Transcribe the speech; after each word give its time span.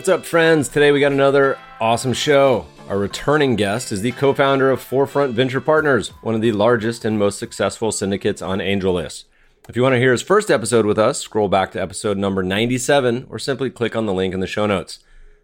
What's 0.00 0.08
up, 0.08 0.24
friends? 0.24 0.70
Today 0.70 0.92
we 0.92 1.00
got 1.00 1.12
another 1.12 1.58
awesome 1.78 2.14
show. 2.14 2.64
Our 2.88 2.98
returning 2.98 3.54
guest 3.54 3.92
is 3.92 4.00
the 4.00 4.12
co 4.12 4.32
founder 4.32 4.70
of 4.70 4.80
Forefront 4.80 5.34
Venture 5.34 5.60
Partners, 5.60 6.08
one 6.22 6.34
of 6.34 6.40
the 6.40 6.52
largest 6.52 7.04
and 7.04 7.18
most 7.18 7.38
successful 7.38 7.92
syndicates 7.92 8.40
on 8.40 8.60
AngelList. 8.60 9.24
If 9.68 9.76
you 9.76 9.82
want 9.82 9.92
to 9.92 9.98
hear 9.98 10.12
his 10.12 10.22
first 10.22 10.50
episode 10.50 10.86
with 10.86 10.98
us, 10.98 11.20
scroll 11.20 11.50
back 11.50 11.72
to 11.72 11.82
episode 11.82 12.16
number 12.16 12.42
97 12.42 13.26
or 13.28 13.38
simply 13.38 13.68
click 13.68 13.94
on 13.94 14.06
the 14.06 14.14
link 14.14 14.32
in 14.32 14.40
the 14.40 14.46
show 14.46 14.64
notes. 14.64 15.00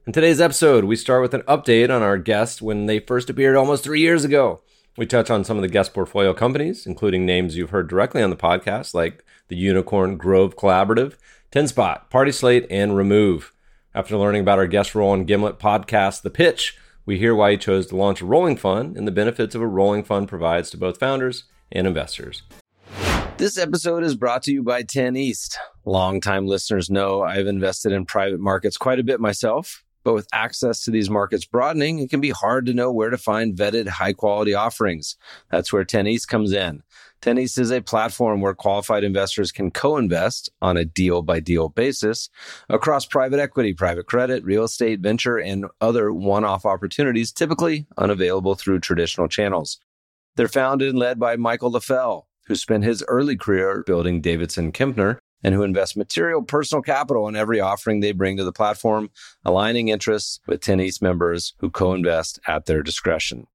In 0.07 0.15
today's 0.15 0.41
episode, 0.41 0.85
we 0.85 0.97
start 0.97 1.21
with 1.21 1.35
an 1.35 1.43
update 1.43 1.95
on 1.95 2.03
our 2.03 2.17
guest 2.17 2.63
when 2.63 2.87
they 2.87 2.99
first 2.99 3.29
appeared 3.29 3.57
almost 3.57 3.85
three 3.85 4.01
years 4.01 4.25
ago. 4.25 4.63
We 4.97 5.05
touch 5.05 5.29
on 5.29 5.45
some 5.45 5.59
of 5.59 5.63
the 5.63 5.69
guest 5.69 5.93
portfolio 5.93 6.33
companies, 6.33 6.87
including 6.87 7.27
names 7.27 7.59
you've 7.59 7.71
heard 7.71 7.89
directly 7.89 8.23
on 8.23 8.31
the 8.31 8.37
podcast, 8.37 8.95
like 8.95 9.23
the 9.49 9.57
Unicorn 9.57 10.17
Grove 10.17 10.57
Collaborative, 10.57 11.13
TenSpot, 11.53 12.09
Party 12.09 12.33
Slate, 12.33 12.67
and 12.71 12.93
Remoov. 12.93 13.51
After 13.97 14.19
learning 14.19 14.43
about 14.43 14.59
our 14.59 14.67
guest 14.67 14.95
role 14.95 15.13
on 15.13 15.25
Gimlet 15.25 15.59
podcast, 15.59 16.21
The 16.21 16.29
Pitch, 16.29 16.77
we 17.07 17.19
hear 17.19 17.35
why 17.35 17.53
he 17.53 17.57
chose 17.57 17.87
to 17.87 17.97
launch 17.97 18.21
a 18.21 18.27
rolling 18.27 18.59
fund 18.59 18.95
and 18.95 19.09
the 19.09 19.11
benefits 19.11 19.55
of 19.55 19.63
a 19.63 19.67
rolling 19.67 20.05
fund 20.05 20.29
provides 20.29 20.69
to 20.69 20.77
both 20.77 20.99
founders 20.99 21.45
and 21.73 21.87
investors. 21.87 22.43
This 23.39 23.57
episode 23.57 24.05
is 24.05 24.15
brought 24.15 24.43
to 24.43 24.53
you 24.53 24.63
by 24.63 24.83
10 24.83 25.17
East. 25.17 25.59
Longtime 25.87 26.47
listeners 26.47 26.91
know 26.91 27.23
I've 27.23 27.47
invested 27.47 27.93
in 27.93 28.05
private 28.05 28.39
markets 28.39 28.77
quite 28.77 28.99
a 28.99 29.03
bit 29.03 29.19
myself. 29.19 29.83
But 30.05 30.15
with 30.15 30.29
access 30.33 30.85
to 30.85 30.93
these 30.93 31.11
markets 31.11 31.47
broadening, 31.47 31.99
it 31.99 32.11
can 32.11 32.21
be 32.21 32.31
hard 32.31 32.67
to 32.67 32.75
know 32.75 32.93
where 32.93 33.11
to 33.11 33.19
find 33.19 33.57
vetted 33.57 33.89
high 33.89 34.13
quality 34.13 34.55
offerings. 34.55 35.17
That's 35.51 35.73
where 35.73 35.85
10 35.85 36.07
East 36.07 36.29
comes 36.29 36.53
in. 36.53 36.85
10 37.27 37.39
East 37.41 37.59
is 37.59 37.73
a 37.73 37.81
platform 37.81 38.41
where 38.41 38.55
qualified 38.55 39.03
investors 39.03 39.51
can 39.51 39.69
co-invest 39.69 40.49
on 40.63 40.77
a 40.77 40.85
deal 40.85 41.23
by 41.23 41.41
deal 41.41 41.69
basis 41.69 42.31
across 42.69 43.05
private 43.05 43.41
equity, 43.41 43.73
private 43.73 44.07
credit, 44.07 44.45
real 44.45 44.63
estate, 44.63 45.01
venture, 45.01 45.37
and 45.37 45.67
other 45.81 46.13
one-off 46.13 46.65
opportunities 46.65 47.33
typically 47.33 47.85
unavailable 47.99 48.55
through 48.55 48.79
traditional 48.79 49.27
channels. 49.27 49.81
They're 50.37 50.47
founded 50.47 50.91
and 50.91 51.01
led 51.01 51.19
by 51.19 51.35
Michael 51.35 51.73
Leffell, 51.73 52.29
who 52.47 52.55
spent 52.55 52.85
his 52.85 53.03
early 53.09 53.37
career 53.37 53.83
building 53.85 54.21
Davidson 54.21 54.71
Kempner 54.71 55.19
and 55.43 55.53
who 55.53 55.65
invest 55.65 55.97
material 55.97 56.43
personal 56.43 56.81
capital 56.81 57.27
in 57.27 57.35
every 57.35 57.59
offering 57.59 57.99
they 57.99 58.13
bring 58.13 58.37
to 58.37 58.45
the 58.45 58.53
platform, 58.53 59.11
aligning 59.45 59.89
interests 59.89 60.39
with 60.47 60.61
10 60.61 60.79
East 60.79 61.03
members 61.03 61.55
who 61.59 61.71
co-invest 61.71 62.39
at 62.47 62.67
their 62.67 62.85
discretion. 62.85 63.49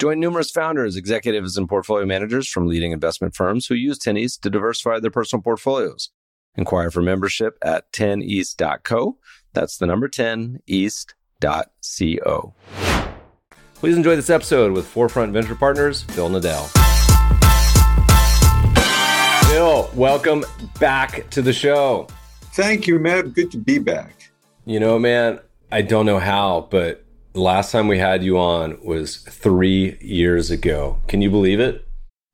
Join 0.00 0.18
numerous 0.18 0.50
founders, 0.50 0.96
executives, 0.96 1.56
and 1.56 1.68
portfolio 1.68 2.04
managers 2.04 2.48
from 2.48 2.66
leading 2.66 2.90
investment 2.90 3.36
firms 3.36 3.68
who 3.68 3.76
use 3.76 3.96
10 3.96 4.16
East 4.16 4.42
to 4.42 4.50
diversify 4.50 4.98
their 4.98 5.12
personal 5.12 5.40
portfolios. 5.40 6.10
Inquire 6.56 6.90
for 6.90 7.00
membership 7.00 7.56
at 7.62 7.92
10east.co. 7.92 9.18
That's 9.52 9.78
the 9.78 9.86
number 9.86 10.08
10 10.08 10.58
east.co. 10.66 12.54
Please 13.74 13.96
enjoy 13.96 14.16
this 14.16 14.30
episode 14.30 14.72
with 14.72 14.84
Forefront 14.84 15.32
Venture 15.32 15.54
Partners, 15.54 16.02
Phil 16.02 16.28
Nadel. 16.28 16.68
Phil, 19.48 19.88
welcome 19.94 20.44
back 20.80 21.30
to 21.30 21.40
the 21.40 21.52
show. 21.52 22.08
Thank 22.54 22.88
you, 22.88 22.98
Meb. 22.98 23.32
Good 23.32 23.52
to 23.52 23.58
be 23.58 23.78
back. 23.78 24.32
You 24.64 24.80
know, 24.80 24.98
man, 24.98 25.38
I 25.70 25.82
don't 25.82 26.06
know 26.06 26.18
how, 26.18 26.66
but 26.68 27.03
last 27.34 27.72
time 27.72 27.88
we 27.88 27.98
had 27.98 28.22
you 28.22 28.38
on 28.38 28.78
was 28.82 29.18
three 29.18 29.98
years 30.00 30.50
ago. 30.50 30.98
Can 31.08 31.20
you 31.20 31.30
believe 31.30 31.60
it? 31.60 31.86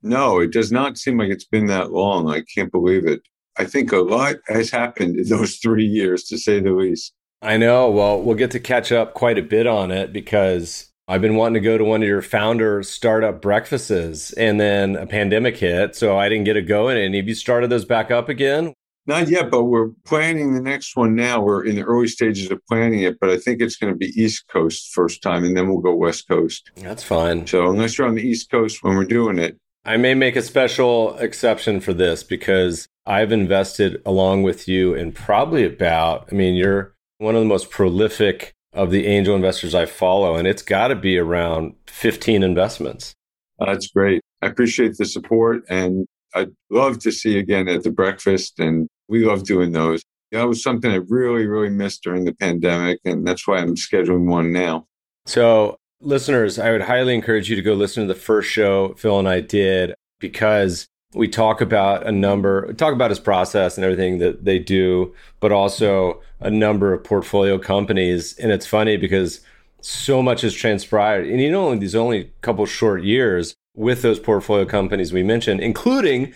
No, 0.03 0.39
it 0.41 0.53
does 0.53 0.71
not 0.73 0.99
seem 0.99 1.19
like 1.19 1.31
it's 1.31 1.45
been 1.45 1.67
that 1.67 1.93
long. 1.93 2.31
I 2.31 2.43
can't 2.43 2.73
believe 2.73 3.07
it. 3.07 3.23
I 3.59 3.65
think 3.65 3.93
a 3.93 3.99
lot 3.99 4.37
has 4.47 4.71
happened 4.71 5.17
in 5.17 5.29
those 5.29 5.57
three 5.57 5.85
years, 5.85 6.25
to 6.25 6.39
say 6.39 6.61
the 6.61 6.73
least. 6.73 7.13
I 7.43 7.57
know. 7.57 7.91
Well, 7.91 8.23
we'll 8.23 8.37
get 8.37 8.51
to 8.53 8.61
catch 8.61 8.93
up 8.93 9.15
quite 9.15 9.39
a 9.39 9.43
bit 9.43 9.67
on 9.67 9.91
it 9.91 10.13
because 10.13 10.91
I've 11.09 11.21
been 11.21 11.37
wanting 11.37 11.55
to 11.55 11.69
go 11.69 11.77
to 11.77 11.85
one 11.85 12.03
of 12.03 12.09
your 12.09 12.23
founder 12.23 12.83
startup 12.83 13.43
breakfasts 13.43 14.33
and 14.35 14.61
then 14.61 14.97
a 14.97 15.07
pandemic 15.07 15.57
hit. 15.57 15.97
So 15.97 16.19
I 16.19 16.29
didn't 16.29 16.45
get 16.45 16.55
to 16.55 16.63
go. 16.63 16.89
And 16.89 17.15
have 17.15 17.29
you 17.29 17.35
started 17.35 17.69
those 17.71 17.85
back 17.85 18.11
up 18.11 18.29
again? 18.29 18.75
Not 19.11 19.29
yet, 19.29 19.51
but 19.51 19.65
we're 19.65 19.89
planning 20.05 20.55
the 20.55 20.63
next 20.63 20.95
one 20.95 21.17
now. 21.17 21.43
We're 21.43 21.65
in 21.65 21.75
the 21.75 21.83
early 21.83 22.07
stages 22.07 22.49
of 22.53 22.65
planning 22.67 23.03
it, 23.03 23.19
but 23.19 23.29
I 23.29 23.39
think 23.39 23.61
it's 23.61 23.75
going 23.75 23.93
to 23.93 23.97
be 23.99 24.13
East 24.15 24.47
Coast 24.47 24.93
first 24.95 25.21
time 25.21 25.43
and 25.43 25.57
then 25.57 25.67
we'll 25.67 25.81
go 25.81 25.93
West 25.93 26.29
Coast. 26.29 26.71
That's 26.77 27.03
fine. 27.03 27.45
So 27.49 27.69
unless 27.69 27.99
you're 27.99 28.07
on 28.07 28.15
the 28.15 28.23
East 28.23 28.53
Coast 28.53 28.85
when 28.85 28.95
we're 28.95 29.05
doing 29.05 29.41
it. 29.41 29.57
I 29.85 29.97
may 29.97 30.15
make 30.15 30.37
a 30.37 30.43
special 30.43 31.19
exception 31.19 31.81
for 31.81 31.93
this 31.93 32.23
because 32.23 32.87
I've 33.05 33.33
invested 33.33 34.01
along 34.07 34.45
with 34.45 34.69
you 34.69 34.95
in 34.95 35.11
probably 35.11 35.65
about, 35.65 36.29
I 36.31 36.37
mean, 36.37 36.55
you're 36.55 36.95
one 37.19 37.35
of 37.35 37.41
the 37.41 37.49
most 37.49 37.69
prolific 37.69 38.53
of 38.73 38.93
the 38.93 39.09
angel 39.09 39.35
investors 39.35 39.75
I 39.75 39.87
follow, 39.87 40.37
and 40.37 40.47
it's 40.47 40.63
got 40.63 40.89
to 40.89 40.95
be 40.95 41.19
around 41.19 41.75
15 41.89 42.45
investments. 42.45 43.13
That's 43.59 43.89
great. 43.89 44.23
I 44.41 44.47
appreciate 44.47 44.99
the 44.99 45.05
support, 45.05 45.65
and 45.69 46.07
I'd 46.33 46.53
love 46.71 47.01
to 47.01 47.11
see 47.11 47.33
you 47.33 47.41
again 47.41 47.67
at 47.67 47.83
the 47.83 47.91
breakfast. 47.91 48.61
And 48.61 48.89
we 49.11 49.25
love 49.25 49.45
doing 49.45 49.73
those. 49.73 50.03
That 50.33 50.49
was 50.49 50.63
something 50.63 50.91
I 50.91 51.01
really, 51.09 51.47
really 51.47 51.69
missed 51.69 52.05
during 52.05 52.25
the 52.25 52.33
pandemic, 52.33 53.01
and 53.05 53.27
that's 53.27 53.47
why 53.47 53.59
I'm 53.59 53.75
scheduling 53.75 54.27
one 54.27 54.53
now. 54.53 54.87
So, 55.27 55.77
listeners, 56.01 56.59
I 56.59 56.71
would 56.71 56.83
highly 56.83 57.15
encourage 57.15 57.51
you 57.51 57.57
to 57.57 57.63
go 57.63 57.75
listen 57.75 58.07
to 58.07 58.15
the 58.15 58.19
first 58.19 58.49
show 58.49 58.95
Phil 58.95 59.19
and 59.19 59.29
I 59.29 59.41
did 59.41 59.95
because 60.21 60.87
we 61.13 61.27
talk 61.27 61.61
about 61.61 62.07
a 62.07 62.13
number 62.13 62.73
talk 62.75 62.95
about 62.95 63.11
his 63.11 63.19
process 63.19 63.77
and 63.77 63.85
everything 63.85 64.19
that 64.19 64.45
they 64.45 64.61
do 64.61 65.13
but 65.41 65.51
also 65.51 66.21
a 66.39 66.49
number 66.51 66.93
of 66.93 67.03
portfolio 67.03 67.59
companies 67.59 68.39
and 68.39 68.53
it's 68.53 68.67
funny 68.67 68.97
because 68.97 69.41
so 69.81 70.23
much 70.23 70.43
has 70.43 70.55
transpired 70.55 71.27
and 71.27 71.41
you 71.41 71.51
know 71.51 71.73
in 71.73 71.81
these 71.81 71.97
only 71.97 72.31
couple 72.43 72.65
short 72.65 73.03
years 73.03 73.55
with 73.75 74.03
those 74.03 74.21
portfolio 74.21 74.65
companies 74.65 75.13
we 75.13 75.25
mentioned 75.25 75.61
including 75.61 76.33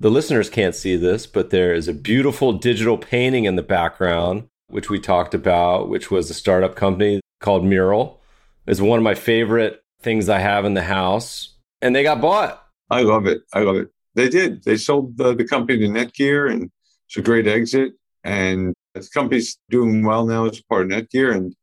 the 0.00 0.10
listeners 0.10 0.50
can't 0.50 0.74
see 0.74 0.96
this 0.96 1.26
but 1.26 1.50
there 1.50 1.72
is 1.72 1.86
a 1.86 1.94
beautiful 1.94 2.52
digital 2.52 2.98
painting 2.98 3.44
in 3.44 3.56
the 3.56 3.62
background 3.62 4.48
which 4.68 4.90
we 4.90 4.98
talked 4.98 5.34
about 5.34 5.88
which 5.88 6.10
was 6.10 6.30
a 6.30 6.34
startup 6.34 6.74
company 6.74 7.20
called 7.40 7.64
mural 7.64 8.20
it's 8.66 8.80
one 8.80 8.98
of 8.98 9.04
my 9.04 9.14
favorite 9.14 9.82
things 10.00 10.28
i 10.28 10.38
have 10.38 10.64
in 10.64 10.74
the 10.74 10.82
house 10.82 11.54
and 11.82 11.94
they 11.94 12.02
got 12.02 12.20
bought 12.20 12.66
I 12.90 13.02
love 13.02 13.26
it. 13.26 13.42
I 13.54 13.60
love 13.60 13.76
it. 13.76 13.88
They 14.14 14.28
did. 14.28 14.64
They 14.64 14.76
sold 14.76 15.16
the, 15.16 15.34
the 15.34 15.44
company 15.44 15.78
to 15.78 15.86
Netgear, 15.86 16.50
and 16.52 16.70
it's 17.06 17.16
a 17.16 17.22
great 17.22 17.46
exit. 17.46 17.92
And 18.24 18.74
the 18.94 19.08
company's 19.14 19.56
doing 19.70 20.04
well 20.04 20.26
now 20.26 20.46
as 20.46 20.60
part 20.62 20.82
of 20.82 20.88
Netgear. 20.88 21.34
And 21.34 21.54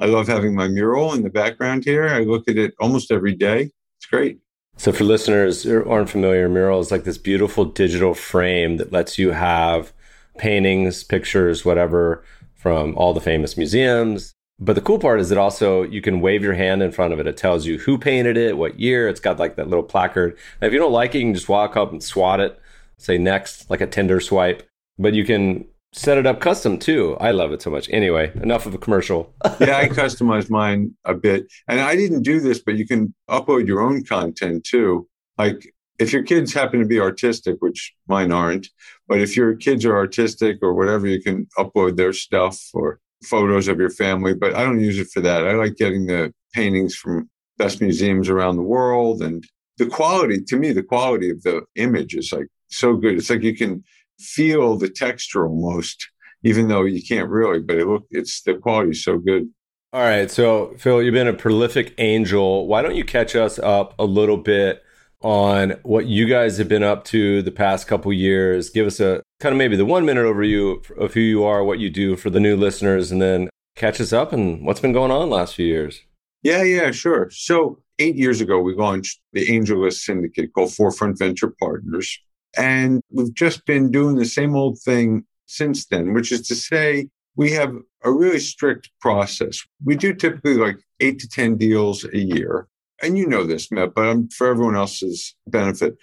I 0.00 0.06
love 0.06 0.26
having 0.26 0.54
my 0.54 0.68
mural 0.68 1.14
in 1.14 1.22
the 1.22 1.30
background 1.30 1.84
here. 1.84 2.08
I 2.08 2.20
look 2.20 2.48
at 2.48 2.58
it 2.58 2.74
almost 2.80 3.12
every 3.12 3.34
day. 3.34 3.70
It's 3.98 4.06
great. 4.10 4.40
So, 4.76 4.92
for 4.92 5.04
listeners 5.04 5.62
who 5.62 5.88
aren't 5.88 6.10
familiar, 6.10 6.48
mural 6.48 6.80
is 6.80 6.90
like 6.90 7.04
this 7.04 7.18
beautiful 7.18 7.64
digital 7.64 8.14
frame 8.14 8.78
that 8.78 8.92
lets 8.92 9.18
you 9.18 9.30
have 9.30 9.92
paintings, 10.38 11.04
pictures, 11.04 11.64
whatever 11.64 12.24
from 12.54 12.96
all 12.96 13.12
the 13.12 13.20
famous 13.20 13.56
museums, 13.56 14.34
but 14.62 14.74
the 14.74 14.80
cool 14.80 15.00
part 15.00 15.20
is 15.20 15.28
that 15.28 15.38
also 15.38 15.82
you 15.82 16.00
can 16.00 16.20
wave 16.20 16.44
your 16.44 16.54
hand 16.54 16.82
in 16.82 16.92
front 16.92 17.12
of 17.12 17.18
it. 17.18 17.26
It 17.26 17.36
tells 17.36 17.66
you 17.66 17.78
who 17.78 17.98
painted 17.98 18.36
it, 18.36 18.56
what 18.56 18.78
year. 18.78 19.08
It's 19.08 19.18
got 19.18 19.40
like 19.40 19.56
that 19.56 19.68
little 19.68 19.82
placard. 19.82 20.38
If 20.60 20.72
you 20.72 20.78
don't 20.78 20.92
like 20.92 21.14
it, 21.14 21.18
you 21.18 21.24
can 21.24 21.34
just 21.34 21.48
walk 21.48 21.76
up 21.76 21.90
and 21.90 22.02
swat 22.02 22.38
it, 22.38 22.60
say 22.96 23.18
next, 23.18 23.68
like 23.70 23.80
a 23.80 23.88
Tinder 23.88 24.20
swipe. 24.20 24.62
But 24.98 25.14
you 25.14 25.24
can 25.24 25.66
set 25.92 26.18
it 26.18 26.26
up 26.26 26.40
custom 26.40 26.78
too. 26.78 27.16
I 27.20 27.30
love 27.30 27.52
it 27.52 27.62
so 27.62 27.70
much. 27.70 27.88
Anyway, 27.90 28.32
enough 28.42 28.66
of 28.66 28.74
a 28.74 28.78
commercial. 28.78 29.32
yeah, 29.60 29.76
I 29.76 29.88
customized 29.88 30.50
mine 30.50 30.96
a 31.04 31.14
bit. 31.14 31.46
And 31.68 31.80
I 31.80 31.96
didn't 31.96 32.22
do 32.22 32.40
this, 32.40 32.60
but 32.60 32.76
you 32.76 32.86
can 32.86 33.14
upload 33.28 33.66
your 33.66 33.80
own 33.80 34.04
content 34.04 34.64
too. 34.64 35.08
Like 35.38 35.72
if 35.98 36.12
your 36.12 36.22
kids 36.22 36.52
happen 36.52 36.80
to 36.80 36.86
be 36.86 36.98
artistic, 36.98 37.56
which 37.60 37.94
mine 38.08 38.32
aren't, 38.32 38.68
but 39.06 39.20
if 39.20 39.36
your 39.36 39.54
kids 39.54 39.84
are 39.84 39.96
artistic 39.96 40.58
or 40.62 40.74
whatever, 40.74 41.06
you 41.06 41.22
can 41.22 41.46
upload 41.58 41.96
their 41.96 42.12
stuff 42.12 42.60
or 42.72 42.98
photos 43.24 43.68
of 43.68 43.78
your 43.78 43.90
family, 43.90 44.34
but 44.34 44.54
I 44.54 44.64
don't 44.64 44.80
use 44.80 44.98
it 44.98 45.08
for 45.12 45.20
that. 45.20 45.46
I 45.46 45.52
like 45.52 45.76
getting 45.76 46.06
the 46.06 46.32
paintings 46.54 46.94
from 46.94 47.28
best 47.58 47.80
museums 47.80 48.28
around 48.28 48.56
the 48.56 48.62
world 48.62 49.22
and 49.22 49.44
the 49.78 49.86
quality 49.86 50.40
to 50.42 50.56
me 50.56 50.72
the 50.72 50.82
quality 50.82 51.30
of 51.30 51.42
the 51.42 51.62
image 51.76 52.14
is 52.14 52.32
like 52.32 52.46
so 52.68 52.96
good 52.96 53.16
it's 53.16 53.30
like 53.30 53.42
you 53.42 53.56
can 53.56 53.82
feel 54.22 54.76
the 54.76 54.88
texture 54.88 55.46
almost 55.46 56.08
even 56.44 56.68
though 56.68 56.84
you 56.84 57.02
can't 57.02 57.28
really, 57.28 57.60
but 57.60 57.76
it 57.76 57.86
look 57.86 58.06
it's 58.10 58.42
the 58.42 58.54
quality's 58.54 59.04
so 59.04 59.18
good. 59.18 59.48
All 59.92 60.00
right. 60.00 60.30
So, 60.30 60.74
Phil, 60.78 61.02
you've 61.02 61.12
been 61.12 61.28
a 61.28 61.34
prolific 61.34 61.94
angel. 61.98 62.66
Why 62.66 62.82
don't 62.82 62.96
you 62.96 63.04
catch 63.04 63.36
us 63.36 63.58
up 63.58 63.94
a 63.98 64.04
little 64.04 64.38
bit 64.38 64.82
on 65.20 65.74
what 65.82 66.06
you 66.06 66.26
guys 66.26 66.56
have 66.58 66.68
been 66.68 66.82
up 66.82 67.04
to 67.04 67.42
the 67.42 67.50
past 67.50 67.86
couple 67.86 68.12
years? 68.12 68.70
Give 68.70 68.86
us 68.86 69.00
a 69.00 69.22
kind 69.40 69.52
of 69.52 69.58
maybe 69.58 69.76
the 69.76 69.84
one 69.84 70.06
minute 70.06 70.24
overview 70.24 70.90
of 70.96 71.12
who 71.12 71.20
you 71.20 71.44
are, 71.44 71.62
what 71.62 71.78
you 71.78 71.90
do 71.90 72.16
for 72.16 72.30
the 72.30 72.40
new 72.40 72.56
listeners, 72.56 73.12
and 73.12 73.20
then 73.20 73.50
catch 73.76 74.00
us 74.00 74.12
up 74.12 74.32
and 74.32 74.64
what's 74.64 74.80
been 74.80 74.92
going 74.92 75.10
on 75.10 75.28
last 75.28 75.54
few 75.54 75.66
years. 75.66 76.00
Yeah, 76.42 76.62
yeah, 76.62 76.90
sure. 76.90 77.28
So, 77.30 77.78
eight 77.98 78.16
years 78.16 78.40
ago, 78.40 78.60
we 78.60 78.74
launched 78.74 79.20
the 79.32 79.46
AngelList 79.46 80.00
Syndicate 80.00 80.52
called 80.54 80.72
Forefront 80.72 81.18
Venture 81.18 81.54
Partners. 81.60 82.18
And 82.56 83.02
we've 83.10 83.34
just 83.34 83.64
been 83.66 83.90
doing 83.90 84.16
the 84.16 84.24
same 84.24 84.54
old 84.54 84.78
thing 84.78 85.24
since 85.46 85.86
then, 85.86 86.12
which 86.12 86.32
is 86.32 86.46
to 86.48 86.54
say, 86.54 87.08
we 87.36 87.50
have 87.52 87.74
a 88.04 88.10
really 88.10 88.40
strict 88.40 88.90
process. 89.00 89.62
We 89.84 89.96
do 89.96 90.14
typically 90.14 90.54
like 90.54 90.76
eight 91.00 91.18
to 91.20 91.28
10 91.28 91.56
deals 91.56 92.04
a 92.04 92.18
year. 92.18 92.68
And 93.02 93.18
you 93.18 93.26
know 93.26 93.44
this, 93.44 93.68
Meb, 93.68 93.94
but 93.94 94.06
I'm, 94.06 94.28
for 94.28 94.48
everyone 94.48 94.76
else's 94.76 95.34
benefit, 95.46 95.96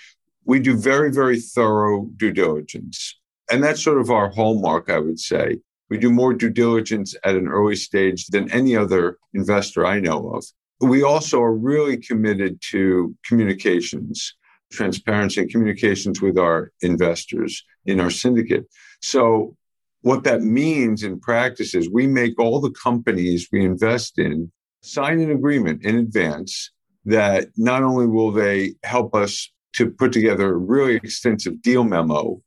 we 0.46 0.60
do 0.60 0.76
very, 0.76 1.12
very 1.12 1.40
thorough 1.40 2.10
due 2.18 2.32
diligence. 2.32 3.16
And 3.52 3.64
that's 3.64 3.82
sort 3.82 4.00
of 4.00 4.10
our 4.10 4.30
hallmark, 4.30 4.90
I 4.90 5.00
would 5.00 5.20
say. 5.20 5.60
We 5.90 5.98
do 5.98 6.12
more 6.12 6.34
due 6.34 6.50
diligence 6.50 7.16
at 7.24 7.36
an 7.36 7.48
early 7.48 7.76
stage 7.76 8.28
than 8.28 8.52
any 8.52 8.76
other 8.76 9.18
investor 9.34 9.86
I 9.86 10.00
know 10.00 10.32
of. 10.32 10.46
We 10.82 11.04
also 11.04 11.42
are 11.42 11.56
really 11.56 11.98
committed 11.98 12.62
to 12.70 13.16
communications, 13.26 14.36
transparency 14.72 15.42
and 15.42 15.50
communications 15.50 16.22
with 16.22 16.38
our 16.38 16.72
investors 16.82 17.64
in 17.86 18.00
our 18.00 18.10
syndicate. 18.10 18.68
So 19.02 19.56
what 20.02 20.24
that 20.24 20.42
means 20.42 21.04
in 21.04 21.20
practice 21.20 21.74
is 21.76 21.90
we 21.90 22.08
make 22.08 22.40
all 22.40 22.62
the 22.62 22.72
companies 22.72 23.48
we 23.52 23.66
invest 23.66 24.18
in 24.18 24.52
sign 24.82 25.20
an 25.20 25.32
agreement 25.32 25.84
in 25.84 25.98
advance 25.98 26.72
that 27.06 27.48
not 27.58 27.84
only 27.84 28.08
will 28.08 28.32
they 28.32 28.76
help 28.84 29.14
us 29.16 29.52
to 29.74 29.90
put 29.90 30.12
together 30.12 30.54
a 30.54 30.58
really 30.58 30.96
extensive 30.96 31.62
deal 31.62 31.84
memo, 31.84 32.42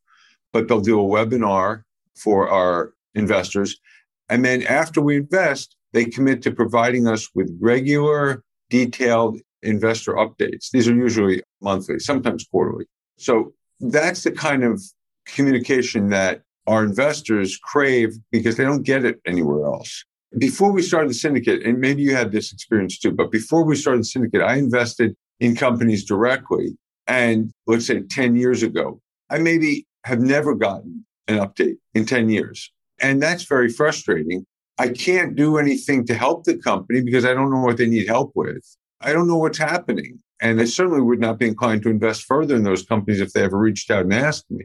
but 0.52 0.68
they'll 0.68 0.80
do 0.80 1.00
a 1.00 1.04
webinar 1.04 1.82
for 2.16 2.48
our 2.48 2.94
investors. 3.14 3.80
And 4.28 4.44
then 4.44 4.62
after 4.66 5.00
we 5.00 5.16
invest, 5.16 5.76
they 5.92 6.04
commit 6.06 6.42
to 6.42 6.52
providing 6.52 7.06
us 7.06 7.28
with 7.34 7.56
regular, 7.60 8.42
detailed 8.70 9.38
investor 9.62 10.14
updates. 10.14 10.70
These 10.70 10.88
are 10.88 10.94
usually 10.94 11.42
monthly, 11.60 11.98
sometimes 11.98 12.46
quarterly. 12.50 12.86
So 13.18 13.52
that's 13.80 14.22
the 14.24 14.32
kind 14.32 14.64
of 14.64 14.82
communication 15.26 16.08
that 16.10 16.42
our 16.66 16.84
investors 16.84 17.58
crave 17.62 18.14
because 18.30 18.56
they 18.56 18.64
don't 18.64 18.82
get 18.82 19.04
it 19.04 19.20
anywhere 19.26 19.64
else. 19.64 20.04
Before 20.38 20.72
we 20.72 20.82
started 20.82 21.10
the 21.10 21.14
syndicate, 21.14 21.64
and 21.64 21.78
maybe 21.78 22.02
you 22.02 22.14
had 22.14 22.32
this 22.32 22.52
experience 22.52 22.98
too, 22.98 23.12
but 23.12 23.30
before 23.30 23.64
we 23.64 23.76
started 23.76 24.00
the 24.00 24.06
syndicate, 24.06 24.42
I 24.42 24.56
invested 24.56 25.14
in 25.40 25.56
companies 25.56 26.04
directly. 26.04 26.76
And 27.06 27.52
let's 27.66 27.86
say 27.86 28.00
10 28.02 28.36
years 28.36 28.62
ago, 28.62 29.00
I 29.28 29.38
maybe 29.38 29.86
have 30.04 30.20
never 30.20 30.54
gotten 30.54 31.04
an 31.28 31.38
update 31.38 31.76
in 31.94 32.06
10 32.06 32.30
years. 32.30 32.70
And 33.00 33.22
that's 33.22 33.44
very 33.44 33.68
frustrating. 33.68 34.46
I 34.78 34.88
can't 34.88 35.34
do 35.34 35.58
anything 35.58 36.06
to 36.06 36.14
help 36.14 36.44
the 36.44 36.56
company 36.56 37.02
because 37.02 37.24
I 37.24 37.34
don't 37.34 37.50
know 37.50 37.60
what 37.60 37.76
they 37.76 37.86
need 37.86 38.06
help 38.06 38.32
with. 38.34 38.64
I 39.02 39.12
don't 39.12 39.28
know 39.28 39.38
what's 39.38 39.58
happening. 39.58 40.20
And 40.40 40.60
I 40.60 40.64
certainly 40.64 41.00
would 41.00 41.20
not 41.20 41.38
be 41.38 41.46
inclined 41.46 41.82
to 41.82 41.88
invest 41.88 42.24
further 42.24 42.56
in 42.56 42.64
those 42.64 42.84
companies 42.84 43.20
if 43.20 43.32
they 43.32 43.42
ever 43.42 43.58
reached 43.58 43.90
out 43.90 44.02
and 44.02 44.12
asked 44.12 44.50
me. 44.50 44.64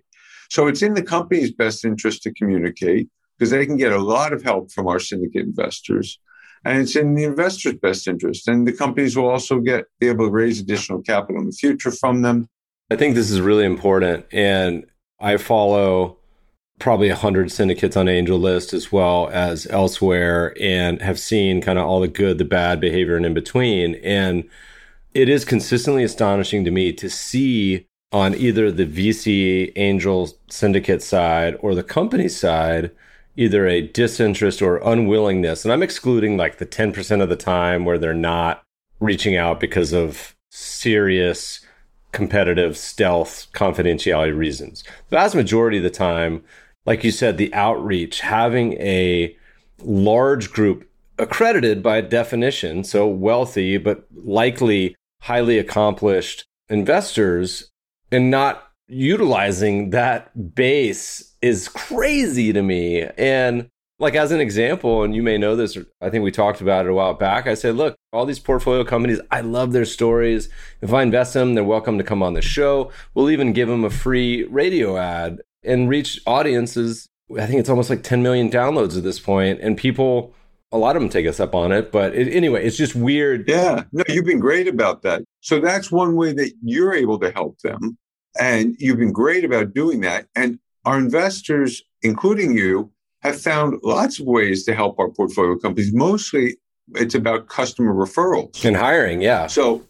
So 0.50 0.68
it's 0.68 0.82
in 0.82 0.96
the 0.96 1.04
company's 1.04 1.52
best 1.52 1.86
interest 1.86 2.24
to 2.24 2.34
communicate 2.34 3.10
because 3.38 3.52
they 3.52 3.66
can 3.66 3.78
get 3.78 3.92
a 3.92 4.02
lot 4.02 4.34
of 4.34 4.42
help 4.42 4.72
from 4.72 4.88
our 4.88 5.00
syndicate 5.00 5.46
investors. 5.46 6.20
And 6.66 6.82
it's 6.82 6.96
in 6.96 7.14
the 7.14 7.26
investor's 7.26 7.76
best 7.76 8.08
interest. 8.08 8.48
And 8.48 8.68
the 8.68 8.74
companies 8.74 9.16
will 9.16 9.30
also 9.30 9.60
get 9.60 9.86
be 10.00 10.08
able 10.08 10.26
to 10.26 10.32
raise 10.32 10.60
additional 10.60 11.02
capital 11.02 11.42
in 11.42 11.48
the 11.48 11.54
future 11.54 11.92
from 11.92 12.24
them. 12.24 12.50
I 12.90 12.96
think 12.96 13.16
this 13.16 13.30
is 13.30 13.40
really 13.40 13.66
important. 13.66 14.26
And 14.32 14.86
I 15.20 15.38
follow 15.38 16.17
probably 16.80 17.10
100 17.10 17.52
syndicates 17.52 17.98
on 17.98 18.06
AngelList 18.06 18.74
as 18.74 18.92
well 18.92 19.30
as 19.32 19.66
elsewhere 19.68 20.56
and 20.62 21.02
have 21.02 21.20
seen 21.20 21.62
kind 21.62 21.80
of 21.80 21.86
all 21.86 22.00
the 22.00 22.08
good, 22.08 22.38
the 22.38 22.46
bad 22.46 22.80
behavior 22.80 23.16
and 23.16 23.26
in 23.26 23.34
between. 23.34 23.96
And 23.96 24.48
it 25.14 25.30
is 25.30 25.44
consistently 25.44 26.04
astonishing 26.04 26.64
to 26.66 26.72
me 26.72 26.94
to 26.94 27.10
see 27.10 27.88
on 28.12 28.36
either 28.36 28.72
the 28.72 28.86
VC 28.86 29.72
angel 29.76 30.30
syndicate 30.50 31.02
side 31.02 31.58
or 31.60 31.74
the 31.74 31.84
company 31.84 32.30
side, 32.30 32.92
either 33.36 33.68
a 33.68 33.82
disinterest 33.82 34.62
or 34.62 34.78
unwillingness. 34.78 35.66
And 35.66 35.74
I'm 35.74 35.84
excluding 35.84 36.38
like 36.38 36.58
the 36.58 36.66
10% 36.66 37.22
of 37.22 37.30
the 37.30 37.36
time 37.36 37.86
where 37.86 37.98
they're 37.98 38.14
not 38.14 38.64
reaching 39.00 39.36
out 39.36 39.60
because 39.60 39.94
of 39.94 40.36
serious 40.50 41.60
competitive 42.12 42.78
stealth 42.78 43.48
confidentiality 43.54 44.36
reasons. 44.36 44.84
The 45.10 45.18
vast 45.18 45.36
majority 45.36 45.78
of 45.78 45.84
the 45.84 45.90
time, 45.90 46.44
like 46.88 47.04
you 47.04 47.12
said, 47.12 47.38
the 47.38 47.54
outreach, 47.54 48.22
having 48.22 48.74
a 48.76 49.36
large 49.84 50.52
group 50.52 50.90
accredited 51.20 51.84
by 51.84 52.02
definition, 52.02 52.84
so 52.84 53.06
wealthy, 53.06 53.78
but 53.78 54.06
likely 54.16 54.96
highly 55.22 55.60
accomplished 55.60 56.46
investors 56.70 57.70
and 58.12 58.32
not 58.32 58.72
utilizing 58.88 59.90
that 59.90 60.56
base 60.56 61.36
is 61.42 61.68
crazy 61.68 62.54
to 62.54 62.64
me. 62.64 63.04
And 63.18 63.68
like 64.00 64.16
as 64.16 64.32
an 64.32 64.40
example, 64.40 65.04
and 65.04 65.14
you 65.14 65.24
may 65.24 65.38
know 65.38 65.56
this, 65.56 65.78
I 66.02 66.10
think 66.10 66.24
we 66.24 66.32
talked 66.32 66.62
about 66.62 66.86
it 66.86 66.92
a 66.92 66.94
while 66.94 67.16
back. 67.16 67.48
I 67.48 67.56
said, 67.56 67.76
look, 67.76 67.96
all 68.14 68.26
these 68.26 68.40
portfolio 68.40 68.86
companies, 68.86 69.20
I 69.30 69.42
love 69.42 69.74
their 69.74 69.86
stories. 69.86 70.50
If 70.82 70.94
I 70.94 71.02
invest 71.02 71.36
in 71.36 71.40
them, 71.42 71.54
they're 71.56 71.64
welcome 71.64 71.98
to 71.98 72.04
come 72.04 72.24
on 72.24 72.34
the 72.34 72.42
show. 72.42 72.92
We'll 73.14 73.32
even 73.32 73.54
give 73.54 73.68
them 73.68 73.84
a 73.84 73.90
free 73.90 74.46
radio 74.46 74.98
ad 74.98 75.42
and 75.68 75.90
reach 75.90 76.20
audiences. 76.26 77.08
I 77.38 77.46
think 77.46 77.60
it's 77.60 77.70
almost 77.70 77.90
like 77.90 78.04
10 78.04 78.24
million 78.24 78.50
downloads 78.50 78.98
at 78.98 79.04
this 79.04 79.20
point, 79.20 79.60
and 79.62 79.78
people 79.78 80.34
a 80.72 80.78
lot 80.78 80.96
of 80.96 81.02
them 81.02 81.10
take 81.10 81.26
us 81.28 81.40
up 81.40 81.56
on 81.56 81.72
it. 81.72 81.92
But 81.92 82.16
it, 82.16 82.34
anyway, 82.34 82.66
it's 82.66 82.78
just 82.78 82.96
weird. 82.96 83.48
Yeah, 83.48 83.84
no, 83.92 84.04
you've 84.08 84.26
been 84.26 84.40
great 84.40 84.68
about 84.68 85.02
that. 85.04 85.24
So 85.42 85.60
that's 85.60 85.92
one 85.92 86.16
way 86.16 86.34
that 86.34 86.54
you're 86.62 86.94
able 86.94 87.20
to 87.20 87.32
help 87.32 87.60
them. 87.60 87.98
And 88.40 88.76
you've 88.80 88.98
been 88.98 89.14
great 89.14 89.44
about 89.44 89.74
doing 89.74 90.02
that. 90.02 90.28
And 90.36 90.60
our 90.86 90.98
investors, 90.98 91.82
including 92.02 92.56
you, 92.56 92.92
have 93.22 93.40
found 93.42 93.80
lots 93.84 94.20
of 94.20 94.28
ways 94.28 94.64
to 94.66 94.76
help 94.76 95.00
our 95.00 95.10
portfolio 95.10 95.58
companies. 95.58 95.94
Mostly 95.94 96.58
it's 96.96 97.16
about 97.16 97.48
customer 97.50 97.94
referrals 97.94 98.64
and 98.64 98.78
hiring. 98.78 99.22
Yeah. 99.22 99.48
So 99.48 99.84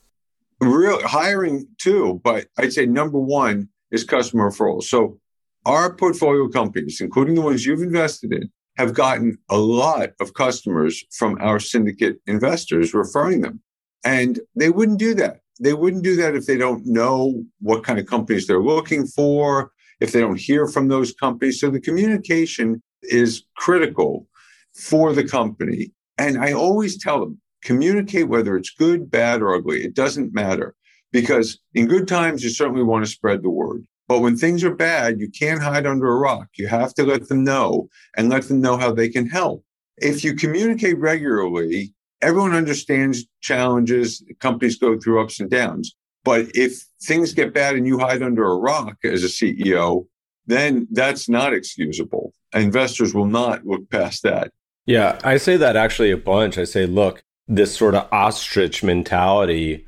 real 0.59 1.05
hiring 1.07 1.67
too, 1.77 2.21
but 2.23 2.47
I'd 2.57 2.73
say 2.73 2.85
number 2.85 3.19
one 3.19 3.69
is 3.91 4.03
customer 4.03 4.49
referrals. 4.49 4.83
So 4.83 5.19
our 5.67 5.93
portfolio 5.93 6.47
companies, 6.47 7.01
including 7.01 7.35
the 7.35 7.41
ones 7.41 7.65
you've 7.65 7.81
invested 7.81 8.31
in, 8.31 8.49
have 8.77 8.93
gotten 8.93 9.37
a 9.49 9.57
lot 9.57 10.11
of 10.21 10.33
customers 10.33 11.03
from 11.11 11.37
our 11.41 11.59
syndicate 11.59 12.19
investors 12.25 12.93
referring 12.93 13.41
them. 13.41 13.61
And 14.05 14.39
they 14.55 14.69
wouldn't 14.69 14.99
do 14.99 15.13
that. 15.15 15.41
They 15.59 15.73
wouldn't 15.73 16.03
do 16.03 16.15
that 16.15 16.35
if 16.35 16.45
they 16.45 16.57
don't 16.57 16.85
know 16.85 17.43
what 17.59 17.83
kind 17.83 17.99
of 17.99 18.05
companies 18.05 18.47
they're 18.47 18.61
looking 18.61 19.05
for, 19.07 19.71
if 19.99 20.11
they 20.11 20.21
don't 20.21 20.39
hear 20.39 20.67
from 20.67 20.87
those 20.87 21.11
companies. 21.13 21.59
So 21.59 21.69
the 21.69 21.81
communication 21.81 22.81
is 23.03 23.43
critical 23.57 24.27
for 24.73 25.11
the 25.11 25.27
company. 25.27 25.91
And 26.17 26.37
I 26.37 26.53
always 26.53 26.97
tell 26.97 27.19
them 27.19 27.41
communicate 27.63 28.29
whether 28.29 28.55
it's 28.55 28.69
good, 28.69 29.11
bad, 29.11 29.41
or 29.41 29.55
ugly. 29.55 29.83
It 29.83 29.95
doesn't 29.95 30.33
matter 30.33 30.75
because 31.11 31.59
in 31.73 31.87
good 31.87 32.07
times, 32.07 32.43
you 32.43 32.49
certainly 32.49 32.83
want 32.83 33.03
to 33.03 33.11
spread 33.11 33.41
the 33.41 33.49
word. 33.49 33.85
But 34.07 34.19
when 34.19 34.37
things 34.37 34.63
are 34.63 34.73
bad, 34.73 35.19
you 35.19 35.29
can't 35.29 35.61
hide 35.61 35.85
under 35.85 36.07
a 36.07 36.17
rock. 36.17 36.47
You 36.57 36.67
have 36.67 36.93
to 36.95 37.03
let 37.03 37.27
them 37.27 37.43
know 37.43 37.89
and 38.15 38.29
let 38.29 38.43
them 38.43 38.61
know 38.61 38.77
how 38.77 38.93
they 38.93 39.09
can 39.09 39.27
help. 39.27 39.63
If 39.97 40.23
you 40.23 40.35
communicate 40.35 40.97
regularly, 40.97 41.93
everyone 42.21 42.53
understands 42.53 43.25
challenges. 43.41 44.23
Companies 44.39 44.77
go 44.77 44.97
through 44.97 45.21
ups 45.21 45.39
and 45.39 45.49
downs. 45.49 45.95
But 46.23 46.47
if 46.55 46.83
things 47.03 47.33
get 47.33 47.53
bad 47.53 47.75
and 47.75 47.87
you 47.87 47.99
hide 47.99 48.21
under 48.21 48.45
a 48.45 48.57
rock 48.57 48.97
as 49.03 49.23
a 49.23 49.27
CEO, 49.27 50.07
then 50.45 50.87
that's 50.91 51.27
not 51.27 51.53
excusable. 51.53 52.33
Investors 52.53 53.13
will 53.13 53.27
not 53.27 53.65
look 53.65 53.89
past 53.89 54.23
that. 54.23 54.51
Yeah, 54.85 55.19
I 55.23 55.37
say 55.37 55.57
that 55.57 55.75
actually 55.75 56.11
a 56.11 56.17
bunch. 56.17 56.57
I 56.57 56.63
say, 56.63 56.85
look, 56.85 57.23
this 57.47 57.75
sort 57.75 57.95
of 57.95 58.07
ostrich 58.11 58.83
mentality 58.83 59.85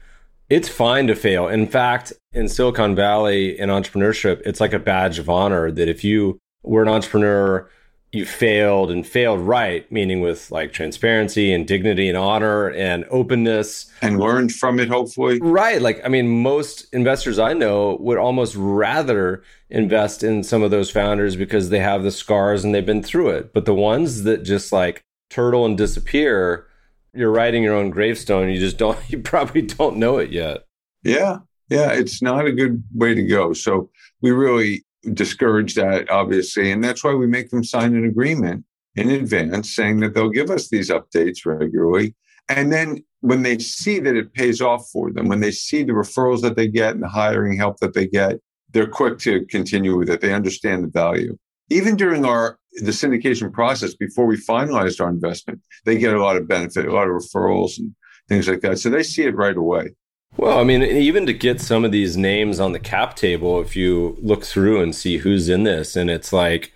it's 0.50 0.70
fine 0.70 1.08
to 1.08 1.15
fail. 1.15 1.48
In 1.48 1.68
fact, 1.68 2.13
in 2.34 2.48
Silicon 2.48 2.96
Valley 2.96 3.58
in 3.58 3.70
entrepreneurship, 3.70 4.41
it's 4.46 4.60
like 4.60 4.74
a 4.74 4.79
badge 4.79 5.20
of 5.20 5.29
honor 5.29 5.72
that 5.72 5.88
if 5.88 6.03
you 6.03 6.39
were 6.63 6.82
an 6.82 6.89
entrepreneur 6.89 7.70
you 8.12 8.25
failed 8.25 8.89
and 8.89 9.06
failed 9.06 9.39
right, 9.39 9.89
meaning 9.91 10.22
with 10.22 10.50
like 10.50 10.74
transparency 10.74 11.53
and 11.53 11.68
dignity 11.68 12.08
and 12.10 12.18
honor 12.18 12.70
and 12.72 13.06
openness. 13.12 13.91
And 14.01 14.20
learned 14.20 14.53
from 14.53 14.79
it, 14.79 14.88
hopefully. 14.88 15.39
Right. 15.39 15.82
Like, 15.82 16.01
I 16.03 16.08
mean, 16.08 16.41
most 16.41 16.91
investors 16.91 17.38
I 17.38 17.53
know 17.53 17.98
would 18.00 18.18
almost 18.18 18.56
rather 18.56 19.44
invest 19.70 20.24
in 20.24 20.44
some 20.44 20.63
of 20.63 20.72
those 20.72 20.89
founders 20.89 21.36
because 21.36 21.70
they 21.70 21.79
have 21.79 22.03
the 22.03 22.12
scars 22.12 22.63
and 22.63 22.74
they've 22.74 22.86
been 22.86 23.03
through 23.03 23.29
it. 23.29 23.53
But 23.53 23.65
the 23.65 23.75
ones 23.75 24.24
that 24.24 24.44
just 24.44 24.72
like 24.72 25.03
turtle 25.29 25.65
and 25.65 25.77
disappear, 25.77 26.65
you're 27.13 27.32
writing 27.32 27.63
your 27.63 27.75
own 27.75 27.89
gravestone. 27.89 28.50
You 28.50 28.60
just 28.60 28.78
don't, 28.78 28.98
you 29.10 29.20
probably 29.20 29.62
don't 29.62 29.98
know 29.98 30.18
it 30.18 30.32
yet. 30.32 30.66
Yeah. 31.04 31.39
Yeah. 31.70 31.92
It's 31.92 32.22
not 32.22 32.46
a 32.46 32.51
good 32.51 32.84
way 32.94 33.13
to 33.13 33.24
go. 33.24 33.54
So 33.54 33.89
we 34.22 34.32
really 34.32 34.84
discourage 35.13 35.75
that, 35.75 36.10
obviously. 36.10 36.72
And 36.72 36.84
that's 36.84 37.04
why 37.04 37.13
we 37.13 37.28
make 37.28 37.50
them 37.50 37.63
sign 37.63 37.96
an 37.96 38.06
agreement 38.06 38.66
in 38.96 39.10
advance 39.10 39.74
saying 39.74 40.00
that 40.01 40.13
they'll 40.13 40.30
give 40.30 40.50
us 40.50 40.70
these 40.70 40.89
updates 40.89 41.46
regularly. 41.46 42.16
And 42.50 42.72
then 42.72 43.04
when 43.22 43.44
they 43.44 43.60
see 43.60 44.00
that 44.00 44.16
it 44.16 44.34
pays 44.34 44.62
off 44.62 44.89
for 44.92 45.12
them, 45.12 45.28
when 45.28 45.39
they 45.39 45.51
see 45.51 45.84
the 45.84 45.94
referrals 45.94 46.42
that 46.42 46.56
they 46.56 46.68
get 46.68 46.96
and 46.96 47.04
the 47.04 47.10
hiring 47.10 47.56
help 47.58 47.78
that 47.80 47.94
they 47.94 48.08
get, 48.08 48.39
they're 48.72 48.88
quick 48.88 49.20
to 49.20 49.46
continue 49.46 49.96
with 49.96 50.10
it. 50.10 50.22
They 50.22 50.34
understand 50.34 50.84
the 50.84 50.88
value. 50.88 51.38
Even 51.70 51.96
during 51.96 52.26
our 52.26 52.58
the 52.82 52.92
syndication 52.92 53.52
process 53.52 53.96
before 53.96 54.26
we 54.26 54.38
finalized 54.38 55.02
our 55.02 55.10
investment, 55.10 55.62
they 55.86 55.98
get 55.98 56.14
a 56.14 56.22
lot 56.22 56.38
of 56.38 56.48
benefit, 56.48 56.86
a 56.86 56.94
lot 56.94 57.08
of 57.08 57.14
referrals 57.14 57.78
and 57.78 57.94
things 58.28 58.48
like 58.48 58.62
that. 58.62 58.80
So 58.80 58.90
they 58.90 59.04
see 59.04 59.24
it 59.24 59.36
right 59.36 59.58
away. 59.58 59.90
Well, 60.38 60.60
I 60.60 60.64
mean, 60.64 60.84
even 60.84 61.26
to 61.26 61.34
get 61.34 61.60
some 61.60 61.84
of 61.84 61.92
these 61.92 62.16
names 62.16 62.60
on 62.60 62.72
the 62.72 62.80
cap 62.80 63.16
table, 63.16 63.60
if 63.60 63.76
you 63.76 64.16
look 64.22 64.46
through 64.46 64.82
and 64.82 64.96
see 64.96 65.18
who's 65.18 65.50
in 65.50 65.64
this, 65.64 65.96
and 65.96 66.10
it's 66.10 66.32
like 66.32 66.72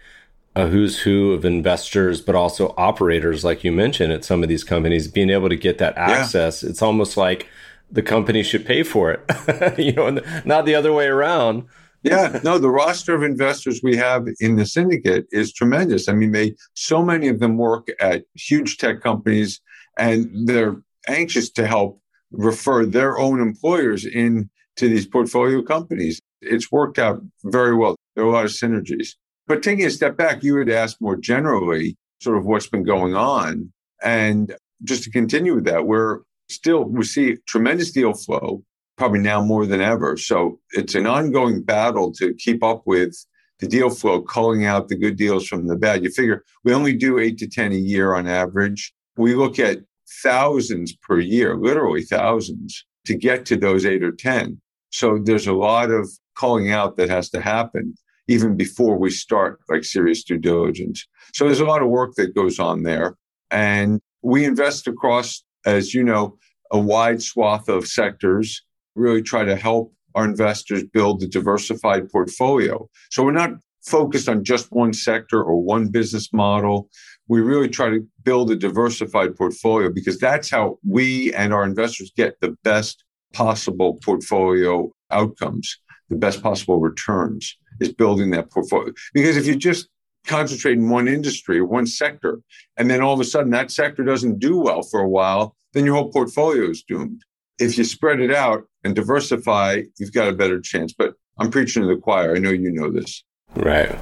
a 0.55 0.67
who's 0.67 0.99
who 1.01 1.31
of 1.31 1.45
investors, 1.45 2.19
but 2.19 2.35
also 2.35 2.73
operators, 2.77 3.43
like 3.43 3.63
you 3.63 3.71
mentioned 3.71 4.11
at 4.11 4.25
some 4.25 4.43
of 4.43 4.49
these 4.49 4.63
companies, 4.63 5.07
being 5.07 5.29
able 5.29 5.49
to 5.49 5.55
get 5.55 5.77
that 5.77 5.97
access, 5.97 6.63
yeah. 6.63 6.69
it's 6.69 6.81
almost 6.81 7.15
like 7.15 7.47
the 7.91 8.01
company 8.01 8.43
should 8.43 8.65
pay 8.65 8.83
for 8.83 9.11
it, 9.11 9.77
you 9.77 9.93
know, 9.93 10.19
not 10.45 10.65
the 10.65 10.75
other 10.75 10.91
way 10.91 11.05
around. 11.05 11.65
Yeah, 12.03 12.39
no, 12.43 12.57
the 12.57 12.69
roster 12.69 13.15
of 13.15 13.23
investors 13.23 13.79
we 13.81 13.95
have 13.95 14.27
in 14.41 14.57
the 14.57 14.65
syndicate 14.65 15.25
is 15.31 15.53
tremendous. 15.53 16.09
I 16.09 16.13
mean, 16.13 16.33
they 16.33 16.55
so 16.73 17.01
many 17.01 17.29
of 17.29 17.39
them 17.39 17.57
work 17.57 17.87
at 18.01 18.25
huge 18.35 18.77
tech 18.77 19.01
companies 19.01 19.61
and 19.97 20.29
they're 20.47 20.81
anxious 21.07 21.49
to 21.51 21.65
help 21.65 22.01
refer 22.31 22.85
their 22.85 23.17
own 23.17 23.39
employers 23.39 24.05
in 24.05 24.49
to 24.75 24.89
these 24.89 25.07
portfolio 25.07 25.61
companies. 25.61 26.19
It's 26.41 26.71
worked 26.71 26.99
out 26.99 27.21
very 27.45 27.75
well. 27.75 27.95
There 28.15 28.25
are 28.25 28.27
a 28.27 28.31
lot 28.31 28.45
of 28.45 28.51
synergies. 28.51 29.09
But 29.47 29.63
taking 29.63 29.85
a 29.85 29.89
step 29.91 30.17
back, 30.17 30.43
you 30.43 30.57
had 30.57 30.69
asked 30.69 31.01
more 31.01 31.15
generally 31.15 31.95
sort 32.21 32.37
of 32.37 32.45
what's 32.45 32.67
been 32.67 32.83
going 32.83 33.15
on. 33.15 33.71
And 34.03 34.55
just 34.83 35.03
to 35.03 35.11
continue 35.11 35.55
with 35.55 35.65
that, 35.65 35.85
we're 35.85 36.19
still, 36.49 36.83
we 36.83 37.03
see 37.03 37.37
tremendous 37.47 37.91
deal 37.91 38.13
flow, 38.13 38.63
probably 39.03 39.19
now 39.19 39.43
more 39.43 39.65
than 39.65 39.81
ever. 39.81 40.15
So 40.15 40.61
it's 40.71 40.95
an 40.95 41.05
ongoing 41.05 41.61
battle 41.61 42.13
to 42.13 42.33
keep 42.35 42.63
up 42.63 42.83
with 42.85 43.13
the 43.59 43.67
deal 43.67 43.89
flow, 43.89 44.21
culling 44.21 44.63
out 44.63 44.87
the 44.87 44.95
good 44.95 45.17
deals 45.17 45.45
from 45.45 45.67
the 45.67 45.75
bad. 45.75 46.05
You 46.05 46.09
figure 46.09 46.45
we 46.63 46.73
only 46.73 46.93
do 46.93 47.19
eight 47.19 47.37
to 47.39 47.47
10 47.49 47.73
a 47.73 47.75
year 47.75 48.15
on 48.15 48.29
average. 48.29 48.93
We 49.17 49.35
look 49.35 49.59
at 49.59 49.79
thousands 50.23 50.95
per 50.95 51.19
year, 51.19 51.57
literally 51.57 52.03
thousands, 52.03 52.85
to 53.05 53.13
get 53.13 53.45
to 53.47 53.57
those 53.57 53.85
eight 53.85 54.05
or 54.05 54.13
10. 54.13 54.61
So 54.91 55.19
there's 55.21 55.47
a 55.47 55.53
lot 55.53 55.91
of 55.91 56.09
calling 56.35 56.71
out 56.71 56.95
that 56.95 57.09
has 57.09 57.29
to 57.31 57.41
happen 57.41 57.95
even 58.29 58.55
before 58.55 58.97
we 58.97 59.09
start 59.09 59.59
like 59.67 59.83
serious 59.83 60.23
due 60.23 60.37
diligence. 60.37 61.05
So 61.33 61.43
there's 61.43 61.59
a 61.59 61.65
lot 61.65 61.81
of 61.81 61.89
work 61.89 62.13
that 62.15 62.35
goes 62.35 62.57
on 62.57 62.83
there. 62.83 63.17
And 63.51 63.99
we 64.21 64.45
invest 64.45 64.87
across, 64.87 65.43
as 65.65 65.93
you 65.93 66.05
know, 66.05 66.37
a 66.71 66.79
wide 66.79 67.21
swath 67.21 67.67
of 67.67 67.85
sectors, 67.85 68.63
really 68.95 69.21
try 69.21 69.43
to 69.43 69.55
help 69.55 69.93
our 70.15 70.25
investors 70.25 70.83
build 70.83 71.23
a 71.23 71.27
diversified 71.27 72.09
portfolio. 72.09 72.87
So 73.09 73.23
we're 73.23 73.31
not 73.31 73.51
focused 73.83 74.29
on 74.29 74.43
just 74.43 74.71
one 74.71 74.93
sector 74.93 75.43
or 75.43 75.61
one 75.61 75.87
business 75.87 76.31
model 76.31 76.89
we 77.27 77.41
really 77.41 77.69
try 77.69 77.89
to 77.89 78.05
build 78.23 78.51
a 78.51 78.55
diversified 78.55 79.35
portfolio 79.35 79.89
because 79.91 80.19
that's 80.19 80.49
how 80.49 80.77
we 80.87 81.33
and 81.33 81.53
our 81.53 81.63
investors 81.63 82.11
get 82.15 82.39
the 82.41 82.55
best 82.63 83.03
possible 83.33 83.95
portfolio 84.03 84.91
outcomes, 85.11 85.77
the 86.09 86.15
best 86.15 86.43
possible 86.43 86.79
returns 86.79 87.57
is 87.79 87.93
building 87.93 88.31
that 88.31 88.51
portfolio. 88.51 88.93
Because 89.13 89.37
if 89.37 89.47
you 89.47 89.55
just 89.55 89.87
concentrate 90.27 90.77
in 90.77 90.89
one 90.89 91.07
industry 91.07 91.59
or 91.59 91.65
one 91.65 91.87
sector, 91.87 92.39
and 92.77 92.89
then 92.89 93.01
all 93.01 93.13
of 93.13 93.19
a 93.19 93.25
sudden 93.25 93.51
that 93.51 93.71
sector 93.71 94.03
doesn't 94.03 94.39
do 94.39 94.59
well 94.59 94.81
for 94.83 94.99
a 94.99 95.09
while, 95.09 95.55
then 95.73 95.85
your 95.85 95.95
whole 95.95 96.11
portfolio 96.11 96.69
is 96.69 96.83
doomed. 96.83 97.23
If 97.59 97.77
you 97.77 97.83
spread 97.83 98.19
it 98.19 98.33
out 98.33 98.63
and 98.83 98.95
diversify, 98.95 99.83
you've 99.99 100.13
got 100.13 100.27
a 100.27 100.33
better 100.33 100.59
chance. 100.59 100.93
But 100.93 101.13
I'm 101.37 101.51
preaching 101.51 101.83
to 101.83 101.87
the 101.87 102.01
choir. 102.01 102.35
I 102.35 102.39
know 102.39 102.49
you 102.49 102.71
know 102.71 102.91
this. 102.91 103.23
Right. 103.55 103.99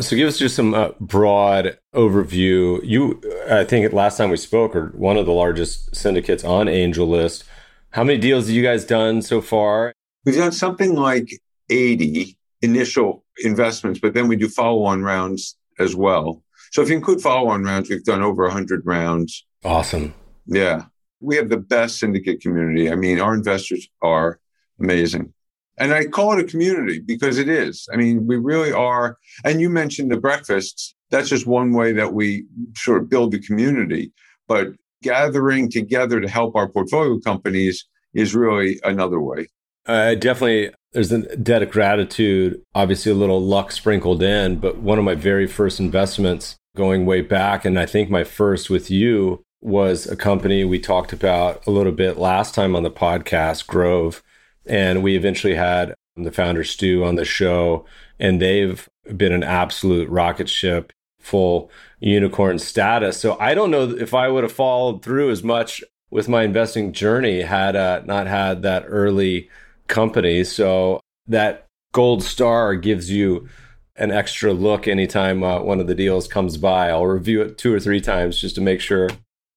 So 0.00 0.16
give 0.16 0.28
us 0.28 0.38
just 0.38 0.54
some 0.54 0.74
uh, 0.74 0.90
broad 1.00 1.78
overview. 1.94 2.80
You, 2.84 3.20
I 3.50 3.64
think 3.64 3.92
last 3.92 4.16
time 4.16 4.30
we 4.30 4.36
spoke, 4.36 4.76
are 4.76 4.88
one 4.88 5.16
of 5.16 5.26
the 5.26 5.32
largest 5.32 5.94
syndicates 5.94 6.44
on 6.44 6.68
Angel 6.68 7.06
List. 7.06 7.44
How 7.90 8.04
many 8.04 8.18
deals 8.18 8.46
have 8.46 8.54
you 8.54 8.62
guys 8.62 8.84
done 8.84 9.22
so 9.22 9.40
far? 9.40 9.92
We've 10.24 10.36
done 10.36 10.52
something 10.52 10.94
like 10.94 11.40
80 11.68 12.36
initial 12.62 13.24
investments, 13.44 13.98
but 14.00 14.14
then 14.14 14.28
we 14.28 14.36
do 14.36 14.48
follow 14.48 14.84
on 14.84 15.02
rounds 15.02 15.56
as 15.78 15.96
well. 15.96 16.42
So 16.70 16.80
if 16.80 16.88
you 16.88 16.96
include 16.96 17.20
follow 17.20 17.48
on 17.48 17.64
rounds, 17.64 17.90
we've 17.90 18.04
done 18.04 18.22
over 18.22 18.44
100 18.44 18.86
rounds. 18.86 19.44
Awesome. 19.64 20.14
Yeah. 20.46 20.84
We 21.22 21.36
have 21.36 21.48
the 21.48 21.56
best 21.56 21.98
syndicate 21.98 22.40
community. 22.40 22.90
I 22.90 22.96
mean, 22.96 23.20
our 23.20 23.34
investors 23.34 23.88
are 24.02 24.40
amazing. 24.80 25.32
And 25.78 25.94
I 25.94 26.04
call 26.04 26.32
it 26.32 26.44
a 26.44 26.48
community 26.48 27.00
because 27.00 27.38
it 27.38 27.48
is. 27.48 27.88
I 27.92 27.96
mean, 27.96 28.26
we 28.26 28.36
really 28.36 28.72
are. 28.72 29.18
And 29.44 29.60
you 29.60 29.70
mentioned 29.70 30.10
the 30.10 30.18
breakfasts. 30.18 30.94
That's 31.10 31.28
just 31.28 31.46
one 31.46 31.72
way 31.72 31.92
that 31.92 32.12
we 32.12 32.44
sort 32.76 33.02
of 33.02 33.08
build 33.08 33.32
the 33.32 33.38
community. 33.38 34.12
But 34.48 34.68
gathering 35.02 35.70
together 35.70 36.20
to 36.20 36.28
help 36.28 36.56
our 36.56 36.68
portfolio 36.68 37.18
companies 37.20 37.86
is 38.14 38.34
really 38.34 38.80
another 38.84 39.20
way. 39.20 39.48
Uh, 39.86 40.14
definitely, 40.14 40.70
there's 40.92 41.10
a 41.10 41.36
debt 41.36 41.62
of 41.62 41.70
gratitude, 41.70 42.62
obviously, 42.74 43.10
a 43.10 43.14
little 43.14 43.40
luck 43.40 43.72
sprinkled 43.72 44.22
in. 44.22 44.56
But 44.56 44.78
one 44.78 44.98
of 44.98 45.04
my 45.04 45.14
very 45.14 45.46
first 45.46 45.80
investments 45.80 46.56
going 46.76 47.06
way 47.06 47.20
back, 47.20 47.64
and 47.64 47.78
I 47.78 47.86
think 47.86 48.10
my 48.10 48.24
first 48.24 48.70
with 48.70 48.90
you 48.90 49.42
was 49.62 50.06
a 50.06 50.16
company 50.16 50.64
we 50.64 50.78
talked 50.78 51.12
about 51.12 51.66
a 51.66 51.70
little 51.70 51.92
bit 51.92 52.18
last 52.18 52.54
time 52.54 52.76
on 52.76 52.82
the 52.82 52.90
podcast, 52.90 53.66
Grove 53.66 54.22
and 54.66 55.02
we 55.02 55.16
eventually 55.16 55.54
had 55.54 55.94
the 56.16 56.32
founder 56.32 56.64
Stu 56.64 57.04
on 57.04 57.16
the 57.16 57.24
show, 57.24 57.84
and 58.18 58.40
they've 58.40 58.88
been 59.16 59.32
an 59.32 59.42
absolute 59.42 60.08
rocket 60.08 60.48
ship, 60.48 60.92
full 61.20 61.70
unicorn 62.00 62.58
status. 62.58 63.18
So 63.18 63.36
I 63.40 63.54
don't 63.54 63.70
know 63.70 63.90
if 63.90 64.14
I 64.14 64.28
would 64.28 64.44
have 64.44 64.52
followed 64.52 65.02
through 65.02 65.30
as 65.30 65.42
much 65.42 65.82
with 66.10 66.28
my 66.28 66.42
investing 66.42 66.92
journey 66.92 67.42
had 67.42 67.74
uh, 67.74 68.02
not 68.04 68.26
had 68.26 68.62
that 68.62 68.84
early 68.86 69.48
company. 69.88 70.44
So 70.44 71.00
that 71.26 71.66
gold 71.92 72.22
star 72.22 72.74
gives 72.76 73.10
you 73.10 73.48
an 73.96 74.10
extra 74.10 74.52
look 74.52 74.86
anytime 74.86 75.42
uh, 75.42 75.60
one 75.60 75.80
of 75.80 75.86
the 75.86 75.94
deals 75.94 76.28
comes 76.28 76.56
by. 76.56 76.90
I'll 76.90 77.06
review 77.06 77.42
it 77.42 77.58
two 77.58 77.74
or 77.74 77.80
three 77.80 78.00
times 78.00 78.40
just 78.40 78.54
to 78.56 78.60
make 78.60 78.80
sure. 78.80 79.08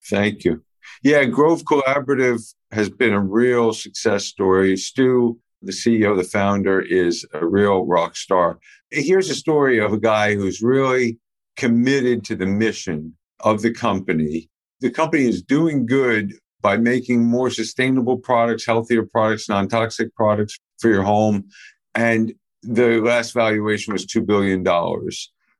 Thank 0.10 0.44
you. 0.44 0.64
Yeah, 1.04 1.26
Grove 1.26 1.64
Collaborative 1.64 2.42
has 2.72 2.90
been 2.90 3.14
a 3.14 3.20
real 3.20 3.74
success 3.74 4.26
story. 4.26 4.78
Stu, 4.78 5.40
the 5.62 5.72
CEO, 5.72 6.16
the 6.16 6.24
founder, 6.24 6.82
is 6.82 7.26
a 7.34 7.46
real 7.46 7.86
rock 7.86 8.16
star. 8.16 8.60
Here's 8.92 9.30
a 9.30 9.36
story 9.36 9.80
of 9.80 9.94
a 9.94 10.00
guy 10.00 10.36
who's 10.36 10.62
really 10.62 11.18
committed 11.56 12.24
to 12.26 12.36
the 12.36 12.46
mission 12.46 13.16
of 13.40 13.62
the 13.62 13.74
company. 13.74 14.50
The 14.82 14.92
company 14.92 15.26
is 15.26 15.42
doing 15.42 15.86
good 15.86 16.34
by 16.62 16.78
making 16.78 17.24
more 17.24 17.50
sustainable 17.50 18.18
products, 18.18 18.66
healthier 18.66 19.04
products, 19.04 19.50
non 19.50 19.68
toxic 19.68 20.14
products 20.16 20.58
for 20.80 20.90
your 20.90 21.04
home. 21.04 21.46
And 21.94 22.34
the 22.64 23.00
last 23.02 23.34
valuation 23.34 23.94
was 23.94 24.06
$2 24.06 24.26
billion. 24.26 24.64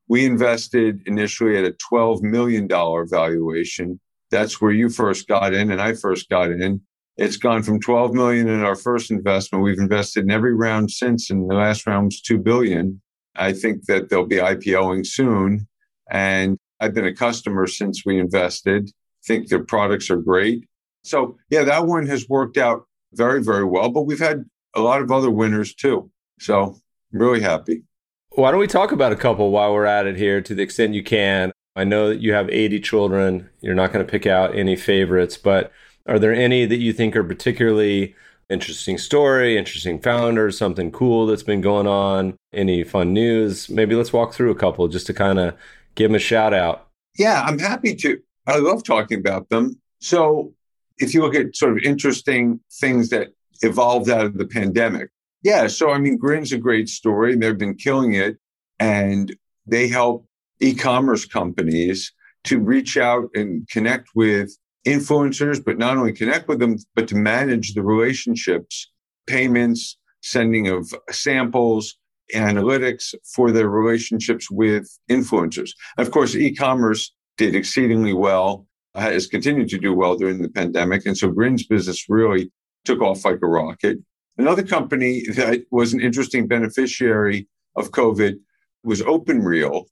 We 0.08 0.26
invested 0.26 1.02
initially 1.08 1.58
at 1.58 1.66
a 1.66 1.76
$12 1.92 2.22
million 2.22 2.68
valuation. 2.68 4.00
That's 4.36 4.60
where 4.60 4.74
you 4.74 4.90
first 4.90 5.30
got 5.30 5.54
in 5.54 5.72
and 5.72 5.82
I 5.82 5.94
first 5.94 6.28
got 6.28 6.52
in. 6.52 6.82
It's 7.16 7.38
gone 7.38 7.64
from 7.64 7.80
12 7.80 8.14
million 8.14 8.50
in 8.50 8.66
our 8.66 8.76
first 8.76 9.10
investment. 9.10 9.64
We've 9.64 9.80
invested 9.80 10.26
in 10.26 10.32
every 10.32 10.54
round 10.54 10.92
since, 10.92 11.30
and 11.30 11.50
the 11.50 11.56
last 11.56 11.88
round 11.88 12.08
was 12.08 12.20
2 12.20 12.40
billion. 12.40 13.02
I 13.38 13.54
think 13.54 13.86
that 13.86 14.10
they'll 14.10 14.26
be 14.26 14.36
IPOing 14.36 15.08
soon. 15.08 15.70
And 16.12 16.58
I've 16.82 16.94
been 16.94 17.06
a 17.06 17.16
customer 17.16 17.66
since 17.66 18.06
we 18.06 18.20
invested. 18.20 18.92
Think 19.26 19.48
their 19.48 19.64
products 19.64 20.10
are 20.10 20.18
great. 20.18 20.68
So 21.06 21.38
yeah, 21.50 21.64
that 21.64 21.88
one 21.88 22.06
has 22.08 22.28
worked 22.28 22.58
out 22.58 22.84
very, 23.14 23.42
very 23.42 23.64
well. 23.64 23.88
But 23.88 24.02
we've 24.02 24.20
had 24.20 24.44
a 24.76 24.82
lot 24.82 25.02
of 25.02 25.14
other 25.14 25.32
winners 25.32 25.74
too. 25.74 26.12
So 26.42 26.76
I'm 27.14 27.20
really 27.22 27.40
happy. 27.40 27.84
Why 28.32 28.52
don't 28.52 28.60
we 28.60 28.68
talk 28.68 28.92
about 28.92 29.14
a 29.14 29.16
couple 29.16 29.50
while 29.52 29.74
we're 29.74 29.86
at 29.86 30.08
it 30.08 30.18
here 30.18 30.42
to 30.42 30.54
the 30.54 30.62
extent 30.62 30.94
you 30.94 31.04
can? 31.04 31.54
I 31.76 31.84
know 31.84 32.10
that 32.10 32.22
you 32.22 32.34
have 32.34 32.50
80 32.50 32.80
children. 32.80 33.50
You're 33.62 33.76
not 33.76 33.92
going 33.92 34.06
to 34.06 34.10
pick 34.10 34.26
out 34.26 34.56
any 34.56 34.76
favorites, 34.76 35.38
but 35.38 35.72
are 36.08 36.20
there 36.20 36.34
any 36.34 36.66
that 36.66 36.78
you 36.78 36.94
think 36.94 37.16
are 37.16 37.24
particularly 37.24 38.16
interesting 38.50 38.98
story, 38.98 39.58
interesting 39.58 40.00
founder, 40.00 40.52
something 40.52 40.92
cool 40.92 41.26
that's 41.26 41.44
been 41.44 41.62
going 41.62 41.88
on, 41.88 42.38
any 42.54 42.84
fun 42.84 43.12
news? 43.12 43.70
Maybe 43.70 43.96
let's 43.96 44.14
walk 44.14 44.34
through 44.34 44.52
a 44.52 44.56
couple 44.56 44.88
just 44.88 45.08
to 45.08 45.14
kind 45.14 45.40
of 45.40 45.56
give 45.96 46.10
them 46.10 46.16
a 46.16 46.20
shout 46.20 46.54
out. 46.54 46.88
Yeah, 47.18 47.42
I'm 47.42 47.60
happy 47.60 47.96
to. 47.96 48.20
I 48.48 48.58
love 48.60 48.84
talking 48.84 49.20
about 49.20 49.50
them. 49.50 49.80
So, 50.00 50.54
if 50.98 51.14
you 51.14 51.22
look 51.22 51.36
at 51.36 51.56
sort 51.56 51.74
of 51.74 51.80
interesting 51.80 52.60
things 52.72 53.10
that 53.10 53.30
evolved 53.62 54.10
out 54.10 54.26
of 54.26 54.38
the 54.38 54.46
pandemic, 54.46 55.10
yeah. 55.44 55.68
So, 55.68 55.92
I 55.92 55.98
mean, 55.98 56.18
Grin's 56.18 56.52
a 56.52 56.58
great 56.58 56.88
story. 56.88 57.36
They've 57.36 57.58
been 57.58 57.76
killing 57.76 58.14
it, 58.14 58.38
and 58.80 59.36
they 59.66 59.88
help 59.88 60.26
e-commerce 60.66 61.26
companies 61.26 62.12
to 62.46 62.60
reach 62.60 62.98
out 62.98 63.30
and 63.34 63.68
connect 63.70 64.10
with 64.16 64.56
influencers, 64.86 65.64
but 65.64 65.78
not 65.78 65.98
only 65.98 66.14
connect 66.14 66.48
with 66.48 66.60
them, 66.60 66.78
but 66.96 67.08
to 67.08 67.16
manage 67.16 67.74
the 67.74 67.84
relationships, 67.84 68.92
payments, 69.28 69.98
sending 70.22 70.68
of 70.68 70.94
samples, 71.12 71.98
analytics 72.34 73.14
for 73.34 73.52
their 73.52 73.70
relationships 73.70 74.50
with 74.50 74.88
influencers. 75.10 75.72
Of 75.98 76.12
course, 76.12 76.36
e-commerce 76.36 77.14
did 77.38 77.56
exceedingly 77.56 78.14
well, 78.14 78.66
has 78.96 79.28
continued 79.28 79.70
to 79.70 79.78
do 79.78 79.94
well 79.94 80.16
during 80.16 80.42
the 80.42 80.50
pandemic. 80.50 81.06
And 81.06 81.18
so 81.18 81.30
Grin's 81.30 81.66
business 81.66 82.10
really 82.10 82.52
took 82.86 83.02
off 83.02 83.26
like 83.26 83.40
a 83.44 83.48
rocket. 83.48 83.98
Another 84.38 84.64
company 84.64 85.24
that 85.36 85.64
was 85.72 85.94
an 85.94 86.02
interesting 86.02 86.48
beneficiary 86.48 87.48
of 87.76 87.92
COVID 87.92 88.36
was 88.84 89.02
OpenReel. 89.02 89.86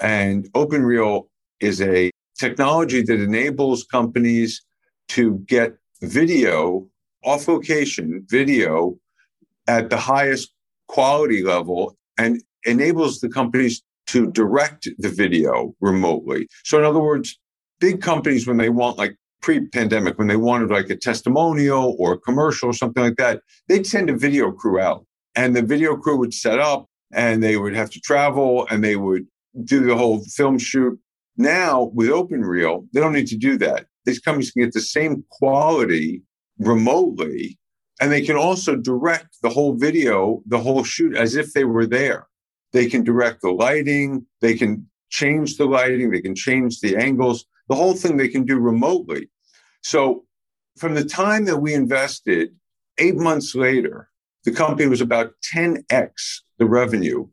And 0.00 0.50
OpenReel 0.52 1.26
is 1.60 1.80
a 1.80 2.10
technology 2.38 3.02
that 3.02 3.20
enables 3.20 3.84
companies 3.84 4.62
to 5.08 5.38
get 5.46 5.76
video 6.02 6.86
off 7.24 7.48
location 7.48 8.24
video 8.28 8.96
at 9.66 9.90
the 9.90 9.96
highest 9.96 10.52
quality 10.86 11.42
level 11.42 11.96
and 12.16 12.42
enables 12.64 13.20
the 13.20 13.28
companies 13.28 13.82
to 14.06 14.30
direct 14.30 14.88
the 14.98 15.08
video 15.08 15.74
remotely. 15.80 16.48
So, 16.64 16.78
in 16.78 16.84
other 16.84 17.00
words, 17.00 17.38
big 17.80 18.00
companies, 18.00 18.46
when 18.46 18.56
they 18.56 18.70
want 18.70 18.98
like 18.98 19.16
pre 19.42 19.66
pandemic, 19.68 20.18
when 20.18 20.28
they 20.28 20.36
wanted 20.36 20.70
like 20.70 20.90
a 20.90 20.96
testimonial 20.96 21.96
or 21.98 22.14
a 22.14 22.18
commercial 22.18 22.70
or 22.70 22.72
something 22.72 23.02
like 23.02 23.16
that, 23.16 23.42
they'd 23.68 23.86
send 23.86 24.08
a 24.10 24.16
video 24.16 24.50
crew 24.50 24.80
out 24.80 25.04
and 25.34 25.54
the 25.54 25.62
video 25.62 25.96
crew 25.96 26.16
would 26.16 26.34
set 26.34 26.58
up 26.58 26.86
and 27.12 27.42
they 27.42 27.56
would 27.56 27.74
have 27.74 27.90
to 27.90 28.00
travel 28.00 28.66
and 28.70 28.82
they 28.82 28.96
would 28.96 29.26
do 29.64 29.84
the 29.84 29.96
whole 29.96 30.24
film 30.24 30.58
shoot. 30.58 30.98
Now 31.36 31.90
with 31.94 32.08
OpenReel, 32.08 32.88
they 32.92 33.00
don't 33.00 33.12
need 33.12 33.28
to 33.28 33.36
do 33.36 33.58
that. 33.58 33.86
These 34.04 34.20
companies 34.20 34.50
can 34.50 34.62
get 34.62 34.72
the 34.72 34.80
same 34.80 35.24
quality 35.30 36.22
remotely 36.58 37.58
and 38.00 38.12
they 38.12 38.22
can 38.22 38.36
also 38.36 38.76
direct 38.76 39.36
the 39.42 39.50
whole 39.50 39.74
video, 39.74 40.42
the 40.46 40.58
whole 40.58 40.84
shoot 40.84 41.16
as 41.16 41.36
if 41.36 41.52
they 41.52 41.64
were 41.64 41.86
there. 41.86 42.26
They 42.72 42.86
can 42.86 43.02
direct 43.02 43.42
the 43.42 43.50
lighting, 43.50 44.26
they 44.40 44.54
can 44.54 44.88
change 45.10 45.56
the 45.56 45.66
lighting, 45.66 46.10
they 46.10 46.20
can 46.20 46.34
change 46.34 46.80
the 46.80 46.96
angles, 46.96 47.44
the 47.68 47.74
whole 47.74 47.94
thing 47.94 48.16
they 48.16 48.28
can 48.28 48.44
do 48.44 48.58
remotely. 48.58 49.28
So 49.82 50.24
from 50.76 50.94
the 50.94 51.04
time 51.04 51.44
that 51.46 51.58
we 51.58 51.74
invested, 51.74 52.54
eight 52.98 53.16
months 53.16 53.54
later, 53.54 54.10
the 54.44 54.52
company 54.52 54.88
was 54.88 55.00
about 55.00 55.32
10x 55.52 56.40
the 56.58 56.66
revenue, 56.66 57.28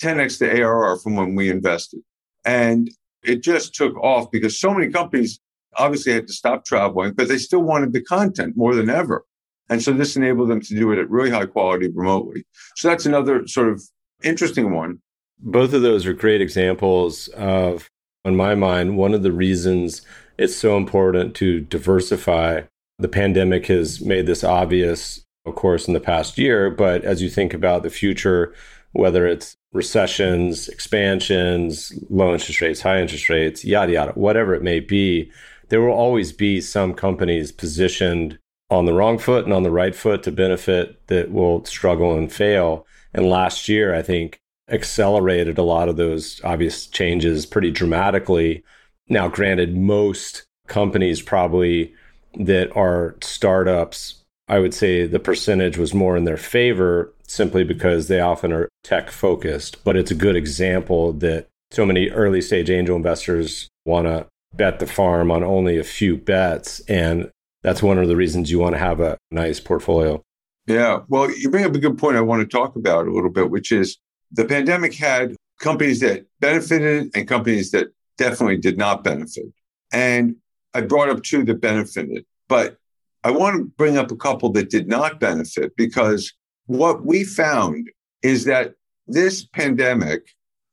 10x 0.00 0.38
the 0.38 0.62
ARR 0.62 0.98
from 0.98 1.16
when 1.16 1.34
we 1.34 1.50
invested. 1.50 2.00
And 2.44 2.90
it 3.22 3.42
just 3.42 3.74
took 3.74 3.96
off 3.96 4.30
because 4.30 4.58
so 4.58 4.72
many 4.72 4.90
companies 4.90 5.40
obviously 5.76 6.12
had 6.12 6.26
to 6.26 6.32
stop 6.32 6.64
traveling, 6.64 7.12
but 7.12 7.28
they 7.28 7.38
still 7.38 7.62
wanted 7.62 7.92
the 7.92 8.02
content 8.02 8.56
more 8.56 8.74
than 8.74 8.88
ever. 8.88 9.24
And 9.68 9.82
so 9.82 9.92
this 9.92 10.16
enabled 10.16 10.48
them 10.48 10.60
to 10.60 10.74
do 10.74 10.92
it 10.92 10.98
at 10.98 11.10
really 11.10 11.30
high 11.30 11.46
quality 11.46 11.88
remotely. 11.88 12.44
So 12.76 12.88
that's 12.88 13.06
another 13.06 13.46
sort 13.46 13.68
of 13.68 13.82
interesting 14.22 14.72
one. 14.72 15.00
Both 15.38 15.72
of 15.72 15.82
those 15.82 16.06
are 16.06 16.12
great 16.12 16.40
examples 16.40 17.28
of, 17.28 17.90
in 18.24 18.36
my 18.36 18.54
mind, 18.54 18.96
one 18.96 19.12
of 19.12 19.22
the 19.22 19.32
reasons 19.32 20.02
it's 20.38 20.56
so 20.56 20.76
important 20.76 21.34
to 21.36 21.60
diversify. 21.60 22.62
The 22.98 23.08
pandemic 23.08 23.66
has 23.66 24.00
made 24.00 24.26
this 24.26 24.44
obvious, 24.44 25.24
of 25.44 25.54
course, 25.54 25.88
in 25.88 25.94
the 25.94 26.00
past 26.00 26.38
year. 26.38 26.70
But 26.70 27.04
as 27.04 27.20
you 27.20 27.28
think 27.28 27.52
about 27.52 27.82
the 27.82 27.90
future, 27.90 28.54
whether 28.92 29.26
it's 29.26 29.56
recessions, 29.76 30.68
expansions, 30.68 31.92
low 32.10 32.32
interest 32.32 32.60
rates, 32.60 32.80
high 32.80 33.00
interest 33.00 33.28
rates, 33.28 33.64
yada, 33.64 33.92
yada, 33.92 34.12
whatever 34.12 34.54
it 34.54 34.62
may 34.62 34.80
be, 34.80 35.30
there 35.68 35.80
will 35.80 35.92
always 35.92 36.32
be 36.32 36.60
some 36.60 36.94
companies 36.94 37.52
positioned 37.52 38.38
on 38.70 38.84
the 38.84 38.92
wrong 38.92 39.18
foot 39.18 39.44
and 39.44 39.52
on 39.52 39.62
the 39.62 39.70
right 39.70 39.94
foot 39.94 40.22
to 40.24 40.32
benefit 40.32 41.06
that 41.06 41.30
will 41.30 41.64
struggle 41.64 42.16
and 42.16 42.32
fail. 42.32 42.86
And 43.14 43.28
last 43.28 43.68
year, 43.68 43.94
I 43.94 44.02
think, 44.02 44.40
accelerated 44.68 45.58
a 45.58 45.62
lot 45.62 45.88
of 45.88 45.96
those 45.96 46.40
obvious 46.42 46.86
changes 46.86 47.46
pretty 47.46 47.70
dramatically. 47.70 48.64
Now, 49.08 49.28
granted, 49.28 49.76
most 49.76 50.44
companies 50.66 51.22
probably 51.22 51.94
that 52.38 52.74
are 52.76 53.16
startups, 53.20 54.22
I 54.48 54.58
would 54.58 54.74
say 54.74 55.06
the 55.06 55.20
percentage 55.20 55.78
was 55.78 55.94
more 55.94 56.16
in 56.16 56.24
their 56.24 56.36
favor 56.36 57.12
simply 57.28 57.64
because 57.64 58.08
they 58.08 58.20
often 58.20 58.52
are 58.52 58.68
tech 58.84 59.10
focused. 59.10 59.82
But 59.84 59.96
it's 59.96 60.10
a 60.10 60.16
good 60.16 60.36
example 60.36 61.12
that 61.14 61.48
so 61.70 61.84
many 61.84 62.08
early 62.10 62.40
stage 62.40 62.70
angel 62.70 62.96
investors 62.96 63.68
want 63.84 64.06
to 64.06 64.26
bet 64.54 64.78
the 64.78 64.86
farm 64.86 65.30
on 65.30 65.42
only 65.42 65.78
a 65.78 65.84
few 65.84 66.16
bets. 66.16 66.80
And 66.88 67.30
that's 67.62 67.82
one 67.82 67.98
of 67.98 68.08
the 68.08 68.16
reasons 68.16 68.50
you 68.50 68.58
want 68.58 68.74
to 68.74 68.78
have 68.78 69.00
a 69.00 69.18
nice 69.30 69.60
portfolio. 69.60 70.22
Yeah. 70.66 71.00
Well, 71.08 71.30
you 71.30 71.50
bring 71.50 71.64
up 71.64 71.74
a 71.74 71.78
good 71.78 71.98
point 71.98 72.16
I 72.16 72.20
want 72.20 72.40
to 72.42 72.56
talk 72.56 72.76
about 72.76 73.06
a 73.06 73.12
little 73.12 73.30
bit, 73.30 73.50
which 73.50 73.70
is 73.70 73.98
the 74.32 74.44
pandemic 74.44 74.94
had 74.94 75.36
companies 75.60 76.00
that 76.00 76.26
benefited 76.40 77.10
and 77.14 77.28
companies 77.28 77.70
that 77.70 77.88
definitely 78.18 78.58
did 78.58 78.76
not 78.76 79.04
benefit. 79.04 79.46
And 79.92 80.36
I 80.74 80.80
brought 80.82 81.08
up 81.08 81.22
two 81.22 81.44
that 81.44 81.60
benefited, 81.60 82.24
but 82.48 82.76
I 83.24 83.30
want 83.30 83.56
to 83.56 83.64
bring 83.64 83.96
up 83.96 84.10
a 84.10 84.16
couple 84.16 84.50
that 84.52 84.70
did 84.70 84.88
not 84.88 85.20
benefit 85.20 85.76
because 85.76 86.32
what 86.66 87.04
we 87.04 87.24
found 87.24 87.90
is 88.22 88.44
that 88.44 88.74
this 89.06 89.44
pandemic 89.44 90.22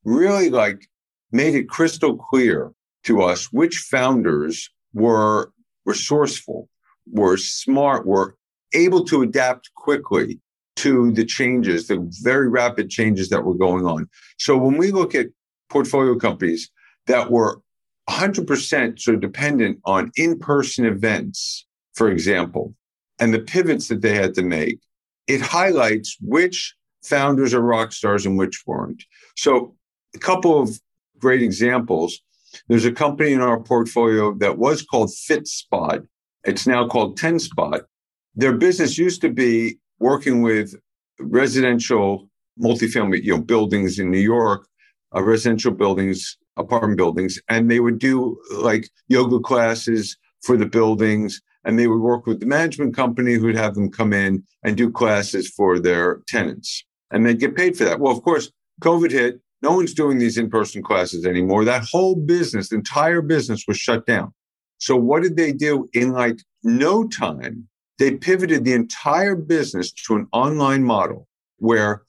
really 0.04 0.50
like 0.50 0.88
made 1.32 1.56
it 1.56 1.70
crystal 1.70 2.18
clear 2.18 2.72
to 3.04 3.22
us 3.22 3.52
which 3.52 3.78
founders 3.78 4.70
were 4.94 5.52
resourceful 5.86 6.70
were 7.12 7.38
smart, 7.38 8.06
were 8.06 8.36
able 8.74 9.04
to 9.06 9.22
adapt 9.22 9.74
quickly 9.76 10.40
to 10.76 11.12
the 11.12 11.26
changes, 11.26 11.88
the 11.88 12.08
very 12.24 12.50
rapid 12.50 12.90
changes 12.90 13.30
that 13.30 13.44
were 13.44 13.54
going 13.54 13.86
on. 13.86 14.10
So 14.40 14.58
when 14.58 14.78
we 14.78 14.92
look 14.92 15.14
at 15.14 15.28
portfolio 15.70 16.16
companies 16.16 16.72
that 17.08 17.30
were 17.30 17.62
100% 18.10 19.00
sort 19.00 19.16
of 19.16 19.22
dependent 19.22 19.80
on 19.86 20.12
in-person 20.16 20.86
events, 20.86 21.68
for 21.94 22.10
example, 22.10 22.74
and 23.20 23.34
the 23.34 23.40
pivots 23.40 23.88
that 23.90 24.02
they 24.02 24.16
had 24.16 24.34
to 24.36 24.42
make, 24.42 24.80
it 25.28 25.42
highlights 25.42 26.18
which 26.22 26.76
founders 27.04 27.54
are 27.54 27.62
rock 27.62 27.92
stars 27.92 28.26
and 28.26 28.38
which 28.38 28.64
weren't. 28.66 29.04
So 29.36 29.76
a 30.16 30.20
couple 30.20 30.62
of 30.62 30.80
great 31.20 31.42
examples. 31.42 32.20
There's 32.68 32.86
a 32.86 32.92
company 32.92 33.34
in 33.34 33.42
our 33.42 33.60
portfolio 33.60 34.34
that 34.36 34.58
was 34.58 34.84
called 34.84 35.10
FitSpot. 35.10 36.06
It's 36.44 36.68
now 36.68 36.88
called 36.88 37.18
10 37.18 37.40
Spot. 37.40 37.82
Their 38.36 38.54
business 38.54 38.98
used 38.98 39.22
to 39.22 39.30
be 39.30 39.78
working 40.00 40.42
with 40.42 40.76
residential 41.20 42.30
multifamily 42.62 43.24
you 43.24 43.38
know, 43.38 43.42
buildings 43.42 44.00
in 44.00 44.12
New 44.12 44.20
York, 44.20 44.68
uh, 45.16 45.24
residential 45.24 45.72
buildings, 45.72 46.38
apartment 46.58 46.98
buildings, 46.98 47.40
and 47.50 47.70
they 47.70 47.80
would 47.80 48.00
do 48.00 48.40
like 48.52 48.90
yoga 49.08 49.40
classes 49.40 50.18
for 50.42 50.58
the 50.58 50.66
buildings. 50.66 51.42
And 51.66 51.80
they 51.80 51.88
would 51.88 52.02
work 52.02 52.26
with 52.26 52.40
the 52.40 52.46
management 52.46 52.96
company 52.96 53.34
who'd 53.36 53.56
have 53.56 53.76
them 53.76 53.90
come 53.90 54.14
in 54.14 54.44
and 54.64 54.76
do 54.76 54.92
classes 54.92 55.50
for 55.50 55.80
their 55.80 56.22
tenants. 56.28 56.84
And 57.12 57.26
they'd 57.26 57.40
get 57.40 57.56
paid 57.56 57.78
for 57.78 57.86
that. 57.86 58.00
Well, 58.00 58.12
of 58.12 58.24
course, 58.24 58.52
COVID 58.82 59.12
hit. 59.12 59.40
No 59.62 59.72
one's 59.72 59.94
doing 59.94 60.18
these 60.18 60.38
in 60.38 60.50
person 60.50 60.84
classes 60.84 61.26
anymore. 61.26 61.64
That 61.64 61.86
whole 61.90 62.16
business, 62.16 62.70
the 62.70 62.76
entire 62.76 63.22
business 63.22 63.64
was 63.66 63.78
shut 63.78 64.06
down. 64.06 64.34
So 64.80 64.98
what 64.98 65.24
did 65.24 65.38
they 65.38 65.54
do 65.54 65.90
in 65.94 66.12
like 66.12 66.40
no 66.64 67.08
time? 67.08 67.70
They 67.98 68.16
pivoted 68.16 68.66
the 68.66 68.74
entire 68.74 69.36
business 69.36 69.94
to 69.94 70.16
an 70.16 70.28
online 70.34 70.84
model 70.84 71.30
where 71.60 72.04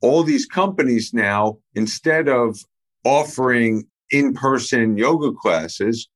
all 0.00 0.22
these 0.22 0.46
companies 0.46 1.12
now, 1.12 1.58
instead 1.74 2.28
of 2.28 2.58
offering 3.04 3.86
in-person 4.12 4.96
yoga 4.96 5.32
classes, 5.32 6.08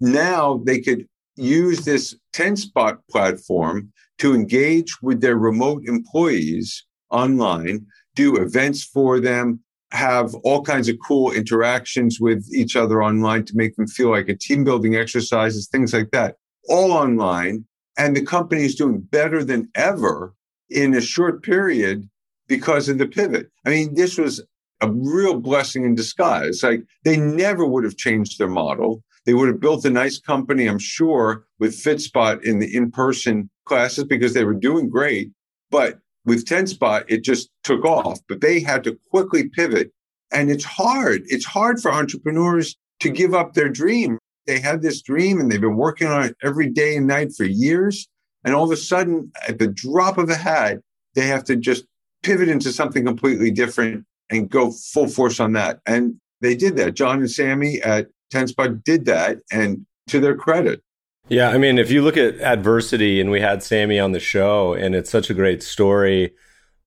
now 0.00 0.60
they 0.66 0.80
could 0.80 1.06
use 1.36 1.84
this 1.84 2.16
10 2.32 2.56
spot 2.56 2.98
platform 3.10 3.92
to 4.18 4.34
engage 4.34 5.00
with 5.02 5.20
their 5.20 5.36
remote 5.36 5.82
employees 5.86 6.84
online, 7.10 7.86
do 8.14 8.36
events 8.36 8.84
for 8.84 9.20
them, 9.20 9.60
have 9.92 10.34
all 10.36 10.62
kinds 10.62 10.88
of 10.88 10.96
cool 11.06 11.32
interactions 11.32 12.18
with 12.18 12.48
each 12.54 12.76
other 12.76 13.02
online 13.02 13.44
to 13.44 13.56
make 13.56 13.76
them 13.76 13.86
feel 13.86 14.10
like 14.10 14.28
a 14.28 14.36
team 14.36 14.64
building 14.64 14.96
exercises, 14.96 15.68
things 15.68 15.92
like 15.92 16.10
that, 16.12 16.36
all 16.68 16.92
online. 16.92 17.64
And 17.98 18.16
the 18.16 18.24
company 18.24 18.64
is 18.64 18.74
doing 18.74 19.00
better 19.00 19.44
than 19.44 19.68
ever 19.74 20.34
in 20.70 20.94
a 20.94 21.00
short 21.00 21.42
period 21.42 22.08
because 22.48 22.88
of 22.88 22.98
the 22.98 23.06
pivot. 23.06 23.50
I 23.66 23.70
mean, 23.70 23.94
this 23.94 24.16
was 24.16 24.42
a 24.80 24.90
real 24.90 25.38
blessing 25.38 25.84
in 25.84 25.94
disguise. 25.94 26.62
Like 26.62 26.84
they 27.04 27.16
never 27.16 27.66
would 27.66 27.84
have 27.84 27.96
changed 27.96 28.38
their 28.38 28.48
model. 28.48 29.02
They 29.24 29.34
would 29.34 29.48
have 29.48 29.60
built 29.60 29.84
a 29.84 29.90
nice 29.90 30.18
company, 30.18 30.66
I'm 30.66 30.78
sure, 30.78 31.44
with 31.58 31.76
FitSpot 31.76 32.42
in 32.44 32.58
the 32.58 32.74
in 32.74 32.90
person 32.90 33.48
classes 33.64 34.04
because 34.04 34.34
they 34.34 34.44
were 34.44 34.54
doing 34.54 34.88
great. 34.88 35.30
But 35.70 35.98
with 36.24 36.44
TenSpot, 36.44 37.04
it 37.08 37.22
just 37.22 37.50
took 37.62 37.84
off. 37.84 38.20
But 38.28 38.40
they 38.40 38.60
had 38.60 38.84
to 38.84 38.98
quickly 39.10 39.48
pivot. 39.48 39.92
And 40.32 40.50
it's 40.50 40.64
hard. 40.64 41.22
It's 41.26 41.44
hard 41.44 41.80
for 41.80 41.92
entrepreneurs 41.92 42.76
to 43.00 43.10
give 43.10 43.34
up 43.34 43.54
their 43.54 43.68
dream. 43.68 44.18
They 44.46 44.58
had 44.58 44.82
this 44.82 45.02
dream 45.02 45.40
and 45.40 45.50
they've 45.50 45.60
been 45.60 45.76
working 45.76 46.08
on 46.08 46.24
it 46.24 46.36
every 46.42 46.68
day 46.68 46.96
and 46.96 47.06
night 47.06 47.32
for 47.36 47.44
years. 47.44 48.08
And 48.44 48.54
all 48.54 48.64
of 48.64 48.70
a 48.70 48.76
sudden, 48.76 49.30
at 49.46 49.58
the 49.58 49.68
drop 49.68 50.18
of 50.18 50.30
a 50.30 50.34
hat, 50.34 50.78
they 51.14 51.26
have 51.26 51.44
to 51.44 51.56
just 51.56 51.84
pivot 52.22 52.48
into 52.48 52.72
something 52.72 53.04
completely 53.04 53.50
different 53.50 54.04
and 54.30 54.50
go 54.50 54.72
full 54.72 55.06
force 55.06 55.38
on 55.38 55.52
that. 55.52 55.80
And 55.86 56.16
they 56.40 56.54
did 56.54 56.76
that. 56.76 56.94
John 56.94 57.20
and 57.20 57.30
Sammy 57.30 57.80
at 57.82 58.08
TenSpot 58.32 58.82
did 58.82 59.04
that, 59.04 59.38
and 59.50 59.86
to 60.08 60.20
their 60.20 60.36
credit. 60.36 60.82
Yeah, 61.28 61.50
I 61.50 61.58
mean, 61.58 61.78
if 61.78 61.90
you 61.90 62.02
look 62.02 62.16
at 62.16 62.40
adversity, 62.40 63.20
and 63.20 63.30
we 63.30 63.40
had 63.40 63.62
Sammy 63.62 63.98
on 63.98 64.12
the 64.12 64.20
show, 64.20 64.74
and 64.74 64.94
it's 64.94 65.10
such 65.10 65.30
a 65.30 65.34
great 65.34 65.62
story, 65.62 66.34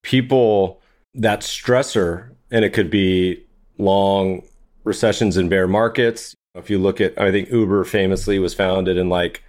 people, 0.04 0.82
that 1.14 1.42
stressor, 1.42 2.30
and 2.52 2.66
it 2.66 2.72
could 2.72 2.90
be 2.90 3.44
long 3.78 4.44
recessions 4.84 5.38
and 5.38 5.50
bear 5.50 5.68
markets. 5.68 6.36
If 6.54 6.70
you 6.70 6.80
look 6.80 7.02
at, 7.02 7.20
I 7.20 7.32
think 7.32 7.50
Uber 7.50 7.84
famously 7.86 8.40
was 8.40 8.54
founded 8.54 8.98
in 8.98 9.10
like 9.10 9.44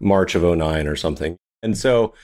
March 0.00 0.34
of 0.34 0.42
09 0.42 0.86
or 0.86 0.96
something. 0.96 1.36
And 1.62 1.76
so 1.76 2.14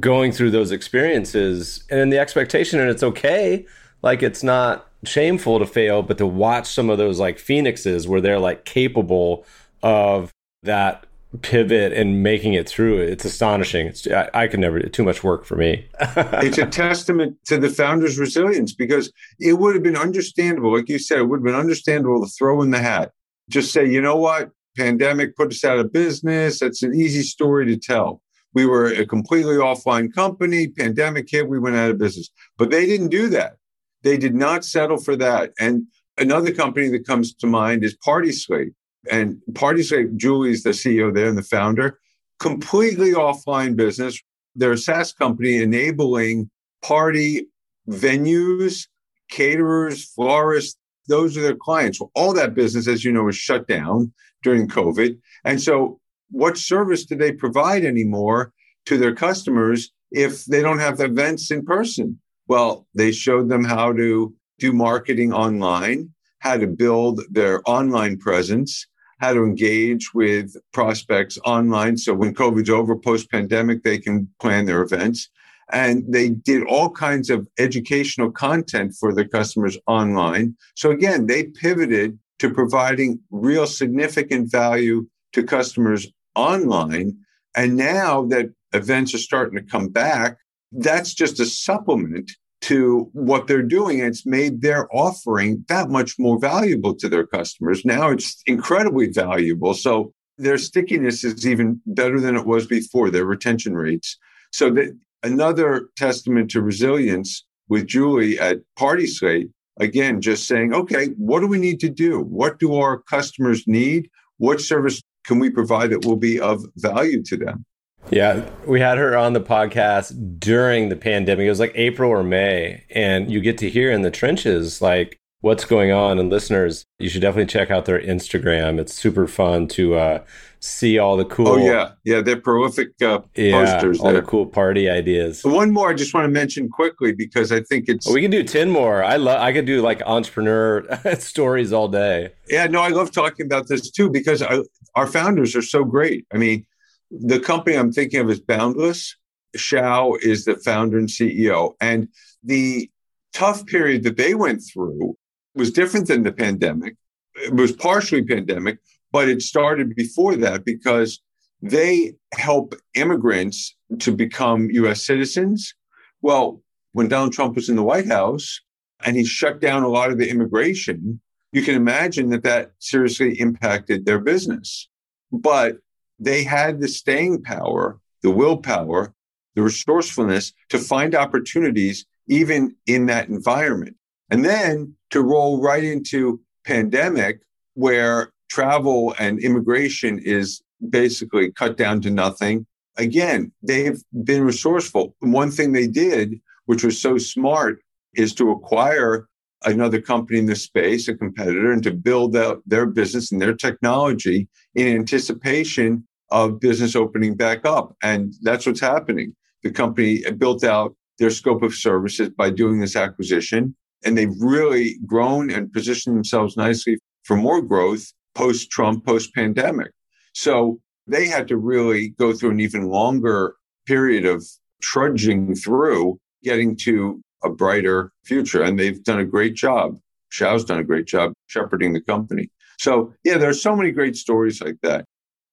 going 0.00 0.32
through 0.32 0.50
those 0.50 0.70
experiences 0.70 1.84
and 1.90 2.12
the 2.12 2.18
expectation, 2.18 2.80
and 2.80 2.88
it's 2.88 3.02
okay, 3.02 3.66
like 4.02 4.22
it's 4.22 4.42
not 4.42 4.88
shameful 5.04 5.58
to 5.58 5.66
fail, 5.66 6.02
but 6.02 6.18
to 6.18 6.26
watch 6.26 6.72
some 6.72 6.90
of 6.90 6.98
those 6.98 7.18
like 7.18 7.38
phoenixes 7.38 8.06
where 8.08 8.20
they're 8.20 8.38
like 8.38 8.64
capable 8.64 9.44
of 9.82 10.32
that 10.62 11.06
pivot 11.42 11.92
and 11.92 12.22
making 12.22 12.54
it 12.54 12.68
through 12.68 12.98
it's 12.98 13.24
astonishing. 13.24 13.88
It's 13.88 14.06
i, 14.06 14.30
I 14.34 14.46
could 14.46 14.60
never 14.60 14.80
too 14.80 15.02
much 15.02 15.24
work 15.24 15.44
for 15.44 15.56
me. 15.56 15.86
It's 16.44 16.58
a 16.58 16.66
testament 16.66 17.36
to 17.46 17.58
the 17.58 17.68
founders 17.68 18.18
resilience 18.18 18.72
because 18.72 19.12
it 19.40 19.54
would 19.54 19.74
have 19.74 19.82
been 19.82 19.96
understandable 19.96 20.72
like 20.72 20.88
you 20.88 20.98
said 20.98 21.18
it 21.18 21.24
would 21.24 21.38
have 21.40 21.44
been 21.44 21.54
understandable 21.54 22.24
to 22.24 22.30
throw 22.30 22.62
in 22.62 22.70
the 22.70 22.78
hat. 22.78 23.12
Just 23.50 23.72
say 23.72 23.88
you 23.88 24.00
know 24.00 24.16
what? 24.16 24.50
Pandemic 24.76 25.36
put 25.36 25.52
us 25.52 25.64
out 25.64 25.78
of 25.78 25.92
business. 25.92 26.60
That's 26.60 26.82
an 26.82 26.94
easy 26.94 27.22
story 27.22 27.66
to 27.66 27.76
tell. 27.76 28.20
We 28.54 28.66
were 28.66 28.86
a 28.86 29.06
completely 29.06 29.56
offline 29.56 30.12
company. 30.12 30.68
Pandemic 30.68 31.28
hit. 31.28 31.48
We 31.48 31.58
went 31.58 31.76
out 31.76 31.90
of 31.90 31.98
business. 31.98 32.30
But 32.58 32.70
they 32.70 32.86
didn't 32.86 33.08
do 33.08 33.28
that 33.30 33.56
they 34.04 34.16
did 34.16 34.34
not 34.34 34.64
settle 34.64 34.98
for 34.98 35.16
that. 35.16 35.52
And 35.58 35.86
another 36.18 36.52
company 36.52 36.88
that 36.90 37.06
comes 37.06 37.34
to 37.34 37.46
mind 37.46 37.82
is 37.82 37.96
Party 37.96 38.30
Slate. 38.30 38.72
And 39.10 39.40
Party 39.54 39.82
Slate, 39.82 40.16
Julie's 40.16 40.62
the 40.62 40.70
CEO 40.70 41.12
there 41.12 41.28
and 41.28 41.36
the 41.36 41.42
founder, 41.42 41.98
completely 42.38 43.12
offline 43.12 43.74
business. 43.74 44.20
They're 44.54 44.72
a 44.72 44.78
SaaS 44.78 45.12
company 45.12 45.56
enabling 45.62 46.50
party 46.82 47.48
venues, 47.88 48.86
caterers, 49.30 50.04
florists. 50.04 50.78
Those 51.08 51.36
are 51.36 51.42
their 51.42 51.56
clients. 51.56 52.00
Well, 52.00 52.10
all 52.14 52.32
that 52.34 52.54
business, 52.54 52.86
as 52.86 53.04
you 53.04 53.12
know, 53.12 53.28
is 53.28 53.36
shut 53.36 53.66
down 53.66 54.12
during 54.42 54.68
COVID. 54.68 55.18
And 55.44 55.60
so, 55.60 56.00
what 56.30 56.56
service 56.56 57.04
do 57.04 57.14
they 57.14 57.32
provide 57.32 57.84
anymore 57.84 58.52
to 58.86 58.96
their 58.96 59.14
customers 59.14 59.90
if 60.10 60.44
they 60.44 60.62
don't 60.62 60.78
have 60.78 60.98
the 60.98 61.04
events 61.04 61.50
in 61.50 61.64
person? 61.64 62.20
Well, 62.46 62.86
they 62.94 63.12
showed 63.12 63.48
them 63.48 63.64
how 63.64 63.92
to 63.92 64.34
do 64.58 64.72
marketing 64.72 65.32
online, 65.32 66.10
how 66.40 66.56
to 66.56 66.66
build 66.66 67.22
their 67.30 67.62
online 67.66 68.18
presence, 68.18 68.86
how 69.20 69.32
to 69.32 69.44
engage 69.44 70.12
with 70.12 70.56
prospects 70.72 71.38
online. 71.44 71.96
So 71.96 72.14
when 72.14 72.34
COVID's 72.34 72.70
over, 72.70 72.96
post 72.96 73.30
pandemic, 73.30 73.82
they 73.82 73.98
can 73.98 74.28
plan 74.40 74.66
their 74.66 74.82
events. 74.82 75.30
And 75.72 76.04
they 76.06 76.28
did 76.28 76.62
all 76.66 76.90
kinds 76.90 77.30
of 77.30 77.48
educational 77.58 78.30
content 78.30 78.94
for 79.00 79.14
their 79.14 79.26
customers 79.26 79.78
online. 79.86 80.56
So 80.74 80.90
again, 80.90 81.26
they 81.26 81.44
pivoted 81.44 82.18
to 82.40 82.50
providing 82.50 83.20
real 83.30 83.66
significant 83.66 84.50
value 84.50 85.06
to 85.32 85.42
customers 85.42 86.06
online. 86.34 87.16
And 87.56 87.76
now 87.76 88.26
that 88.26 88.50
events 88.74 89.14
are 89.14 89.18
starting 89.18 89.56
to 89.56 89.64
come 89.64 89.88
back, 89.88 90.36
that's 90.78 91.14
just 91.14 91.40
a 91.40 91.46
supplement 91.46 92.30
to 92.62 93.10
what 93.12 93.46
they're 93.46 93.62
doing. 93.62 93.98
It's 93.98 94.24
made 94.24 94.62
their 94.62 94.88
offering 94.94 95.64
that 95.68 95.90
much 95.90 96.18
more 96.18 96.38
valuable 96.38 96.94
to 96.96 97.08
their 97.08 97.26
customers. 97.26 97.84
Now 97.84 98.10
it's 98.10 98.42
incredibly 98.46 99.08
valuable. 99.08 99.74
So 99.74 100.12
their 100.38 100.58
stickiness 100.58 101.24
is 101.24 101.46
even 101.46 101.80
better 101.86 102.18
than 102.20 102.36
it 102.36 102.46
was 102.46 102.66
before, 102.66 103.10
their 103.10 103.26
retention 103.26 103.74
rates. 103.74 104.16
So 104.50 104.70
that 104.70 104.96
another 105.22 105.88
testament 105.96 106.50
to 106.52 106.62
resilience 106.62 107.44
with 107.68 107.86
Julie 107.86 108.38
at 108.38 108.58
Party 108.76 109.06
Slate, 109.06 109.50
again, 109.78 110.20
just 110.20 110.46
saying, 110.46 110.72
okay, 110.74 111.08
what 111.16 111.40
do 111.40 111.46
we 111.46 111.58
need 111.58 111.80
to 111.80 111.90
do? 111.90 112.20
What 112.20 112.58
do 112.58 112.76
our 112.76 112.98
customers 112.98 113.64
need? 113.66 114.08
What 114.38 114.60
service 114.60 115.02
can 115.24 115.38
we 115.38 115.50
provide 115.50 115.90
that 115.90 116.04
will 116.04 116.16
be 116.16 116.40
of 116.40 116.64
value 116.76 117.22
to 117.24 117.36
them? 117.36 117.64
Yeah, 118.10 118.48
we 118.66 118.80
had 118.80 118.98
her 118.98 119.16
on 119.16 119.32
the 119.32 119.40
podcast 119.40 120.38
during 120.38 120.88
the 120.88 120.96
pandemic. 120.96 121.46
It 121.46 121.50
was 121.50 121.60
like 121.60 121.72
April 121.74 122.10
or 122.10 122.22
May, 122.22 122.84
and 122.90 123.30
you 123.30 123.40
get 123.40 123.58
to 123.58 123.70
hear 123.70 123.90
in 123.90 124.02
the 124.02 124.10
trenches 124.10 124.82
like 124.82 125.18
what's 125.40 125.64
going 125.64 125.90
on. 125.90 126.18
And 126.18 126.30
listeners, 126.30 126.84
you 126.98 127.08
should 127.08 127.22
definitely 127.22 127.46
check 127.46 127.70
out 127.70 127.86
their 127.86 128.00
Instagram. 128.00 128.78
It's 128.78 128.94
super 128.94 129.26
fun 129.26 129.68
to 129.68 129.94
uh, 129.94 130.24
see 130.60 130.98
all 130.98 131.16
the 131.16 131.24
cool. 131.24 131.48
Oh 131.48 131.56
yeah, 131.56 131.92
yeah, 132.04 132.20
they're 132.20 132.40
prolific 132.40 132.90
uh, 133.02 133.20
yeah, 133.34 133.52
posters. 133.52 134.00
All 134.00 134.12
there. 134.12 134.20
the 134.20 134.26
cool 134.26 134.46
party 134.46 134.88
ideas. 134.88 135.42
One 135.42 135.72
more, 135.72 135.90
I 135.90 135.94
just 135.94 136.12
want 136.12 136.26
to 136.26 136.30
mention 136.30 136.68
quickly 136.68 137.12
because 137.12 137.52
I 137.52 137.60
think 137.60 137.88
it's. 137.88 138.06
we 138.08 138.20
can 138.20 138.30
do 138.30 138.42
ten 138.42 138.70
more. 138.70 139.02
I 139.02 139.16
love. 139.16 139.40
I 139.40 139.52
could 139.52 139.66
do 139.66 139.80
like 139.80 140.02
entrepreneur 140.04 140.86
stories 141.18 141.72
all 141.72 141.88
day. 141.88 142.32
Yeah, 142.48 142.66
no, 142.66 142.80
I 142.82 142.88
love 142.88 143.12
talking 143.12 143.46
about 143.46 143.68
this 143.68 143.90
too 143.90 144.10
because 144.10 144.42
I, 144.42 144.58
our 144.94 145.06
founders 145.06 145.56
are 145.56 145.62
so 145.62 145.84
great. 145.84 146.26
I 146.32 146.36
mean 146.36 146.66
the 147.10 147.40
company 147.40 147.76
I'm 147.76 147.92
thinking 147.92 148.20
of 148.20 148.30
is 148.30 148.40
Boundless. 148.40 149.16
Xiao 149.56 150.18
is 150.20 150.44
the 150.44 150.56
founder 150.56 150.98
and 150.98 151.08
CEO. 151.08 151.74
And 151.80 152.08
the 152.42 152.90
tough 153.32 153.66
period 153.66 154.02
that 154.04 154.16
they 154.16 154.34
went 154.34 154.62
through 154.62 155.16
was 155.54 155.70
different 155.70 156.08
than 156.08 156.22
the 156.22 156.32
pandemic. 156.32 156.96
It 157.36 157.54
was 157.54 157.72
partially 157.72 158.24
pandemic, 158.24 158.78
but 159.12 159.28
it 159.28 159.42
started 159.42 159.94
before 159.94 160.36
that 160.36 160.64
because 160.64 161.20
they 161.62 162.14
help 162.34 162.74
immigrants 162.94 163.76
to 164.00 164.14
become 164.14 164.70
US 164.70 165.02
citizens. 165.02 165.74
Well, 166.20 166.62
when 166.92 167.08
Donald 167.08 167.32
Trump 167.32 167.56
was 167.56 167.68
in 167.68 167.76
the 167.76 167.82
White 167.82 168.06
House 168.06 168.60
and 169.04 169.16
he 169.16 169.24
shut 169.24 169.60
down 169.60 169.82
a 169.82 169.88
lot 169.88 170.10
of 170.10 170.18
the 170.18 170.28
immigration, 170.28 171.20
you 171.52 171.62
can 171.62 171.74
imagine 171.74 172.30
that 172.30 172.42
that 172.42 172.72
seriously 172.78 173.38
impacted 173.40 174.04
their 174.04 174.18
business. 174.18 174.88
But 175.32 175.78
they 176.18 176.44
had 176.44 176.80
the 176.80 176.88
staying 176.88 177.42
power, 177.42 177.98
the 178.22 178.30
willpower, 178.30 179.12
the 179.54 179.62
resourcefulness 179.62 180.52
to 180.68 180.78
find 180.78 181.14
opportunities 181.14 182.06
even 182.28 182.74
in 182.86 183.06
that 183.06 183.28
environment. 183.28 183.96
And 184.30 184.44
then 184.44 184.94
to 185.10 185.22
roll 185.22 185.60
right 185.60 185.84
into 185.84 186.40
pandemic 186.64 187.40
where 187.74 188.32
travel 188.48 189.14
and 189.18 189.38
immigration 189.38 190.18
is 190.18 190.62
basically 190.90 191.52
cut 191.52 191.76
down 191.76 192.00
to 192.02 192.10
nothing. 192.10 192.66
Again, 192.96 193.52
they've 193.62 194.02
been 194.24 194.44
resourceful. 194.44 195.14
One 195.20 195.50
thing 195.50 195.72
they 195.72 195.86
did, 195.86 196.40
which 196.66 196.84
was 196.84 197.00
so 197.00 197.18
smart, 197.18 197.80
is 198.14 198.34
to 198.34 198.50
acquire 198.52 199.28
another 199.64 200.00
company 200.00 200.38
in 200.38 200.46
the 200.46 200.56
space, 200.56 201.08
a 201.08 201.14
competitor, 201.14 201.72
and 201.72 201.82
to 201.82 201.92
build 201.92 202.36
out 202.36 202.62
their 202.66 202.86
business 202.86 203.32
and 203.32 203.40
their 203.40 203.54
technology 203.54 204.48
in 204.74 204.86
anticipation 204.86 206.06
of 206.30 206.60
business 206.60 206.96
opening 206.96 207.34
back 207.36 207.64
up. 207.64 207.96
And 208.02 208.34
that's 208.42 208.66
what's 208.66 208.80
happening. 208.80 209.34
The 209.62 209.70
company 209.70 210.22
built 210.38 210.64
out 210.64 210.94
their 211.18 211.30
scope 211.30 211.62
of 211.62 211.74
services 211.74 212.30
by 212.30 212.50
doing 212.50 212.80
this 212.80 212.96
acquisition, 212.96 213.74
and 214.04 214.18
they've 214.18 214.40
really 214.40 214.96
grown 215.06 215.50
and 215.50 215.72
positioned 215.72 216.16
themselves 216.16 216.56
nicely 216.56 216.98
for 217.22 217.36
more 217.36 217.62
growth 217.62 218.12
post 218.34 218.70
Trump, 218.70 219.06
post 219.06 219.34
pandemic. 219.34 219.92
So 220.34 220.80
they 221.06 221.26
had 221.26 221.48
to 221.48 221.56
really 221.56 222.08
go 222.18 222.32
through 222.32 222.50
an 222.50 222.60
even 222.60 222.88
longer 222.88 223.54
period 223.86 224.24
of 224.24 224.44
trudging 224.82 225.54
through 225.54 226.18
getting 226.42 226.76
to 226.76 227.22
a 227.44 227.50
brighter 227.50 228.12
future. 228.24 228.62
And 228.62 228.78
they've 228.78 229.02
done 229.02 229.20
a 229.20 229.24
great 229.24 229.54
job. 229.54 229.98
Xiao's 230.32 230.64
done 230.64 230.78
a 230.78 230.84
great 230.84 231.06
job 231.06 231.32
shepherding 231.46 231.92
the 231.92 232.00
company. 232.00 232.50
So, 232.78 233.12
yeah, 233.22 233.38
there's 233.38 233.62
so 233.62 233.76
many 233.76 233.92
great 233.92 234.16
stories 234.16 234.60
like 234.60 234.78
that. 234.82 235.04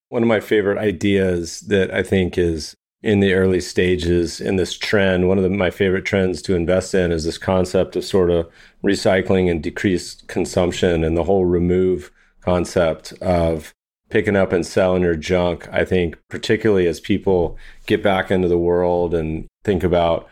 One 0.10 0.24
of 0.24 0.28
my 0.28 0.40
favorite 0.40 0.80
ideas 0.80 1.62
that 1.62 1.94
I 1.94 2.04
think 2.04 2.38
is 2.38 2.76
in 3.04 3.20
the 3.20 3.34
early 3.34 3.62
stages 3.62 4.40
in 4.40 4.56
this 4.58 4.78
trend, 4.78 5.28
one 5.28 5.38
of 5.38 5.44
the, 5.44 5.50
my 5.50 5.72
favorite 5.72 6.06
trends 6.06 6.42
to 6.44 6.56
invest 6.56 6.94
in 6.94 7.12
is 7.12 7.24
this 7.24 7.38
concept 7.38 7.96
of 7.96 8.04
sort 8.04 8.30
of 8.30 8.50
recycling 8.84 9.50
and 9.50 9.64
decreased 9.64 10.28
consumption 10.28 11.04
and 11.04 11.18
the 11.18 11.24
whole 11.24 11.46
Remoov 11.46 12.12
concept 12.42 13.14
of 13.22 13.74
picking 14.10 14.36
up 14.36 14.52
and 14.52 14.66
selling 14.66 15.04
your 15.04 15.16
junk. 15.16 15.68
I 15.72 15.86
think, 15.86 16.18
particularly 16.30 16.88
as 16.88 17.00
people 17.00 17.58
get 17.88 18.04
back 18.04 18.30
into 18.30 18.48
the 18.48 18.58
world 18.58 19.14
and 19.14 19.48
think 19.64 19.84
about 19.84 20.28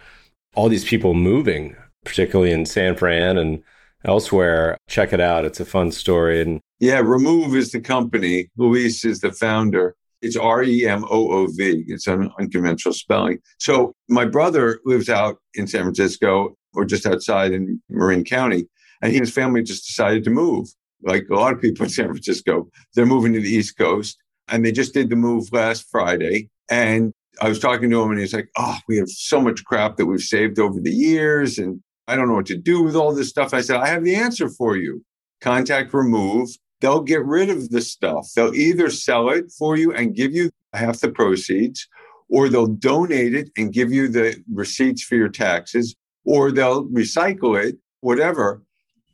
all 0.60 0.68
these 0.68 0.84
people 0.84 1.14
moving, 1.14 1.74
particularly 2.04 2.52
in 2.52 2.66
San 2.66 2.94
Fran 2.94 3.38
and 3.38 3.64
elsewhere. 4.04 4.78
Check 4.90 5.14
it 5.14 5.22
out. 5.22 5.46
It's 5.46 5.62
a 5.62 5.66
fun 5.66 5.90
story. 5.94 6.42
And 6.42 6.60
yeah, 6.82 7.02
Remoov 7.02 7.56
is 7.56 7.72
the 7.72 7.80
company. 7.80 8.50
Luis 8.58 9.06
is 9.06 9.22
the 9.22 9.32
founder. 9.32 9.96
It's 10.22 10.36
R 10.36 10.62
E 10.64 10.86
M 10.86 11.06
O 11.06 11.32
O 11.32 11.48
V. 11.48 11.86
It's 11.88 12.08
an 12.08 12.30
unconventional 12.38 12.94
spelling. 12.94 13.40
So 13.58 13.94
my 14.10 14.26
brother 14.26 14.82
lives 14.84 15.08
out 15.08 15.38
in 15.54 15.66
San 15.66 15.84
Francisco 15.84 16.58
or 16.74 16.84
just 16.84 17.06
outside 17.06 17.54
in 17.54 17.82
Marin 17.88 18.26
County, 18.26 18.68
and 19.02 19.12
he 19.14 19.18
and 19.18 19.26
his 19.26 19.34
family 19.34 19.64
just 19.64 19.88
decided 19.88 20.26
to 20.26 20.30
move. 20.30 20.68
Like 21.02 21.24
a 21.32 21.36
lot 21.36 21.54
of 21.54 21.62
people 21.62 21.86
in 21.86 21.90
San 21.90 22.08
Francisco, 22.08 22.68
they're 22.96 23.06
moving 23.06 23.32
to 23.32 23.40
the 23.40 23.50
East 23.50 23.78
Coast, 23.78 24.18
and 24.50 24.66
they 24.66 24.74
just 24.74 24.94
did 24.94 25.10
the 25.10 25.16
move 25.16 25.54
last 25.54 25.88
Friday. 25.90 26.50
And 26.70 27.14
I 27.42 27.50
was 27.50 27.60
talking 27.60 27.90
to 27.90 28.02
him, 28.02 28.12
and 28.12 28.20
he's 28.20 28.34
like, 28.34 28.50
"Oh, 28.58 28.78
we 28.88 28.98
have 28.98 29.10
so 29.10 29.40
much 29.40 29.64
crap 29.66 29.98
that 29.98 30.06
we've 30.06 30.22
saved 30.22 30.60
over 30.60 30.80
the 30.80 30.92
years, 30.92 31.58
and 31.58 31.82
I 32.08 32.16
don't 32.16 32.28
know 32.28 32.36
what 32.36 32.48
to 32.48 32.58
do 32.58 32.84
with 32.84 32.96
all 32.96 33.14
this 33.14 33.30
stuff." 33.30 33.54
I 33.54 33.62
said, 33.62 33.78
"I 33.78 33.88
have 33.88 34.04
the 34.04 34.16
answer 34.16 34.50
for 34.50 34.78
you. 34.78 35.04
Contact 35.42 35.92
Remoov 35.92 36.50
they'll 36.82 37.02
get 37.02 37.26
rid 37.26 37.50
of 37.50 37.70
the 37.70 37.82
stuff. 37.82 38.30
They'll 38.36 38.56
either 38.56 38.90
sell 38.90 39.30
it 39.30 39.52
for 39.52 39.78
you 39.78 39.94
and 39.94 40.16
give 40.16 40.34
you 40.34 40.52
half 40.74 41.00
the 41.00 41.12
proceeds, 41.12 41.88
or 42.30 42.50
they'll 42.50 42.68
donate 42.68 43.34
it 43.34 43.50
and 43.58 43.74
give 43.74 43.92
you 43.92 44.08
the 44.08 44.42
receipts 44.52 45.04
for 45.04 45.16
your 45.16 45.30
taxes, 45.30 45.96
or 46.26 46.52
they'll 46.52 46.86
recycle 46.88 47.62
it, 47.62 47.78
whatever, 48.02 48.64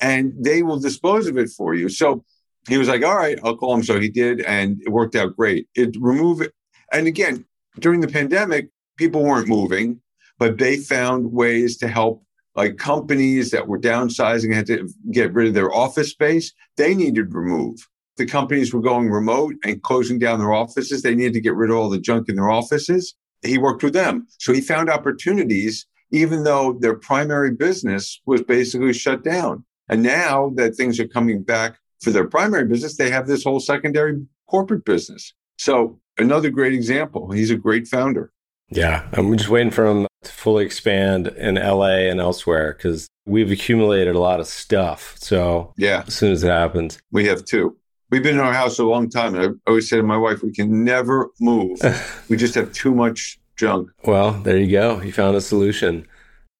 and 0.01 0.33
they 0.37 0.63
will 0.63 0.79
dispose 0.79 1.27
of 1.27 1.37
it 1.37 1.49
for 1.49 1.73
you. 1.73 1.89
So 1.89 2.23
he 2.67 2.77
was 2.77 2.87
like, 2.87 3.03
All 3.03 3.15
right, 3.15 3.39
I'll 3.43 3.57
call 3.57 3.75
him. 3.75 3.83
So 3.83 3.99
he 3.99 4.09
did, 4.09 4.41
and 4.41 4.81
it 4.81 4.89
worked 4.89 5.15
out 5.15 5.35
great. 5.35 5.67
It 5.75 5.95
remove 5.99 6.41
it. 6.41 6.53
And 6.91 7.07
again, 7.07 7.45
during 7.79 8.01
the 8.01 8.07
pandemic, 8.07 8.69
people 8.97 9.23
weren't 9.23 9.47
moving, 9.47 9.99
but 10.37 10.57
they 10.57 10.77
found 10.77 11.31
ways 11.31 11.77
to 11.77 11.87
help 11.87 12.25
like 12.55 12.77
companies 12.77 13.51
that 13.51 13.67
were 13.67 13.79
downsizing 13.79 14.53
had 14.53 14.67
to 14.67 14.89
get 15.11 15.33
rid 15.33 15.47
of 15.47 15.53
their 15.53 15.73
office 15.73 16.09
space, 16.09 16.53
they 16.77 16.95
needed 16.95 17.29
to 17.29 17.37
remove. 17.37 17.87
The 18.17 18.25
companies 18.25 18.73
were 18.73 18.81
going 18.81 19.09
remote 19.09 19.55
and 19.65 19.83
closing 19.83 20.19
down 20.19 20.39
their 20.39 20.53
offices. 20.53 21.01
They 21.01 21.15
needed 21.15 21.33
to 21.33 21.41
get 21.41 21.55
rid 21.55 21.69
of 21.69 21.75
all 21.75 21.89
the 21.89 21.99
junk 21.99 22.29
in 22.29 22.35
their 22.35 22.49
offices. 22.49 23.13
He 23.41 23.57
worked 23.57 23.83
with 23.83 23.93
them. 23.93 24.27
So 24.39 24.53
he 24.53 24.61
found 24.61 24.89
opportunities, 24.89 25.85
even 26.11 26.43
though 26.45 26.77
their 26.79 26.95
primary 26.95 27.51
business 27.51 28.21
was 28.25 28.41
basically 28.41 28.93
shut 28.93 29.23
down. 29.23 29.65
And 29.89 30.01
now 30.01 30.53
that 30.55 30.75
things 30.75 30.97
are 30.99 31.07
coming 31.07 31.43
back 31.43 31.77
for 32.01 32.11
their 32.11 32.27
primary 32.27 32.65
business, 32.65 32.95
they 32.95 33.11
have 33.11 33.27
this 33.27 33.43
whole 33.43 33.59
secondary 33.59 34.25
corporate 34.47 34.85
business. 34.85 35.33
So 35.57 35.99
another 36.17 36.49
great 36.49 36.73
example. 36.73 37.31
He's 37.31 37.51
a 37.51 37.55
great 37.55 37.87
founder. 37.87 38.31
Yeah, 38.69 39.07
I'm 39.13 39.35
just 39.37 39.49
waiting 39.49 39.71
for 39.71 39.85
him 39.85 40.07
to 40.23 40.31
fully 40.31 40.65
expand 40.65 41.27
in 41.27 41.55
LA 41.55 42.09
and 42.09 42.19
elsewhere 42.19 42.73
because 42.73 43.07
we've 43.25 43.51
accumulated 43.51 44.15
a 44.15 44.19
lot 44.19 44.39
of 44.39 44.47
stuff. 44.47 45.15
So 45.19 45.73
yeah, 45.77 46.03
as 46.07 46.15
soon 46.15 46.31
as 46.31 46.43
it 46.43 46.49
happens, 46.49 46.99
we 47.11 47.25
have 47.25 47.45
two. 47.45 47.77
We've 48.09 48.23
been 48.23 48.35
in 48.35 48.41
our 48.41 48.53
house 48.53 48.79
a 48.79 48.83
long 48.83 49.09
time. 49.09 49.35
And 49.35 49.43
I 49.43 49.69
always 49.69 49.89
say 49.89 49.97
to 49.97 50.03
my 50.03 50.17
wife, 50.17 50.43
we 50.43 50.51
can 50.51 50.83
never 50.83 51.31
move. 51.39 51.79
we 52.29 52.37
just 52.37 52.55
have 52.55 52.71
too 52.71 52.93
much 52.93 53.39
junk. 53.55 53.89
Well, 54.03 54.31
there 54.31 54.57
you 54.57 54.71
go. 54.71 55.01
You 55.01 55.11
found 55.11 55.35
a 55.35 55.41
solution. 55.41 56.07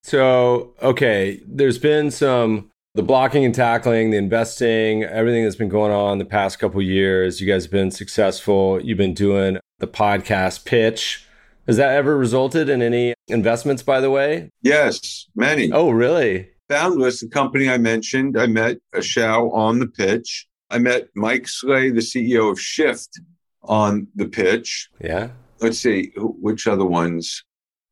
So, 0.02 0.74
okay, 0.82 1.40
there's 1.46 1.78
been 1.78 2.10
some 2.10 2.70
the 2.96 3.02
blocking 3.02 3.44
and 3.44 3.54
tackling, 3.54 4.10
the 4.10 4.16
investing, 4.16 5.04
everything 5.04 5.44
that's 5.44 5.56
been 5.56 5.68
going 5.68 5.92
on 5.92 6.18
the 6.18 6.24
past 6.24 6.58
couple 6.58 6.82
years. 6.82 7.40
You 7.40 7.46
guys 7.46 7.64
have 7.64 7.72
been 7.72 7.90
successful. 7.90 8.80
You've 8.82 8.98
been 8.98 9.14
doing 9.14 9.58
the 9.78 9.86
podcast 9.86 10.64
pitch 10.64 11.26
has 11.66 11.76
that 11.78 11.90
ever 11.90 12.16
resulted 12.16 12.68
in 12.68 12.80
any 12.80 13.14
investments, 13.28 13.82
by 13.82 14.00
the 14.00 14.10
way? 14.10 14.50
Yes, 14.62 15.26
many. 15.34 15.72
Oh, 15.72 15.90
really? 15.90 16.48
Boundless, 16.68 17.20
the 17.20 17.28
company 17.28 17.68
I 17.68 17.78
mentioned, 17.78 18.38
I 18.38 18.46
met 18.46 18.78
a 18.94 18.98
Xiao 18.98 19.52
on 19.52 19.78
the 19.80 19.88
pitch. 19.88 20.46
I 20.70 20.78
met 20.78 21.08
Mike 21.14 21.48
Slay, 21.48 21.90
the 21.90 22.00
CEO 22.00 22.50
of 22.50 22.60
Shift, 22.60 23.20
on 23.62 24.06
the 24.14 24.26
pitch. 24.26 24.88
Yeah. 25.00 25.30
Let's 25.60 25.78
see, 25.78 26.12
which 26.16 26.66
other 26.66 26.84
ones? 26.84 27.44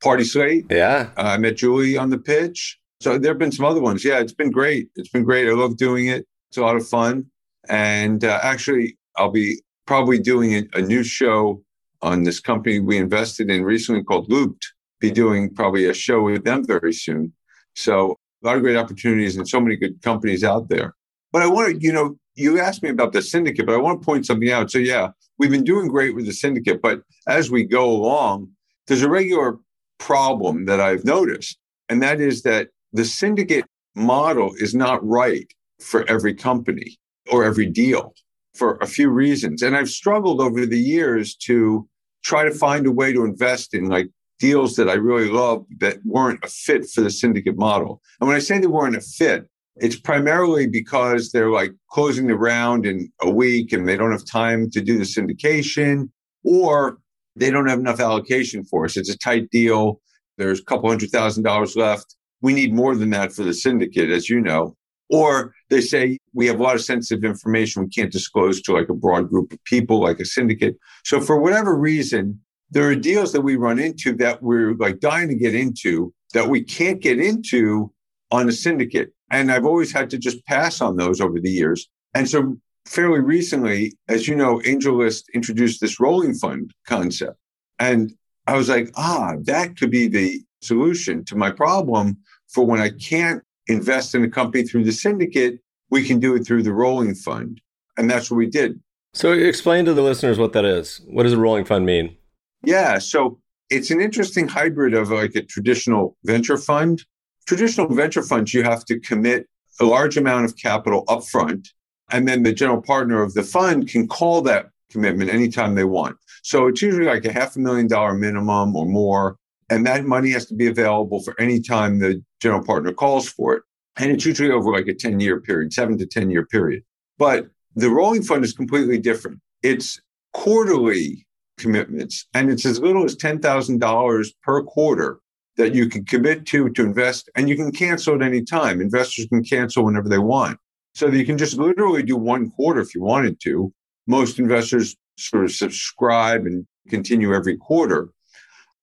Party 0.02 0.24
Slate. 0.24 0.66
Yeah. 0.70 1.10
Uh, 1.16 1.22
I 1.22 1.38
met 1.38 1.56
Julie 1.56 1.96
on 1.96 2.10
the 2.10 2.18
pitch. 2.18 2.78
So 3.04 3.18
there 3.18 3.32
have 3.32 3.38
been 3.38 3.52
some 3.52 3.66
other 3.66 3.82
ones. 3.82 4.02
Yeah, 4.02 4.18
it's 4.20 4.32
been 4.32 4.50
great. 4.50 4.88
It's 4.96 5.10
been 5.10 5.24
great. 5.24 5.46
I 5.46 5.52
love 5.52 5.76
doing 5.76 6.06
it. 6.06 6.26
It's 6.48 6.56
a 6.56 6.62
lot 6.62 6.74
of 6.74 6.88
fun. 6.88 7.26
And 7.68 8.24
uh, 8.24 8.40
actually, 8.42 8.96
I'll 9.18 9.30
be 9.30 9.60
probably 9.84 10.18
doing 10.18 10.54
a, 10.54 10.78
a 10.78 10.80
new 10.80 11.02
show 11.02 11.62
on 12.00 12.22
this 12.22 12.40
company 12.40 12.80
we 12.80 12.96
invested 12.96 13.50
in 13.50 13.62
recently 13.62 14.02
called 14.02 14.32
Looped. 14.32 14.66
Be 15.00 15.10
doing 15.10 15.54
probably 15.54 15.84
a 15.84 15.92
show 15.92 16.22
with 16.22 16.44
them 16.44 16.66
very 16.66 16.94
soon. 16.94 17.34
So 17.74 18.16
a 18.42 18.46
lot 18.46 18.56
of 18.56 18.62
great 18.62 18.78
opportunities 18.78 19.36
and 19.36 19.46
so 19.46 19.60
many 19.60 19.76
good 19.76 20.00
companies 20.00 20.42
out 20.42 20.70
there. 20.70 20.94
But 21.30 21.42
I 21.42 21.46
want 21.46 21.74
to, 21.74 21.86
you 21.86 21.92
know, 21.92 22.16
you 22.36 22.58
asked 22.58 22.82
me 22.82 22.88
about 22.88 23.12
the 23.12 23.20
syndicate, 23.20 23.66
but 23.66 23.74
I 23.74 23.78
want 23.78 24.00
to 24.00 24.06
point 24.06 24.24
something 24.24 24.50
out. 24.50 24.70
So 24.70 24.78
yeah, 24.78 25.10
we've 25.38 25.50
been 25.50 25.62
doing 25.62 25.88
great 25.88 26.14
with 26.14 26.24
the 26.24 26.32
syndicate, 26.32 26.80
but 26.80 27.02
as 27.28 27.50
we 27.50 27.64
go 27.64 27.84
along, 27.84 28.48
there's 28.86 29.02
a 29.02 29.10
regular 29.10 29.58
problem 29.98 30.64
that 30.64 30.80
I've 30.80 31.04
noticed, 31.04 31.58
and 31.90 32.02
that 32.02 32.18
is 32.18 32.40
that 32.44 32.68
the 32.94 33.04
syndicate 33.04 33.66
model 33.94 34.54
is 34.58 34.74
not 34.74 35.06
right 35.06 35.52
for 35.80 36.08
every 36.08 36.32
company 36.32 36.96
or 37.30 37.44
every 37.44 37.66
deal 37.66 38.14
for 38.54 38.76
a 38.80 38.86
few 38.86 39.10
reasons. 39.10 39.62
And 39.62 39.76
I've 39.76 39.90
struggled 39.90 40.40
over 40.40 40.64
the 40.64 40.78
years 40.78 41.34
to 41.48 41.86
try 42.22 42.44
to 42.44 42.54
find 42.54 42.86
a 42.86 42.92
way 42.92 43.12
to 43.12 43.24
invest 43.24 43.74
in 43.74 43.88
like 43.88 44.08
deals 44.38 44.76
that 44.76 44.88
I 44.88 44.94
really 44.94 45.28
love 45.28 45.66
that 45.80 45.98
weren't 46.04 46.44
a 46.44 46.48
fit 46.48 46.88
for 46.88 47.00
the 47.00 47.10
syndicate 47.10 47.58
model. 47.58 48.00
And 48.20 48.28
when 48.28 48.36
I 48.36 48.40
say 48.40 48.58
they 48.58 48.68
weren't 48.68 48.96
a 48.96 49.00
fit, 49.00 49.48
it's 49.76 49.98
primarily 49.98 50.68
because 50.68 51.32
they're 51.32 51.50
like 51.50 51.72
closing 51.90 52.28
the 52.28 52.36
round 52.36 52.86
in 52.86 53.10
a 53.22 53.30
week 53.30 53.72
and 53.72 53.88
they 53.88 53.96
don't 53.96 54.12
have 54.12 54.24
time 54.24 54.70
to 54.70 54.80
do 54.80 54.98
the 54.98 55.04
syndication 55.04 56.10
or 56.44 56.98
they 57.34 57.50
don't 57.50 57.68
have 57.68 57.80
enough 57.80 57.98
allocation 57.98 58.64
for 58.64 58.84
us. 58.84 58.96
It's 58.96 59.10
a 59.10 59.18
tight 59.18 59.50
deal. 59.50 60.00
There's 60.38 60.60
a 60.60 60.64
couple 60.64 60.88
hundred 60.88 61.10
thousand 61.10 61.42
dollars 61.42 61.74
left. 61.74 62.14
We 62.44 62.52
need 62.52 62.74
more 62.74 62.94
than 62.94 63.08
that 63.10 63.32
for 63.32 63.42
the 63.42 63.54
syndicate, 63.54 64.10
as 64.10 64.28
you 64.28 64.38
know. 64.38 64.76
Or 65.08 65.54
they 65.70 65.80
say 65.80 66.18
we 66.34 66.46
have 66.48 66.60
a 66.60 66.62
lot 66.62 66.74
of 66.74 66.82
sensitive 66.82 67.24
information 67.24 67.82
we 67.82 67.88
can't 67.88 68.12
disclose 68.12 68.60
to 68.62 68.74
like 68.74 68.90
a 68.90 68.94
broad 68.94 69.30
group 69.30 69.54
of 69.54 69.64
people, 69.64 70.00
like 70.00 70.20
a 70.20 70.26
syndicate. 70.26 70.76
So 71.06 71.22
for 71.22 71.40
whatever 71.40 71.74
reason, 71.74 72.38
there 72.70 72.86
are 72.86 72.94
deals 72.94 73.32
that 73.32 73.40
we 73.40 73.56
run 73.56 73.78
into 73.78 74.14
that 74.16 74.42
we're 74.42 74.74
like 74.74 75.00
dying 75.00 75.28
to 75.28 75.34
get 75.34 75.54
into 75.54 76.12
that 76.34 76.46
we 76.46 76.62
can't 76.62 77.00
get 77.00 77.18
into 77.18 77.90
on 78.30 78.46
a 78.46 78.52
syndicate. 78.52 79.14
And 79.30 79.50
I've 79.50 79.64
always 79.64 79.90
had 79.90 80.10
to 80.10 80.18
just 80.18 80.44
pass 80.44 80.82
on 80.82 80.98
those 80.98 81.22
over 81.22 81.40
the 81.40 81.50
years. 81.50 81.88
And 82.12 82.28
so 82.28 82.58
fairly 82.84 83.20
recently, 83.20 83.96
as 84.08 84.28
you 84.28 84.36
know, 84.36 84.58
AngelList 84.58 85.24
introduced 85.32 85.80
this 85.80 85.98
rolling 85.98 86.34
fund 86.34 86.72
concept. 86.86 87.38
And 87.78 88.12
I 88.46 88.54
was 88.58 88.68
like, 88.68 88.90
ah, 88.96 89.32
that 89.44 89.78
could 89.78 89.90
be 89.90 90.08
the 90.08 90.42
solution 90.60 91.24
to 91.26 91.36
my 91.36 91.50
problem 91.50 92.18
for 92.54 92.64
when 92.64 92.80
I 92.80 92.90
can't 92.90 93.42
invest 93.66 94.14
in 94.14 94.24
a 94.24 94.30
company 94.30 94.64
through 94.64 94.84
the 94.84 94.92
syndicate, 94.92 95.60
we 95.90 96.04
can 96.06 96.20
do 96.20 96.34
it 96.34 96.46
through 96.46 96.62
the 96.62 96.72
rolling 96.72 97.14
fund. 97.14 97.60
And 97.96 98.08
that's 98.10 98.30
what 98.30 98.36
we 98.36 98.46
did. 98.46 98.80
So 99.12 99.32
explain 99.32 99.84
to 99.84 99.94
the 99.94 100.02
listeners 100.02 100.38
what 100.38 100.52
that 100.54 100.64
is. 100.64 101.00
What 101.06 101.24
does 101.24 101.32
a 101.32 101.38
rolling 101.38 101.64
fund 101.64 101.86
mean? 101.86 102.16
Yeah. 102.64 102.98
So 102.98 103.38
it's 103.70 103.90
an 103.90 104.00
interesting 104.00 104.48
hybrid 104.48 104.94
of 104.94 105.10
like 105.10 105.34
a 105.34 105.42
traditional 105.42 106.16
venture 106.24 106.56
fund. 106.56 107.04
Traditional 107.46 107.88
venture 107.88 108.22
funds, 108.22 108.54
you 108.54 108.62
have 108.62 108.84
to 108.86 108.98
commit 108.98 109.46
a 109.80 109.84
large 109.84 110.16
amount 110.16 110.46
of 110.46 110.56
capital 110.56 111.04
upfront. 111.06 111.68
And 112.10 112.26
then 112.26 112.42
the 112.42 112.52
general 112.52 112.82
partner 112.82 113.22
of 113.22 113.34
the 113.34 113.42
fund 113.42 113.88
can 113.88 114.08
call 114.08 114.42
that 114.42 114.66
commitment 114.90 115.30
anytime 115.30 115.74
they 115.74 115.84
want. 115.84 116.16
So 116.42 116.66
it's 116.66 116.82
usually 116.82 117.06
like 117.06 117.24
a 117.24 117.32
half 117.32 117.56
a 117.56 117.60
million 117.60 117.86
dollar 117.86 118.14
minimum 118.14 118.76
or 118.76 118.86
more. 118.86 119.36
And 119.70 119.86
that 119.86 120.04
money 120.04 120.30
has 120.30 120.46
to 120.46 120.54
be 120.54 120.66
available 120.66 121.22
for 121.22 121.34
any 121.40 121.60
time 121.60 121.98
the 121.98 122.22
general 122.40 122.64
partner 122.64 122.92
calls 122.92 123.28
for 123.28 123.54
it. 123.54 123.62
And 123.96 124.10
it's 124.10 124.26
usually 124.26 124.50
over 124.50 124.72
like 124.72 124.88
a 124.88 124.94
10 124.94 125.20
year 125.20 125.40
period, 125.40 125.72
seven 125.72 125.96
to 125.98 126.06
10 126.06 126.30
year 126.30 126.46
period. 126.46 126.82
But 127.18 127.46
the 127.76 127.90
rolling 127.90 128.22
fund 128.22 128.44
is 128.44 128.52
completely 128.52 128.98
different. 128.98 129.40
It's 129.62 130.00
quarterly 130.32 131.26
commitments, 131.58 132.26
and 132.34 132.50
it's 132.50 132.66
as 132.66 132.80
little 132.80 133.04
as 133.04 133.16
$10,000 133.16 134.28
per 134.42 134.62
quarter 134.62 135.20
that 135.56 135.74
you 135.74 135.88
can 135.88 136.04
commit 136.04 136.46
to 136.46 136.68
to 136.70 136.82
invest, 136.82 137.30
and 137.36 137.48
you 137.48 137.56
can 137.56 137.70
cancel 137.70 138.16
at 138.16 138.22
any 138.22 138.42
time. 138.42 138.80
Investors 138.80 139.26
can 139.26 139.44
cancel 139.44 139.84
whenever 139.84 140.08
they 140.08 140.18
want. 140.18 140.58
so 140.94 141.08
you 141.08 141.26
can 141.26 141.38
just 141.38 141.56
literally 141.56 142.02
do 142.02 142.16
one 142.16 142.50
quarter 142.50 142.80
if 142.80 142.94
you 142.94 143.02
wanted 143.02 143.40
to. 143.40 143.72
Most 144.06 144.38
investors 144.38 144.96
sort 145.16 145.44
of 145.44 145.52
subscribe 145.52 146.46
and 146.46 146.66
continue 146.88 147.34
every 147.34 147.56
quarter. 147.56 148.10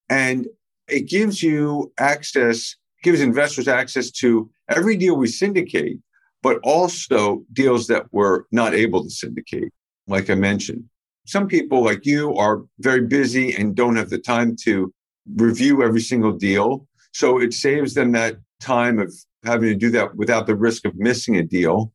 And 0.08 0.46
it 0.88 1.08
gives 1.08 1.42
you 1.42 1.92
access, 1.98 2.76
gives 3.02 3.20
investors 3.20 3.68
access 3.68 4.10
to 4.10 4.50
every 4.68 4.96
deal 4.96 5.16
we 5.16 5.28
syndicate, 5.28 5.98
but 6.42 6.58
also 6.64 7.44
deals 7.52 7.86
that 7.86 8.06
we're 8.12 8.44
not 8.50 8.74
able 8.74 9.04
to 9.04 9.10
syndicate, 9.10 9.72
like 10.06 10.28
I 10.28 10.34
mentioned. 10.34 10.84
Some 11.24 11.46
people 11.46 11.84
like 11.84 12.04
you 12.04 12.34
are 12.34 12.62
very 12.80 13.02
busy 13.02 13.54
and 13.54 13.76
don't 13.76 13.96
have 13.96 14.10
the 14.10 14.18
time 14.18 14.56
to 14.64 14.92
review 15.36 15.82
every 15.82 16.00
single 16.00 16.32
deal. 16.32 16.86
So 17.12 17.40
it 17.40 17.54
saves 17.54 17.94
them 17.94 18.12
that 18.12 18.38
time 18.60 18.98
of 18.98 19.14
having 19.44 19.68
to 19.68 19.74
do 19.74 19.90
that 19.90 20.16
without 20.16 20.46
the 20.46 20.56
risk 20.56 20.84
of 20.84 20.96
missing 20.96 21.36
a 21.36 21.42
deal. 21.42 21.92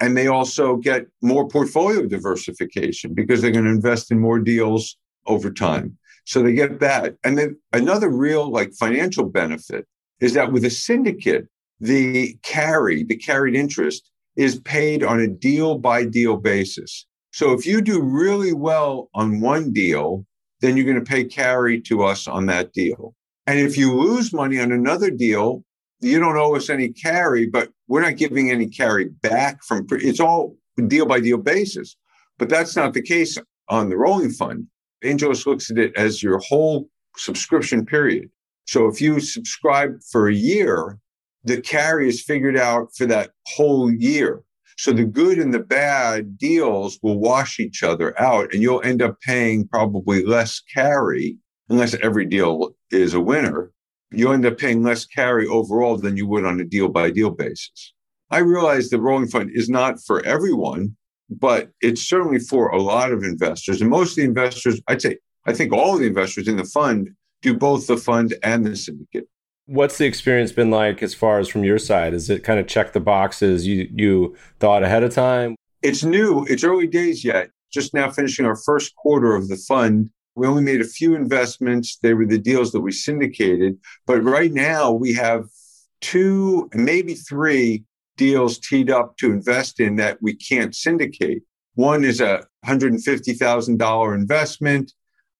And 0.00 0.16
they 0.16 0.26
also 0.26 0.76
get 0.76 1.06
more 1.22 1.46
portfolio 1.46 2.06
diversification 2.06 3.14
because 3.14 3.40
they're 3.40 3.52
going 3.52 3.64
to 3.64 3.70
invest 3.70 4.10
in 4.10 4.18
more 4.18 4.40
deals 4.40 4.96
over 5.26 5.52
time. 5.52 5.96
So 6.24 6.42
they 6.42 6.52
get 6.52 6.80
that. 6.80 7.16
And 7.22 7.38
then 7.38 7.58
another 7.72 8.08
real 8.08 8.50
like 8.50 8.72
financial 8.72 9.26
benefit 9.26 9.86
is 10.20 10.34
that 10.34 10.52
with 10.52 10.64
a 10.64 10.70
syndicate, 10.70 11.48
the 11.80 12.38
carry, 12.42 13.04
the 13.04 13.16
carried 13.16 13.54
interest 13.54 14.10
is 14.36 14.58
paid 14.60 15.02
on 15.02 15.20
a 15.20 15.28
deal 15.28 15.78
by 15.78 16.04
deal 16.04 16.36
basis. 16.36 17.06
So 17.32 17.52
if 17.52 17.66
you 17.66 17.80
do 17.80 18.00
really 18.00 18.52
well 18.52 19.10
on 19.14 19.40
one 19.40 19.72
deal, 19.72 20.24
then 20.60 20.76
you're 20.76 20.86
going 20.86 21.02
to 21.02 21.10
pay 21.10 21.24
carry 21.24 21.80
to 21.82 22.04
us 22.04 22.26
on 22.26 22.46
that 22.46 22.72
deal. 22.72 23.14
And 23.46 23.58
if 23.58 23.76
you 23.76 23.94
lose 23.94 24.32
money 24.32 24.58
on 24.58 24.72
another 24.72 25.10
deal, 25.10 25.64
you 26.00 26.18
don't 26.18 26.36
owe 26.36 26.54
us 26.56 26.70
any 26.70 26.88
carry, 26.88 27.46
but 27.46 27.70
we're 27.88 28.02
not 28.02 28.16
giving 28.16 28.50
any 28.50 28.66
carry 28.66 29.06
back 29.06 29.62
from 29.62 29.86
it's 29.90 30.20
all 30.20 30.56
deal 30.86 31.06
by 31.06 31.20
deal 31.20 31.38
basis. 31.38 31.96
But 32.38 32.48
that's 32.48 32.76
not 32.76 32.94
the 32.94 33.02
case 33.02 33.38
on 33.68 33.90
the 33.90 33.96
rolling 33.96 34.30
fund. 34.30 34.66
AngelList 35.04 35.46
looks 35.46 35.70
at 35.70 35.78
it 35.78 35.96
as 35.96 36.22
your 36.22 36.38
whole 36.38 36.88
subscription 37.16 37.86
period. 37.86 38.28
So 38.66 38.86
if 38.88 39.00
you 39.00 39.20
subscribe 39.20 40.02
for 40.10 40.28
a 40.28 40.34
year, 40.34 40.98
the 41.44 41.60
carry 41.60 42.08
is 42.08 42.22
figured 42.22 42.56
out 42.56 42.88
for 42.96 43.06
that 43.06 43.30
whole 43.46 43.92
year. 43.92 44.42
So 44.76 44.92
the 44.92 45.04
good 45.04 45.38
and 45.38 45.54
the 45.54 45.60
bad 45.60 46.36
deals 46.36 46.98
will 47.02 47.18
wash 47.18 47.60
each 47.60 47.82
other 47.82 48.20
out, 48.20 48.52
and 48.52 48.62
you'll 48.62 48.82
end 48.82 49.02
up 49.02 49.20
paying 49.20 49.68
probably 49.68 50.24
less 50.24 50.60
carry, 50.74 51.38
unless 51.68 51.94
every 52.02 52.26
deal 52.26 52.74
is 52.90 53.14
a 53.14 53.20
winner. 53.20 53.70
You'll 54.10 54.32
end 54.32 54.46
up 54.46 54.58
paying 54.58 54.82
less 54.82 55.04
carry 55.06 55.46
overall 55.46 55.96
than 55.96 56.16
you 56.16 56.26
would 56.26 56.44
on 56.44 56.60
a 56.60 56.64
deal 56.64 56.88
by 56.88 57.10
deal 57.10 57.30
basis. 57.30 57.92
I 58.30 58.38
realize 58.38 58.88
the 58.88 59.00
rolling 59.00 59.28
fund 59.28 59.50
is 59.52 59.68
not 59.68 60.00
for 60.04 60.24
everyone, 60.24 60.96
but 61.38 61.70
it's 61.80 62.02
certainly 62.02 62.38
for 62.38 62.68
a 62.68 62.80
lot 62.80 63.12
of 63.12 63.22
investors. 63.22 63.80
And 63.80 63.90
most 63.90 64.12
of 64.12 64.16
the 64.16 64.24
investors, 64.24 64.80
I'd 64.88 65.02
say, 65.02 65.18
I 65.46 65.52
think 65.52 65.72
all 65.72 65.94
of 65.94 66.00
the 66.00 66.06
investors 66.06 66.48
in 66.48 66.56
the 66.56 66.64
fund 66.64 67.10
do 67.42 67.56
both 67.56 67.86
the 67.86 67.96
fund 67.96 68.34
and 68.42 68.64
the 68.64 68.76
syndicate. 68.76 69.28
What's 69.66 69.98
the 69.98 70.06
experience 70.06 70.52
been 70.52 70.70
like 70.70 71.02
as 71.02 71.14
far 71.14 71.38
as 71.38 71.48
from 71.48 71.64
your 71.64 71.78
side? 71.78 72.12
Is 72.12 72.28
it 72.28 72.44
kind 72.44 72.60
of 72.60 72.66
check 72.66 72.92
the 72.92 73.00
boxes 73.00 73.66
you 73.66 73.88
you 73.94 74.36
thought 74.60 74.82
ahead 74.82 75.02
of 75.02 75.14
time? 75.14 75.56
It's 75.82 76.04
new. 76.04 76.44
It's 76.48 76.64
early 76.64 76.86
days 76.86 77.24
yet. 77.24 77.50
Just 77.72 77.94
now 77.94 78.10
finishing 78.10 78.46
our 78.46 78.56
first 78.56 78.94
quarter 78.96 79.34
of 79.34 79.48
the 79.48 79.56
fund. 79.56 80.10
We 80.36 80.46
only 80.46 80.62
made 80.62 80.80
a 80.80 80.84
few 80.84 81.14
investments. 81.14 81.98
They 82.02 82.12
were 82.12 82.26
the 82.26 82.38
deals 82.38 82.72
that 82.72 82.80
we 82.80 82.92
syndicated. 82.92 83.78
But 84.06 84.22
right 84.22 84.52
now 84.52 84.92
we 84.92 85.12
have 85.14 85.44
two, 86.00 86.68
maybe 86.74 87.14
three 87.14 87.84
deals 88.16 88.58
teed 88.58 88.90
up 88.90 89.16
to 89.18 89.32
invest 89.32 89.80
in 89.80 89.96
that 89.96 90.18
we 90.22 90.34
can't 90.34 90.74
syndicate. 90.74 91.42
One 91.74 92.04
is 92.04 92.20
a 92.20 92.46
$150,000 92.64 94.14
investment 94.14 94.92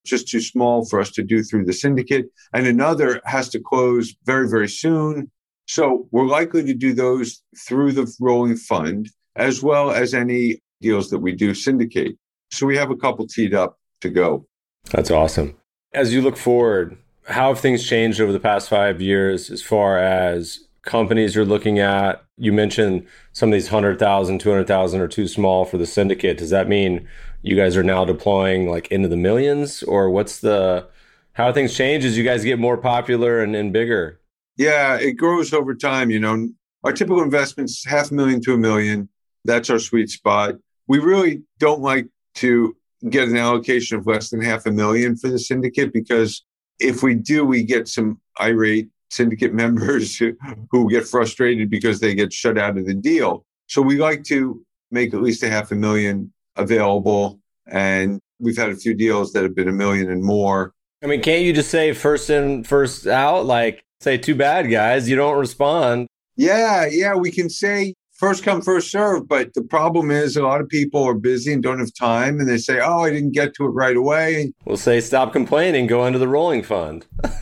just 0.05 0.27
too 0.27 0.39
small 0.39 0.85
for 0.85 1.01
us 1.01 1.11
to 1.11 1.23
do 1.23 1.43
through 1.43 1.65
the 1.65 1.73
syndicate. 1.73 2.27
And 2.53 2.67
another 2.67 3.21
has 3.25 3.49
to 3.49 3.59
close 3.59 4.15
very, 4.25 4.47
very 4.47 4.69
soon. 4.69 5.31
So 5.67 6.07
we're 6.11 6.27
likely 6.27 6.63
to 6.63 6.73
do 6.73 6.93
those 6.93 7.41
through 7.67 7.93
the 7.93 8.13
rolling 8.19 8.55
fund 8.55 9.09
as 9.35 9.61
well 9.61 9.91
as 9.91 10.13
any 10.13 10.61
deals 10.79 11.09
that 11.09 11.19
we 11.19 11.33
do 11.33 11.53
syndicate. 11.53 12.17
So 12.51 12.65
we 12.65 12.77
have 12.77 12.91
a 12.91 12.95
couple 12.95 13.27
teed 13.27 13.53
up 13.53 13.79
to 14.01 14.09
go. 14.09 14.45
That's 14.91 15.11
awesome. 15.11 15.55
As 15.93 16.13
you 16.13 16.21
look 16.21 16.37
forward, 16.37 16.97
how 17.27 17.49
have 17.49 17.59
things 17.59 17.87
changed 17.87 18.21
over 18.21 18.31
the 18.31 18.39
past 18.39 18.69
five 18.69 19.01
years 19.01 19.49
as 19.49 19.61
far 19.61 19.97
as 19.97 20.64
companies 20.85 21.35
you're 21.35 21.45
looking 21.45 21.79
at? 21.79 22.23
You 22.37 22.53
mentioned 22.53 23.05
some 23.33 23.49
of 23.49 23.53
these 23.53 23.71
100,000, 23.71 24.39
200,000 24.39 25.01
are 25.01 25.07
too 25.07 25.27
small 25.27 25.65
for 25.65 25.77
the 25.77 25.85
syndicate. 25.85 26.37
Does 26.37 26.51
that 26.51 26.67
mean 26.67 27.07
you 27.41 27.55
guys 27.55 27.75
are 27.75 27.83
now 27.83 28.05
deploying 28.05 28.69
like 28.69 28.87
into 28.87 29.07
the 29.07 29.17
millions? 29.17 29.83
Or 29.83 30.09
what's 30.09 30.39
the 30.39 30.87
how 31.33 31.51
things 31.51 31.75
change 31.75 32.05
as 32.05 32.17
you 32.17 32.23
guys 32.23 32.43
get 32.43 32.59
more 32.59 32.77
popular 32.77 33.41
and, 33.41 33.55
and 33.55 33.73
bigger? 33.73 34.21
Yeah 34.57 34.97
it 34.97 35.13
grows 35.13 35.53
over 35.53 35.75
time 35.75 36.09
you 36.09 36.19
know. 36.19 36.49
Our 36.83 36.93
typical 36.93 37.23
investments 37.23 37.83
half 37.83 38.11
a 38.11 38.13
million 38.13 38.41
to 38.41 38.53
a 38.53 38.57
million. 38.57 39.09
That's 39.43 39.71
our 39.71 39.79
sweet 39.79 40.09
spot. 40.11 40.55
We 40.87 40.99
really 40.99 41.41
don't 41.57 41.81
like 41.81 42.07
to 42.35 42.77
get 43.09 43.27
an 43.27 43.37
allocation 43.37 43.97
of 43.97 44.05
less 44.05 44.29
than 44.29 44.41
half 44.41 44.65
a 44.65 44.71
million 44.71 45.15
for 45.15 45.29
the 45.29 45.39
syndicate 45.39 45.91
because 45.91 46.43
if 46.79 47.03
we 47.03 47.15
do 47.15 47.45
we 47.45 47.63
get 47.63 47.87
some 47.87 48.19
irate 48.39 48.89
syndicate 49.15 49.53
members 49.63 50.17
who, 50.17 50.33
who 50.71 50.89
get 50.89 51.07
frustrated 51.07 51.69
because 51.69 51.99
they 51.99 52.13
get 52.13 52.31
shut 52.31 52.57
out 52.57 52.77
of 52.77 52.85
the 52.85 52.93
deal 52.93 53.45
so 53.67 53.81
we 53.81 53.97
like 53.97 54.23
to 54.25 54.63
make 54.91 55.13
at 55.13 55.21
least 55.21 55.43
a 55.43 55.49
half 55.49 55.71
a 55.71 55.75
million 55.75 56.31
available. 56.55 57.39
And 57.67 58.19
we've 58.39 58.57
had 58.57 58.69
a 58.69 58.75
few 58.75 58.93
deals 58.93 59.33
that 59.33 59.43
have 59.43 59.55
been 59.55 59.67
a 59.67 59.73
million 59.73 60.11
and 60.11 60.23
more. 60.23 60.73
I 61.03 61.07
mean, 61.07 61.21
can't 61.21 61.43
you 61.43 61.53
just 61.53 61.69
say 61.69 61.93
first 61.93 62.29
in, 62.29 62.63
first 62.63 63.07
out? 63.07 63.45
Like, 63.45 63.83
say, 64.01 64.17
too 64.17 64.35
bad, 64.35 64.69
guys, 64.69 65.09
you 65.09 65.15
don't 65.15 65.37
respond. 65.37 66.07
Yeah, 66.35 66.85
yeah, 66.89 67.15
we 67.15 67.31
can 67.31 67.49
say 67.49 67.93
first 68.15 68.43
come, 68.43 68.61
first 68.61 68.91
serve. 68.91 69.27
But 69.27 69.53
the 69.53 69.61
problem 69.61 70.11
is 70.11 70.35
a 70.35 70.43
lot 70.43 70.61
of 70.61 70.69
people 70.69 71.03
are 71.03 71.13
busy 71.13 71.53
and 71.53 71.61
don't 71.61 71.79
have 71.79 71.93
time. 71.93 72.39
And 72.39 72.49
they 72.49 72.57
say, 72.57 72.79
oh, 72.81 73.01
I 73.01 73.11
didn't 73.11 73.31
get 73.31 73.53
to 73.55 73.65
it 73.65 73.69
right 73.69 73.95
away. 73.95 74.53
We'll 74.65 74.77
say, 74.77 74.99
stop 75.01 75.33
complaining, 75.33 75.87
go 75.87 76.05
into 76.05 76.19
the 76.19 76.27
rolling 76.27 76.63
fund. 76.63 77.05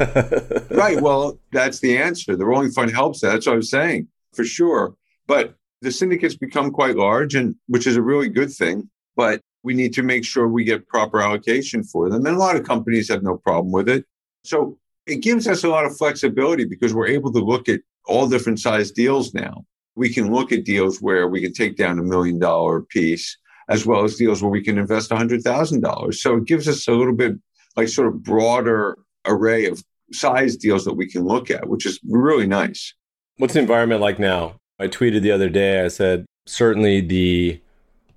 right. 0.71 1.01
Well, 1.01 1.39
that's 1.51 1.79
the 1.79 1.97
answer. 1.97 2.35
The 2.35 2.45
rolling 2.45 2.71
fund 2.71 2.91
helps 2.91 3.21
that. 3.21 3.29
That's 3.29 3.47
what 3.47 3.53
I 3.53 3.57
was 3.57 3.69
saying, 3.69 4.07
for 4.33 4.43
sure. 4.43 4.95
But 5.27 5.55
the 5.81 5.91
syndicates 5.91 6.35
become 6.35 6.71
quite 6.71 6.95
large, 6.95 7.35
and 7.35 7.55
which 7.67 7.87
is 7.87 7.95
a 7.95 8.01
really 8.01 8.29
good 8.29 8.51
thing 8.51 8.89
but 9.15 9.41
we 9.63 9.73
need 9.73 9.93
to 9.93 10.03
make 10.03 10.25
sure 10.25 10.47
we 10.47 10.63
get 10.63 10.87
proper 10.87 11.21
allocation 11.21 11.83
for 11.83 12.09
them. 12.09 12.25
And 12.25 12.35
a 12.35 12.39
lot 12.39 12.55
of 12.55 12.63
companies 12.63 13.09
have 13.09 13.23
no 13.23 13.37
problem 13.37 13.71
with 13.71 13.87
it. 13.87 14.05
So 14.43 14.77
it 15.05 15.17
gives 15.17 15.47
us 15.47 15.63
a 15.63 15.69
lot 15.69 15.85
of 15.85 15.97
flexibility 15.97 16.65
because 16.65 16.93
we're 16.93 17.07
able 17.07 17.31
to 17.33 17.39
look 17.39 17.69
at 17.69 17.81
all 18.05 18.27
different 18.27 18.59
size 18.59 18.91
deals 18.91 19.33
now. 19.33 19.65
We 19.95 20.13
can 20.13 20.31
look 20.31 20.51
at 20.51 20.65
deals 20.65 21.01
where 21.01 21.27
we 21.27 21.41
can 21.41 21.53
take 21.53 21.77
down 21.77 21.99
a 21.99 22.03
million 22.03 22.39
dollar 22.39 22.81
piece, 22.81 23.37
as 23.69 23.85
well 23.85 24.03
as 24.03 24.15
deals 24.15 24.41
where 24.41 24.51
we 24.51 24.63
can 24.63 24.77
invest 24.77 25.11
$100,000. 25.11 26.13
So 26.15 26.37
it 26.37 26.45
gives 26.45 26.67
us 26.67 26.87
a 26.87 26.93
little 26.93 27.15
bit 27.15 27.33
like 27.75 27.87
sort 27.87 28.07
of 28.07 28.23
broader 28.23 28.97
array 29.25 29.65
of 29.67 29.83
size 30.11 30.55
deals 30.57 30.85
that 30.85 30.93
we 30.93 31.07
can 31.07 31.23
look 31.23 31.49
at, 31.49 31.67
which 31.67 31.85
is 31.85 31.99
really 32.07 32.47
nice. 32.47 32.93
What's 33.37 33.53
the 33.53 33.59
environment 33.59 34.01
like 34.01 34.19
now? 34.19 34.55
I 34.79 34.87
tweeted 34.87 35.21
the 35.21 35.31
other 35.31 35.49
day, 35.49 35.83
I 35.83 35.87
said, 35.87 36.25
certainly 36.45 37.01
the 37.01 37.61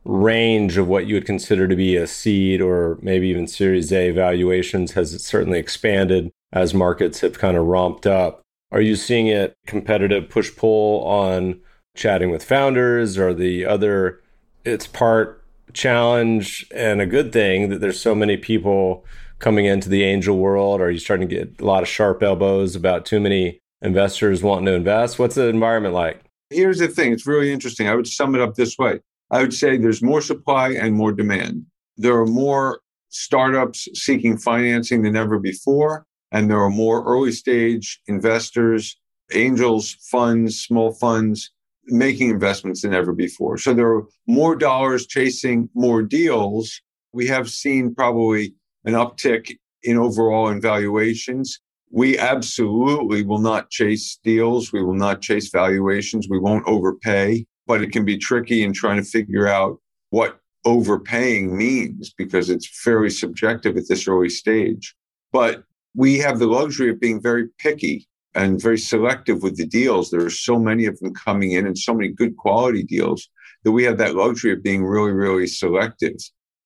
range 0.04 0.76
of 0.76 0.88
what 0.88 1.06
you 1.06 1.14
would 1.14 1.26
consider 1.26 1.66
to 1.66 1.76
be 1.76 1.96
a 1.96 2.06
seed 2.06 2.60
or 2.60 2.98
maybe 3.02 3.28
even 3.28 3.46
Series 3.46 3.92
A 3.92 4.10
valuations 4.10 4.92
has 4.92 5.22
certainly 5.24 5.58
expanded 5.58 6.30
as 6.52 6.72
markets 6.74 7.20
have 7.20 7.38
kind 7.38 7.56
of 7.56 7.66
romped 7.66 8.06
up. 8.06 8.42
Are 8.76 8.82
you 8.82 8.94
seeing 8.94 9.26
it 9.26 9.56
competitive 9.66 10.28
push 10.28 10.54
pull 10.54 11.02
on 11.06 11.60
chatting 11.94 12.28
with 12.28 12.44
founders 12.44 13.16
or 13.16 13.32
the 13.32 13.64
other? 13.64 14.20
It's 14.66 14.86
part 14.86 15.42
challenge 15.72 16.66
and 16.74 17.00
a 17.00 17.06
good 17.06 17.32
thing 17.32 17.70
that 17.70 17.80
there's 17.80 17.98
so 17.98 18.14
many 18.14 18.36
people 18.36 19.06
coming 19.38 19.64
into 19.64 19.88
the 19.88 20.04
angel 20.04 20.36
world. 20.36 20.82
Are 20.82 20.90
you 20.90 20.98
starting 20.98 21.26
to 21.26 21.34
get 21.34 21.58
a 21.58 21.64
lot 21.64 21.84
of 21.84 21.88
sharp 21.88 22.22
elbows 22.22 22.76
about 22.76 23.06
too 23.06 23.18
many 23.18 23.60
investors 23.80 24.42
wanting 24.42 24.66
to 24.66 24.74
invest? 24.74 25.18
What's 25.18 25.36
the 25.36 25.46
environment 25.46 25.94
like? 25.94 26.20
Here's 26.50 26.78
the 26.78 26.88
thing 26.88 27.14
it's 27.14 27.26
really 27.26 27.54
interesting. 27.54 27.88
I 27.88 27.94
would 27.94 28.06
sum 28.06 28.34
it 28.34 28.42
up 28.42 28.56
this 28.56 28.76
way 28.76 29.00
I 29.30 29.40
would 29.40 29.54
say 29.54 29.78
there's 29.78 30.02
more 30.02 30.20
supply 30.20 30.72
and 30.72 30.94
more 30.94 31.12
demand. 31.12 31.64
There 31.96 32.18
are 32.18 32.26
more 32.26 32.80
startups 33.08 33.88
seeking 33.94 34.36
financing 34.36 35.00
than 35.00 35.16
ever 35.16 35.38
before, 35.38 36.04
and 36.32 36.50
there 36.50 36.60
are 36.60 36.70
more 36.70 37.04
early 37.04 37.32
stage 37.32 38.00
investors, 38.06 38.96
angels, 39.32 39.96
funds, 40.10 40.60
small 40.60 40.92
funds 40.92 41.50
making 41.88 42.30
investments 42.30 42.82
than 42.82 42.92
ever 42.92 43.12
before. 43.12 43.56
So 43.58 43.72
there 43.72 43.92
are 43.94 44.04
more 44.26 44.56
dollars 44.56 45.06
chasing 45.06 45.68
more 45.74 46.02
deals. 46.02 46.80
We 47.12 47.28
have 47.28 47.48
seen 47.48 47.94
probably 47.94 48.54
an 48.84 48.94
uptick 48.94 49.56
in 49.84 49.96
overall 49.96 50.48
in 50.48 50.60
valuations. 50.60 51.60
We 51.90 52.18
absolutely 52.18 53.24
will 53.24 53.38
not 53.38 53.70
chase 53.70 54.18
deals. 54.24 54.72
We 54.72 54.82
will 54.82 54.94
not 54.94 55.22
chase 55.22 55.50
valuations. 55.50 56.28
We 56.28 56.40
won't 56.40 56.66
overpay 56.66 57.46
but 57.66 57.82
it 57.82 57.92
can 57.92 58.04
be 58.04 58.16
tricky 58.16 58.62
in 58.62 58.72
trying 58.72 58.96
to 58.96 59.08
figure 59.08 59.48
out 59.48 59.80
what 60.10 60.38
overpaying 60.64 61.56
means 61.56 62.12
because 62.16 62.48
it's 62.48 62.66
fairly 62.82 63.10
subjective 63.10 63.76
at 63.76 63.88
this 63.88 64.08
early 64.08 64.28
stage. 64.28 64.94
But 65.32 65.64
we 65.96 66.18
have 66.18 66.38
the 66.38 66.46
luxury 66.46 66.90
of 66.90 67.00
being 67.00 67.20
very 67.20 67.48
picky 67.58 68.06
and 68.34 68.60
very 68.60 68.78
selective 68.78 69.42
with 69.42 69.56
the 69.56 69.66
deals. 69.66 70.10
There 70.10 70.24
are 70.24 70.30
so 70.30 70.58
many 70.58 70.84
of 70.84 70.98
them 71.00 71.14
coming 71.14 71.52
in 71.52 71.66
and 71.66 71.76
so 71.76 71.94
many 71.94 72.08
good 72.08 72.36
quality 72.36 72.82
deals 72.82 73.28
that 73.64 73.72
we 73.72 73.82
have 73.84 73.96
that 73.98 74.14
luxury 74.14 74.52
of 74.52 74.62
being 74.62 74.84
really, 74.84 75.12
really 75.12 75.46
selective. 75.46 76.16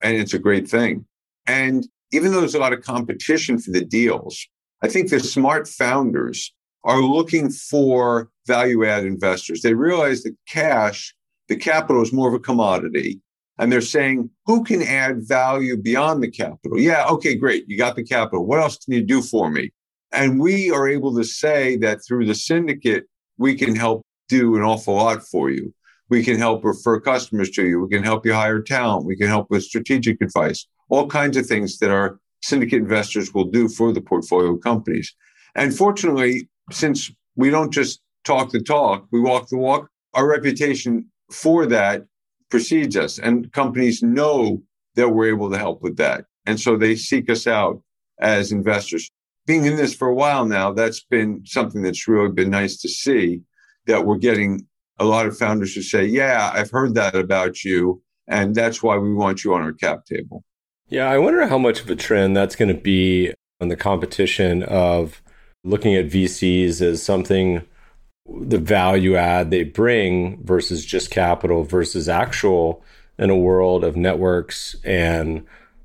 And 0.03 0.17
it's 0.17 0.35
a 0.35 0.39
great 0.39 0.69
thing. 0.69 1.07
And 1.47 1.87
even 2.13 2.33
though 2.33 2.41
there's 2.41 2.57
a 2.57 2.61
lot 2.61 2.73
of 2.73 2.83
competition 2.83 3.59
for 3.59 3.71
the 3.71 3.85
deals, 3.85 4.45
I 4.83 4.89
think 4.89 5.11
the 5.11 5.21
smart 5.21 5.69
founders 5.69 6.53
are 6.83 7.01
looking 7.01 7.51
for 7.51 8.31
value 8.47 8.85
add 8.85 9.05
investors. 9.05 9.63
They 9.63 9.75
realize 9.75 10.25
that 10.25 10.37
cash, 10.49 11.15
the 11.49 11.57
capital 11.57 12.03
is 12.03 12.13
more 12.13 12.29
of 12.29 12.35
a 12.35 12.41
commodity. 12.41 13.21
And 13.61 13.71
they're 13.71 13.83
saying, 13.83 14.31
who 14.47 14.65
can 14.65 14.81
add 14.81 15.29
value 15.29 15.77
beyond 15.77 16.23
the 16.23 16.31
capital? 16.31 16.81
Yeah, 16.81 17.07
okay, 17.09 17.35
great. 17.35 17.69
You 17.69 17.77
got 17.77 17.95
the 17.95 18.03
capital. 18.03 18.47
What 18.47 18.59
else 18.59 18.79
can 18.79 18.95
you 18.95 19.03
do 19.03 19.21
for 19.21 19.51
me? 19.51 19.71
And 20.13 20.41
we 20.41 20.71
are 20.71 20.89
able 20.89 21.15
to 21.15 21.25
say 21.25 21.77
that 21.77 21.99
through 22.05 22.25
the 22.25 22.35
syndicate, 22.35 23.05
we 23.37 23.55
can 23.55 23.77
help 23.77 24.03
do 24.31 24.57
an 24.57 24.63
awful 24.63 24.95
lot 24.95 25.23
for 25.23 25.51
you. 25.51 25.75
We 26.09 26.25
can 26.25 26.39
help 26.39 26.65
refer 26.65 27.01
customers 27.01 27.51
to 27.51 27.67
you. 27.67 27.83
We 27.83 27.91
can 27.91 28.03
help 28.03 28.25
you 28.25 28.33
hire 28.33 28.63
talent. 28.63 29.05
We 29.05 29.15
can 29.15 29.29
help 29.29 29.51
with 29.51 29.63
strategic 29.63 30.23
advice, 30.23 30.67
all 30.89 31.07
kinds 31.07 31.37
of 31.37 31.45
things 31.45 31.79
that 31.79 31.91
our 31.91 32.19
syndicate 32.43 32.81
investors 32.81 33.35
will 33.35 33.45
do 33.45 33.69
for 33.69 33.93
the 33.93 34.01
portfolio 34.01 34.57
companies. 34.57 35.15
And 35.55 35.77
fortunately, 35.77 36.49
since 36.73 37.13
we 37.37 37.51
don't 37.51 37.73
just 37.73 38.01
talk 38.25 38.53
the 38.53 38.63
talk, 38.63 39.07
we 39.13 39.21
walk 39.21 39.51
the 39.51 39.59
walk, 39.59 39.91
our 40.15 40.27
reputation 40.27 41.11
for 41.31 41.67
that 41.67 42.07
precedes 42.51 42.97
us. 42.97 43.19
And 43.19 43.53
companies 43.53 44.03
know 44.03 44.63
that 44.97 45.11
we're 45.11 45.29
able 45.29 45.51
to 45.51 45.59
help 45.59 45.83
with 45.83 45.97
that. 45.97 46.25
And 46.47 46.61
so 46.61 46.77
they 46.77 46.97
seek 46.97 47.31
us 47.31 47.47
out 47.47 47.83
as 48.21 48.53
investors. 48.53 49.11
Being 49.47 49.65
in 49.65 49.77
this 49.77 49.95
for 49.95 50.09
a 50.09 50.15
while 50.15 50.45
now, 50.45 50.73
that's 50.73 51.03
been 51.03 51.43
something 51.45 51.83
that's 51.83 52.07
really 52.07 52.33
been 52.33 52.51
nice 52.51 52.77
to 52.79 52.89
see 52.89 53.41
that 53.87 54.05
we're 54.05 54.19
getting 54.19 54.67
a 54.99 55.05
lot 55.05 55.27
of 55.27 55.37
founders 55.37 55.75
who 55.75 55.83
say, 55.83 56.05
Yeah, 56.05 56.51
I've 56.53 56.71
heard 56.71 56.95
that 56.95 57.15
about 57.15 57.65
you. 57.65 58.03
And 58.29 58.55
that's 58.55 58.83
why 58.83 58.97
we 58.97 59.13
want 59.13 59.43
you 59.43 59.55
on 59.55 59.63
our 59.63 59.73
cap 59.73 60.05
table. 60.05 60.45
Yeah, 60.89 61.09
I 61.09 61.19
wonder 61.19 61.47
how 61.47 61.59
much 61.59 61.81
of 61.81 61.91
a 61.91 61.97
trend 61.97 62.37
that's 62.37 62.57
going 62.57 62.75
to 62.75 62.81
be 62.81 63.33
on 63.61 63.69
the 63.69 63.77
competition 63.77 64.63
of 64.65 65.23
looking 65.65 65.95
at 65.95 66.09
VCs 66.09 66.81
as 66.81 67.03
something 67.03 67.65
the 68.41 68.59
value 68.59 69.17
add 69.17 69.51
they 69.51 69.65
bring 69.65 70.43
versus 70.45 70.85
just 70.85 71.11
capital 71.11 71.65
versus 71.65 72.09
actual 72.09 72.83
in 73.19 73.31
a 73.31 73.37
world 73.37 73.85
of 73.85 73.97
networks 73.97 74.77
and 74.85 75.45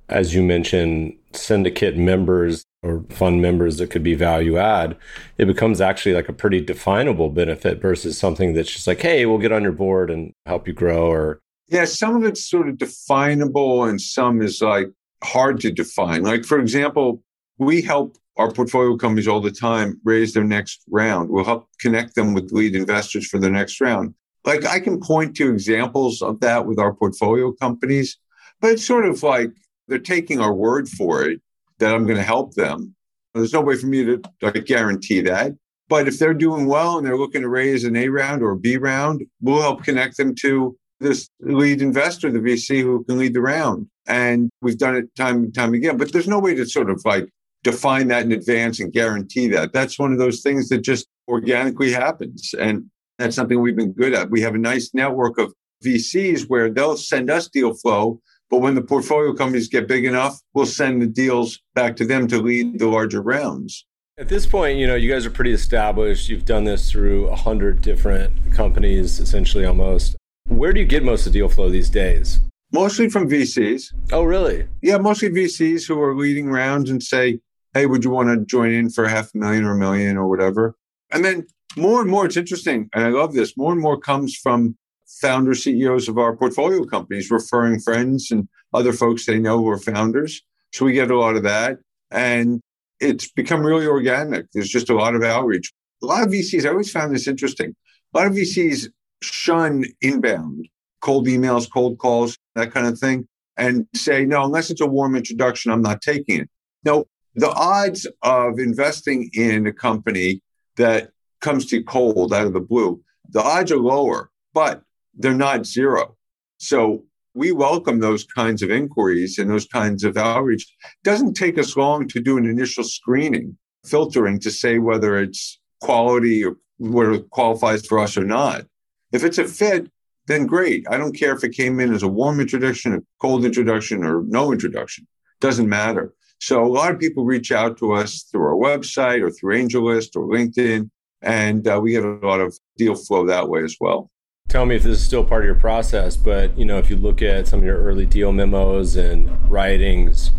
as 0.10 0.34
you 0.36 0.44
mentioned 0.44 1.16
syndicate 1.34 1.98
members 1.98 2.64
or 2.84 3.04
fund 3.10 3.42
members 3.42 3.78
that 3.78 3.90
could 3.90 4.04
be 4.04 4.14
value 4.14 4.58
add 4.58 4.96
it 5.38 5.46
becomes 5.46 5.82
actually 5.82 6.14
like 6.14 6.30
a 6.30 6.34
pretty 6.34 6.62
definable 6.62 7.30
benefit 7.30 7.82
versus 7.82 8.18
something 8.18 8.54
that's 8.54 8.72
just 8.72 8.88
like 8.88 9.02
hey 9.02 9.26
we'll 9.26 9.40
get 9.40 9.52
on 9.52 9.64
your 9.64 9.72
board 9.72 10.10
and 10.10 10.32
help 10.46 10.68
you 10.68 10.74
grow 10.74 11.08
or 11.08 11.40
yeah 11.68 11.86
some 11.86 12.16
of 12.16 12.24
it's 12.24 12.48
sort 12.48 12.70
of 12.70 12.78
definable 12.78 13.84
and 13.84 14.00
some 14.00 14.42
is 14.42 14.62
like 14.62 14.88
hard 15.26 15.60
to 15.62 15.72
define. 15.72 16.24
Like 16.24 16.46
for 16.46 16.60
example 16.60 17.22
we 17.58 17.82
help 17.82 18.18
our 18.38 18.52
portfolio 18.52 18.98
companies 18.98 19.28
all 19.28 19.40
the 19.40 19.52
time 19.52 20.00
raise 20.04 20.34
their 20.34 20.44
next 20.44 20.84
round. 20.90 21.30
We'll 21.30 21.46
help 21.46 21.68
connect 21.80 22.16
them 22.16 22.34
with 22.34 22.52
lead 22.52 22.76
investors 22.76 23.28
for 23.28 23.38
the 23.38 23.50
next 23.50 23.80
round. 23.80 24.14
Like 24.44 24.66
I 24.66 24.80
can 24.80 25.00
point 25.00 25.36
to 25.38 25.52
examples 25.52 26.22
of 26.22 26.40
that 26.42 26.66
with 26.66 26.80
our 26.80 26.94
portfolio 26.94 27.52
companies, 27.54 28.18
but 28.62 28.72
it's 28.72 28.86
sort 28.86 29.06
of 29.06 29.24
like 29.24 29.52
they're 29.88 30.00
taking 30.00 30.40
our 30.40 30.54
word 30.54 30.88
for 30.90 31.24
it 31.24 31.42
that 31.80 31.94
I'm 31.94 32.06
going 32.06 32.18
to 32.18 32.24
help 32.24 32.54
them. 32.54 32.96
There's 33.34 33.54
no 33.54 33.62
way 33.62 33.76
for 33.76 33.88
me 33.88 34.06
to 34.06 34.22
like, 34.42 34.66
guarantee 34.66 35.22
that. 35.22 35.54
But 35.88 36.08
if 36.08 36.18
they're 36.18 36.34
doing 36.34 36.66
well 36.66 36.98
and 36.98 37.06
they're 37.06 37.18
looking 37.18 37.42
to 37.42 37.50
raise 37.50 37.84
an 37.84 37.96
A 37.96 38.08
round 38.08 38.42
or 38.42 38.52
a 38.52 38.58
B 38.58 38.78
round, 38.78 39.24
we'll 39.42 39.62
help 39.62 39.84
connect 39.84 40.18
them 40.18 40.34
to 40.36 40.76
this 41.00 41.30
lead 41.42 41.82
investor, 41.82 42.32
the 42.32 42.40
VC 42.40 42.82
who 42.82 43.04
can 43.04 43.18
lead 43.18 43.34
the 43.34 43.42
round. 43.42 43.88
And 44.08 44.50
we've 44.62 44.78
done 44.78 44.96
it 44.96 45.14
time 45.16 45.38
and 45.38 45.54
time 45.54 45.74
again. 45.74 45.98
But 45.98 46.12
there's 46.12 46.28
no 46.28 46.40
way 46.40 46.56
to 46.56 46.66
sort 46.66 46.90
of 46.90 47.02
like 47.06 47.30
define 47.66 48.08
that 48.08 48.24
in 48.24 48.32
advance 48.32 48.80
and 48.80 48.94
guarantee 48.94 49.48
that. 49.48 49.74
That's 49.74 49.98
one 49.98 50.14
of 50.14 50.20
those 50.20 50.42
things 50.42 50.70
that 50.70 50.78
just 50.78 51.08
organically 51.28 51.92
happens. 51.92 52.54
And 52.58 52.86
that's 53.18 53.36
something 53.36 53.60
we've 53.60 53.76
been 53.76 53.92
good 53.92 54.14
at. 54.14 54.30
We 54.30 54.40
have 54.42 54.54
a 54.54 54.60
nice 54.60 54.92
network 54.94 55.40
of 55.40 55.52
VCs 55.84 56.48
where 56.48 56.70
they'll 56.70 56.96
send 56.96 57.32
us 57.32 57.50
deal 57.50 57.74
flow, 57.74 58.22
but 58.52 58.60
when 58.60 58.76
the 58.76 58.84
portfolio 58.84 59.34
companies 59.34 59.68
get 59.68 59.88
big 59.88 60.06
enough, 60.06 60.40
we'll 60.54 60.68
send 60.68 61.02
the 61.02 61.08
deals 61.08 61.60
back 61.74 61.96
to 61.96 62.06
them 62.06 62.28
to 62.28 62.40
lead 62.40 62.78
the 62.78 62.88
larger 62.88 63.22
rounds. 63.22 63.86
At 64.18 64.30
this 64.30 64.46
point, 64.46 64.78
you 64.78 64.86
know, 64.86 64.96
you 64.96 65.12
guys 65.12 65.26
are 65.26 65.32
pretty 65.32 65.52
established. 65.52 66.30
You've 66.30 66.46
done 66.46 66.64
this 66.64 66.90
through 66.90 67.28
a 67.28 67.36
hundred 67.36 67.82
different 67.82 68.32
companies, 68.54 69.20
essentially 69.20 69.66
almost. 69.66 70.16
Where 70.48 70.72
do 70.72 70.80
you 70.80 70.86
get 70.86 71.04
most 71.04 71.26
of 71.26 71.34
the 71.34 71.40
deal 71.40 71.50
flow 71.50 71.70
these 71.70 71.90
days? 71.90 72.40
Mostly 72.72 73.10
from 73.10 73.28
VCs. 73.28 73.94
Oh, 74.12 74.24
really? 74.24 74.68
Yeah, 74.82 74.98
mostly 75.00 75.30
VCs 75.30 75.88
who 75.88 76.00
are 76.00 76.16
leading 76.16 76.50
rounds 76.50 76.90
and 76.90 77.02
say, 77.02 77.40
hey, 77.76 77.86
would 77.86 78.04
you 78.04 78.10
want 78.10 78.30
to 78.30 78.46
join 78.46 78.72
in 78.72 78.90
for 78.90 79.08
half 79.08 79.36
a 79.36 79.38
million 79.38 79.66
or 79.66 79.74
a 79.74 79.78
million 79.78 80.18
or 80.18 80.28
whatever? 80.28 80.76
And 81.12 81.24
then 81.24 81.46
more 81.78 82.02
and 82.02 82.10
more, 82.10 82.26
it's 82.26 82.38
interesting, 82.38 82.90
and 82.96 83.04
I 83.04 83.10
love 83.10 83.34
this, 83.34 83.56
more 83.58 83.74
and 83.74 83.82
more 83.82 84.00
comes 84.00 84.36
from 84.36 84.78
founder 85.22 85.54
CEOs 85.54 86.08
of 86.08 86.18
our 86.18 86.36
portfolio 86.36 86.86
companies 86.86 87.30
referring 87.30 87.80
friends 87.80 88.32
and 88.32 88.48
other 88.74 88.94
folks 88.94 89.26
they 89.26 89.40
know 89.40 89.58
who 89.58 89.70
are 89.70 89.78
founders. 89.78 90.42
So 90.74 90.86
we 90.86 90.94
get 90.94 91.12
a 91.12 91.18
lot 91.18 91.36
of 91.36 91.44
that. 91.44 91.78
And 92.12 92.62
it's 93.00 93.30
become 93.32 93.62
really 93.62 93.88
organic. 93.88 94.48
There's 94.54 94.70
just 94.70 94.90
a 94.90 94.96
lot 94.96 95.16
of 95.16 95.24
outreach. 95.24 95.72
A 96.02 96.06
lot 96.06 96.24
of 96.24 96.30
VCs, 96.30 96.66
I 96.66 96.70
always 96.70 96.92
found 96.92 97.14
this 97.14 97.28
interesting. 97.28 97.76
A 98.14 98.18
lot 98.18 98.28
of 98.28 98.34
VCs 98.34 98.88
shun 99.22 99.86
inbound, 100.02 100.68
cold 101.02 101.28
emails, 101.28 101.70
cold 101.70 101.98
calls, 101.98 102.38
that 102.56 102.72
kind 102.72 102.88
of 102.88 102.98
thing, 102.98 103.28
and 103.58 103.86
say, 103.94 104.26
no, 104.26 104.44
unless 104.44 104.70
it's 104.70 104.82
a 104.82 104.86
warm 104.86 105.16
introduction, 105.16 105.72
I'm 105.72 105.82
not 105.82 106.02
taking 106.02 106.42
it. 106.42 106.50
No, 106.84 107.06
the 107.36 107.52
odds 107.52 108.08
of 108.22 108.60
investing 108.60 109.30
in 109.34 109.68
a 109.68 109.74
company 109.74 110.42
that 110.78 111.12
comes 111.42 111.66
to 111.68 111.84
cold 111.84 112.34
out 112.34 112.48
of 112.48 112.54
the 112.54 112.60
blue, 112.60 113.02
the 113.30 113.42
odds 113.42 113.72
are 113.72 113.78
lower, 113.78 114.30
but 114.54 114.82
they're 115.14 115.34
not 115.34 115.66
zero. 115.66 116.16
So 116.58 117.06
we 117.34 117.52
welcome 117.52 118.00
those 118.00 118.24
kinds 118.24 118.64
of 118.64 118.72
inquiries 118.72 119.38
and 119.38 119.50
those 119.50 119.68
kinds 119.68 120.04
of 120.04 120.18
outreach. 120.18 120.64
It 120.84 121.04
doesn't 121.04 121.34
take 121.34 121.58
us 121.58 121.76
long 121.76 122.08
to 122.08 122.22
do 122.22 122.38
an 122.38 122.46
initial 122.46 122.84
screening, 122.84 123.58
filtering 123.86 124.40
to 124.40 124.52
say 124.52 124.80
whether 124.80 125.20
it's 125.20 125.60
quality 125.82 126.46
or 126.46 126.56
whether 126.78 127.14
it 127.14 127.30
qualifies 127.30 127.86
for 127.86 128.00
us 128.00 128.18
or 128.18 128.24
not. 128.24 128.66
If 129.12 129.24
it's 129.24 129.38
a 129.38 129.46
fit, 129.46 129.92
then 130.28 130.48
great. 130.48 130.86
I 130.90 130.98
don't 130.98 131.18
care 131.18 131.36
if 131.36 131.44
it 131.44 131.50
came 131.50 131.80
in 131.80 131.94
as 131.94 132.04
a 132.04 132.08
warm 132.08 132.40
introduction, 132.40 132.94
a 132.94 133.02
cold 133.22 133.46
introduction, 133.46 134.04
or 134.04 134.24
no 134.24 134.52
introduction. 134.52 135.06
Doesn't 135.40 135.70
matter. 135.70 136.14
So 136.40 136.64
a 136.64 136.68
lot 136.68 136.92
of 136.92 137.00
people 137.00 137.26
reach 137.26 137.52
out 137.52 137.78
to 137.80 137.94
us 137.94 138.24
through 138.24 138.44
our 138.44 138.56
website 138.56 139.22
or 139.22 139.32
through 139.32 139.56
AngelList 139.56 140.16
or 140.16 140.28
LinkedIn, 140.28 140.90
and 141.22 141.68
uh, 141.68 141.80
we 141.82 141.92
get 141.92 142.06
a 142.06 142.20
lot 142.26 142.40
of 142.40 142.58
deal 142.78 142.96
flow 142.96 143.26
that 143.26 143.50
way 143.50 143.64
as 143.64 143.78
well. 143.80 144.12
Tell 144.48 144.66
me 144.66 144.76
if 144.76 144.84
this 144.84 145.00
is 145.00 145.06
still 145.06 145.24
part 145.24 145.42
of 145.42 145.48
your 145.48 145.56
process, 145.56 146.16
but 146.16 146.56
you 146.58 146.66
know, 146.66 146.78
if 146.78 146.90
you 146.90 146.98
look 146.98 147.22
at 147.22 147.48
some 147.48 147.60
of 147.60 147.66
your 147.66 147.84
early 147.84 148.06
deal 148.06 148.32
memos 148.32 148.96
and 148.96 149.30
writings 149.50 150.32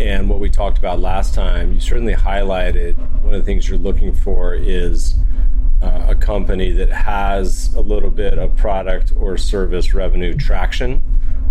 and 0.00 0.28
what 0.28 0.40
we 0.40 0.50
talked 0.50 0.78
about 0.78 1.00
last 1.00 1.32
time, 1.32 1.72
you 1.72 1.80
certainly 1.80 2.14
highlighted 2.14 2.96
one 3.22 3.32
of 3.32 3.40
the 3.40 3.46
things 3.46 3.68
you're 3.68 3.78
looking 3.78 4.12
for 4.12 4.54
is 4.54 5.14
uh, 5.82 6.06
a 6.08 6.14
company 6.14 6.72
that 6.72 6.90
has 6.90 7.72
a 7.74 7.80
little 7.80 8.10
bit 8.10 8.38
of 8.38 8.56
product 8.56 9.12
or 9.16 9.36
service 9.36 9.94
revenue 9.94 10.34
traction 10.34 11.02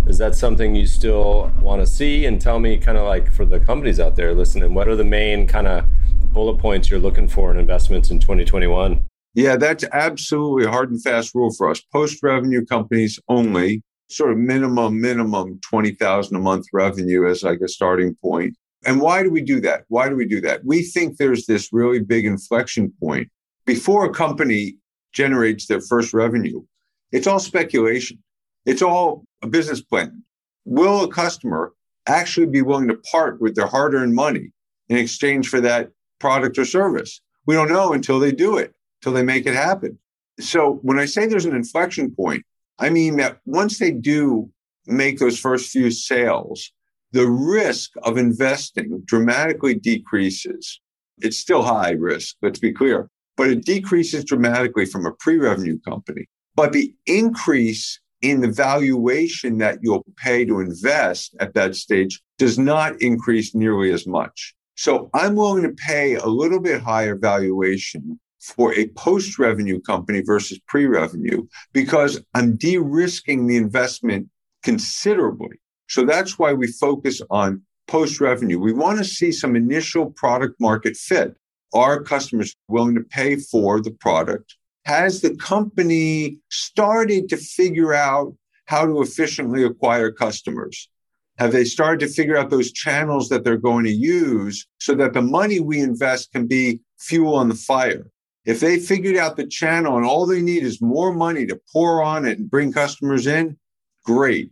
is 0.06 0.18
that 0.18 0.36
something 0.36 0.76
you 0.76 0.86
still 0.86 1.50
want 1.60 1.82
to 1.82 1.86
see? 1.86 2.26
And 2.26 2.40
tell 2.40 2.60
me, 2.60 2.78
kind 2.78 2.96
of 2.96 3.06
like 3.06 3.30
for 3.30 3.44
the 3.44 3.58
companies 3.58 3.98
out 3.98 4.14
there 4.14 4.34
listening, 4.34 4.72
what 4.72 4.86
are 4.86 4.94
the 4.94 5.04
main 5.04 5.48
kind 5.48 5.66
of 5.66 5.84
bullet 6.32 6.58
points 6.58 6.88
you're 6.88 7.00
looking 7.00 7.26
for 7.26 7.50
in 7.50 7.58
investments 7.58 8.10
in 8.10 8.20
2021? 8.20 9.02
Yeah, 9.34 9.56
that's 9.56 9.84
absolutely 9.92 10.64
a 10.64 10.70
hard 10.70 10.90
and 10.90 11.02
fast 11.02 11.34
rule 11.34 11.52
for 11.52 11.68
us. 11.68 11.80
Post 11.92 12.22
revenue 12.22 12.64
companies 12.64 13.18
only, 13.28 13.82
sort 14.08 14.30
of 14.30 14.38
minimum, 14.38 15.00
minimum 15.00 15.58
20,000 15.68 16.36
a 16.36 16.40
month 16.40 16.66
revenue 16.72 17.28
as 17.28 17.42
like 17.42 17.60
a 17.60 17.68
starting 17.68 18.14
point. 18.22 18.56
And 18.86 19.00
why 19.00 19.24
do 19.24 19.30
we 19.30 19.40
do 19.40 19.60
that? 19.62 19.84
Why 19.88 20.08
do 20.08 20.14
we 20.14 20.26
do 20.26 20.40
that? 20.42 20.64
We 20.64 20.82
think 20.82 21.16
there's 21.16 21.46
this 21.46 21.72
really 21.72 21.98
big 21.98 22.24
inflection 22.26 22.92
point. 23.02 23.28
Before 23.66 24.04
a 24.04 24.12
company 24.12 24.76
generates 25.12 25.66
their 25.66 25.80
first 25.80 26.14
revenue, 26.14 26.62
it's 27.10 27.26
all 27.26 27.40
speculation. 27.40 28.22
It's 28.64 28.82
all 28.82 29.24
a 29.42 29.48
business 29.48 29.80
plan. 29.80 30.22
Will 30.64 31.04
a 31.04 31.08
customer 31.08 31.72
actually 32.06 32.46
be 32.46 32.62
willing 32.62 32.88
to 32.88 33.00
part 33.10 33.40
with 33.40 33.56
their 33.56 33.66
hard 33.66 33.94
earned 33.94 34.14
money 34.14 34.52
in 34.88 34.96
exchange 34.96 35.48
for 35.48 35.60
that 35.60 35.90
product 36.20 36.58
or 36.58 36.64
service? 36.64 37.20
We 37.46 37.54
don't 37.54 37.72
know 37.72 37.92
until 37.92 38.20
they 38.20 38.32
do 38.32 38.56
it, 38.56 38.72
until 39.00 39.12
they 39.12 39.24
make 39.24 39.46
it 39.46 39.54
happen. 39.54 39.98
So 40.38 40.78
when 40.82 40.98
I 40.98 41.06
say 41.06 41.26
there's 41.26 41.44
an 41.44 41.56
inflection 41.56 42.14
point, 42.14 42.44
I 42.78 42.90
mean 42.90 43.16
that 43.16 43.38
once 43.46 43.78
they 43.78 43.90
do 43.90 44.50
make 44.86 45.18
those 45.18 45.40
first 45.40 45.70
few 45.70 45.90
sales, 45.90 46.70
the 47.12 47.26
risk 47.26 47.92
of 48.02 48.16
investing 48.16 49.02
dramatically 49.04 49.74
decreases. 49.74 50.80
It's 51.18 51.38
still 51.38 51.62
high 51.62 51.92
risk, 51.92 52.36
let's 52.42 52.58
be 52.58 52.72
clear, 52.72 53.08
but 53.36 53.48
it 53.48 53.64
decreases 53.64 54.24
dramatically 54.24 54.86
from 54.86 55.06
a 55.06 55.12
pre 55.12 55.38
revenue 55.38 55.78
company. 55.80 56.26
But 56.54 56.72
the 56.72 56.94
increase 57.06 58.00
in 58.22 58.40
the 58.40 58.50
valuation 58.50 59.58
that 59.58 59.78
you'll 59.82 60.04
pay 60.16 60.44
to 60.46 60.60
invest 60.60 61.36
at 61.38 61.54
that 61.54 61.76
stage 61.76 62.20
does 62.38 62.58
not 62.58 63.00
increase 63.00 63.54
nearly 63.54 63.92
as 63.92 64.06
much. 64.06 64.54
So 64.74 65.10
I'm 65.14 65.36
willing 65.36 65.62
to 65.62 65.70
pay 65.70 66.14
a 66.14 66.26
little 66.26 66.60
bit 66.60 66.80
higher 66.80 67.16
valuation 67.16 68.18
for 68.40 68.74
a 68.74 68.88
post 68.88 69.38
revenue 69.38 69.80
company 69.80 70.22
versus 70.22 70.58
pre 70.66 70.86
revenue 70.86 71.46
because 71.72 72.22
I'm 72.34 72.56
de 72.56 72.78
risking 72.78 73.46
the 73.46 73.56
investment 73.56 74.28
considerably. 74.62 75.60
So 75.88 76.04
that's 76.04 76.38
why 76.38 76.52
we 76.52 76.66
focus 76.68 77.20
on 77.30 77.62
post 77.86 78.20
revenue. 78.20 78.58
We 78.58 78.72
want 78.72 78.98
to 78.98 79.04
see 79.04 79.32
some 79.32 79.56
initial 79.56 80.10
product 80.10 80.60
market 80.60 80.96
fit. 80.96 81.34
Are 81.76 82.02
customers 82.02 82.56
willing 82.68 82.94
to 82.94 83.02
pay 83.02 83.36
for 83.36 83.82
the 83.82 83.90
product? 83.90 84.56
Has 84.86 85.20
the 85.20 85.36
company 85.36 86.38
started 86.50 87.28
to 87.28 87.36
figure 87.36 87.92
out 87.92 88.34
how 88.64 88.86
to 88.86 89.02
efficiently 89.02 89.62
acquire 89.62 90.10
customers? 90.10 90.88
Have 91.36 91.52
they 91.52 91.64
started 91.64 92.00
to 92.00 92.14
figure 92.14 92.38
out 92.38 92.48
those 92.48 92.72
channels 92.72 93.28
that 93.28 93.44
they're 93.44 93.58
going 93.58 93.84
to 93.84 93.92
use 93.92 94.66
so 94.78 94.94
that 94.94 95.12
the 95.12 95.20
money 95.20 95.60
we 95.60 95.80
invest 95.80 96.32
can 96.32 96.46
be 96.46 96.80
fuel 96.98 97.34
on 97.34 97.50
the 97.50 97.54
fire? 97.54 98.10
If 98.46 98.60
they 98.60 98.78
figured 98.78 99.18
out 99.18 99.36
the 99.36 99.46
channel 99.46 99.98
and 99.98 100.06
all 100.06 100.24
they 100.24 100.40
need 100.40 100.62
is 100.62 100.80
more 100.80 101.12
money 101.12 101.44
to 101.44 101.60
pour 101.70 102.02
on 102.02 102.24
it 102.24 102.38
and 102.38 102.50
bring 102.50 102.72
customers 102.72 103.26
in, 103.26 103.58
great. 104.02 104.50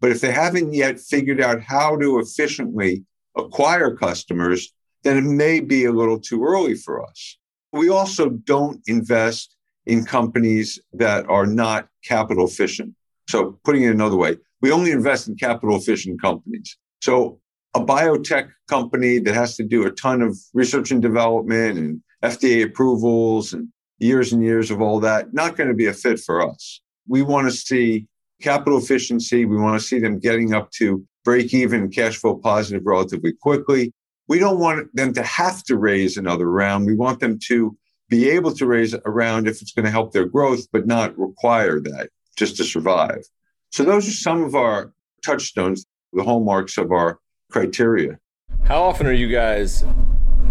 But 0.00 0.12
if 0.12 0.20
they 0.20 0.30
haven't 0.30 0.72
yet 0.72 1.00
figured 1.00 1.40
out 1.40 1.62
how 1.62 1.96
to 1.96 2.20
efficiently 2.20 3.02
acquire 3.36 3.96
customers, 3.96 4.72
then 5.02 5.16
it 5.16 5.28
may 5.28 5.60
be 5.60 5.84
a 5.84 5.92
little 5.92 6.18
too 6.18 6.44
early 6.44 6.74
for 6.74 7.04
us. 7.04 7.38
We 7.72 7.88
also 7.88 8.30
don't 8.30 8.80
invest 8.86 9.56
in 9.86 10.04
companies 10.04 10.78
that 10.92 11.28
are 11.28 11.46
not 11.46 11.88
capital 12.04 12.46
efficient. 12.46 12.94
So, 13.28 13.58
putting 13.64 13.82
it 13.82 13.90
another 13.90 14.16
way, 14.16 14.36
we 14.60 14.72
only 14.72 14.90
invest 14.90 15.28
in 15.28 15.36
capital 15.36 15.76
efficient 15.76 16.20
companies. 16.20 16.76
So, 17.00 17.40
a 17.74 17.80
biotech 17.80 18.50
company 18.68 19.18
that 19.20 19.34
has 19.34 19.56
to 19.56 19.62
do 19.62 19.86
a 19.86 19.90
ton 19.90 20.22
of 20.22 20.36
research 20.52 20.90
and 20.90 21.00
development 21.00 21.78
and 21.78 22.02
FDA 22.22 22.64
approvals 22.64 23.52
and 23.52 23.68
years 23.98 24.32
and 24.32 24.42
years 24.42 24.70
of 24.70 24.80
all 24.80 24.98
that, 25.00 25.32
not 25.32 25.56
going 25.56 25.68
to 25.68 25.74
be 25.74 25.86
a 25.86 25.92
fit 25.92 26.18
for 26.18 26.46
us. 26.46 26.80
We 27.06 27.22
want 27.22 27.48
to 27.48 27.56
see 27.56 28.06
capital 28.42 28.78
efficiency. 28.78 29.44
We 29.44 29.56
want 29.56 29.80
to 29.80 29.86
see 29.86 29.98
them 30.00 30.18
getting 30.18 30.52
up 30.54 30.70
to 30.72 31.04
break 31.24 31.52
even 31.54 31.90
cash 31.90 32.16
flow 32.16 32.36
positive 32.36 32.82
relatively 32.84 33.32
quickly. 33.32 33.92
We 34.30 34.38
don't 34.38 34.60
want 34.60 34.94
them 34.94 35.12
to 35.14 35.24
have 35.24 35.64
to 35.64 35.76
raise 35.76 36.16
another 36.16 36.48
round. 36.48 36.86
We 36.86 36.94
want 36.94 37.18
them 37.18 37.40
to 37.48 37.76
be 38.08 38.30
able 38.30 38.52
to 38.52 38.64
raise 38.64 38.94
a 38.94 39.10
round 39.10 39.48
if 39.48 39.60
it's 39.60 39.72
going 39.72 39.86
to 39.86 39.90
help 39.90 40.12
their 40.12 40.24
growth, 40.24 40.68
but 40.72 40.86
not 40.86 41.18
require 41.18 41.80
that 41.80 42.10
just 42.36 42.56
to 42.58 42.64
survive. 42.64 43.24
So 43.70 43.82
those 43.82 44.06
are 44.06 44.12
some 44.12 44.44
of 44.44 44.54
our 44.54 44.92
touchstones, 45.24 45.84
the 46.12 46.22
hallmarks 46.22 46.78
of 46.78 46.92
our 46.92 47.18
criteria. 47.50 48.20
How 48.62 48.84
often 48.84 49.08
are 49.08 49.12
you 49.12 49.26
guys, 49.26 49.84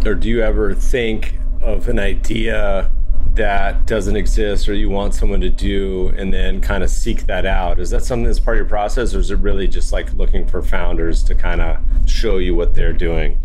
or 0.05 0.13
do 0.13 0.27
you 0.27 0.41
ever 0.43 0.73
think 0.73 1.35
of 1.61 1.87
an 1.87 1.99
idea 1.99 2.91
that 3.35 3.87
doesn't 3.87 4.17
exist 4.17 4.67
or 4.67 4.73
you 4.73 4.89
want 4.89 5.13
someone 5.13 5.39
to 5.39 5.49
do 5.49 6.09
and 6.17 6.33
then 6.33 6.59
kind 6.59 6.83
of 6.83 6.89
seek 6.89 7.27
that 7.27 7.45
out 7.45 7.79
is 7.79 7.91
that 7.91 8.03
something 8.03 8.25
that's 8.25 8.39
part 8.39 8.57
of 8.57 8.59
your 8.59 8.67
process 8.67 9.13
or 9.13 9.19
is 9.19 9.31
it 9.31 9.37
really 9.37 9.67
just 9.67 9.93
like 9.93 10.11
looking 10.15 10.45
for 10.45 10.61
founders 10.61 11.23
to 11.23 11.33
kind 11.33 11.61
of 11.61 11.77
show 12.05 12.39
you 12.39 12.53
what 12.53 12.73
they're 12.73 12.91
doing 12.91 13.39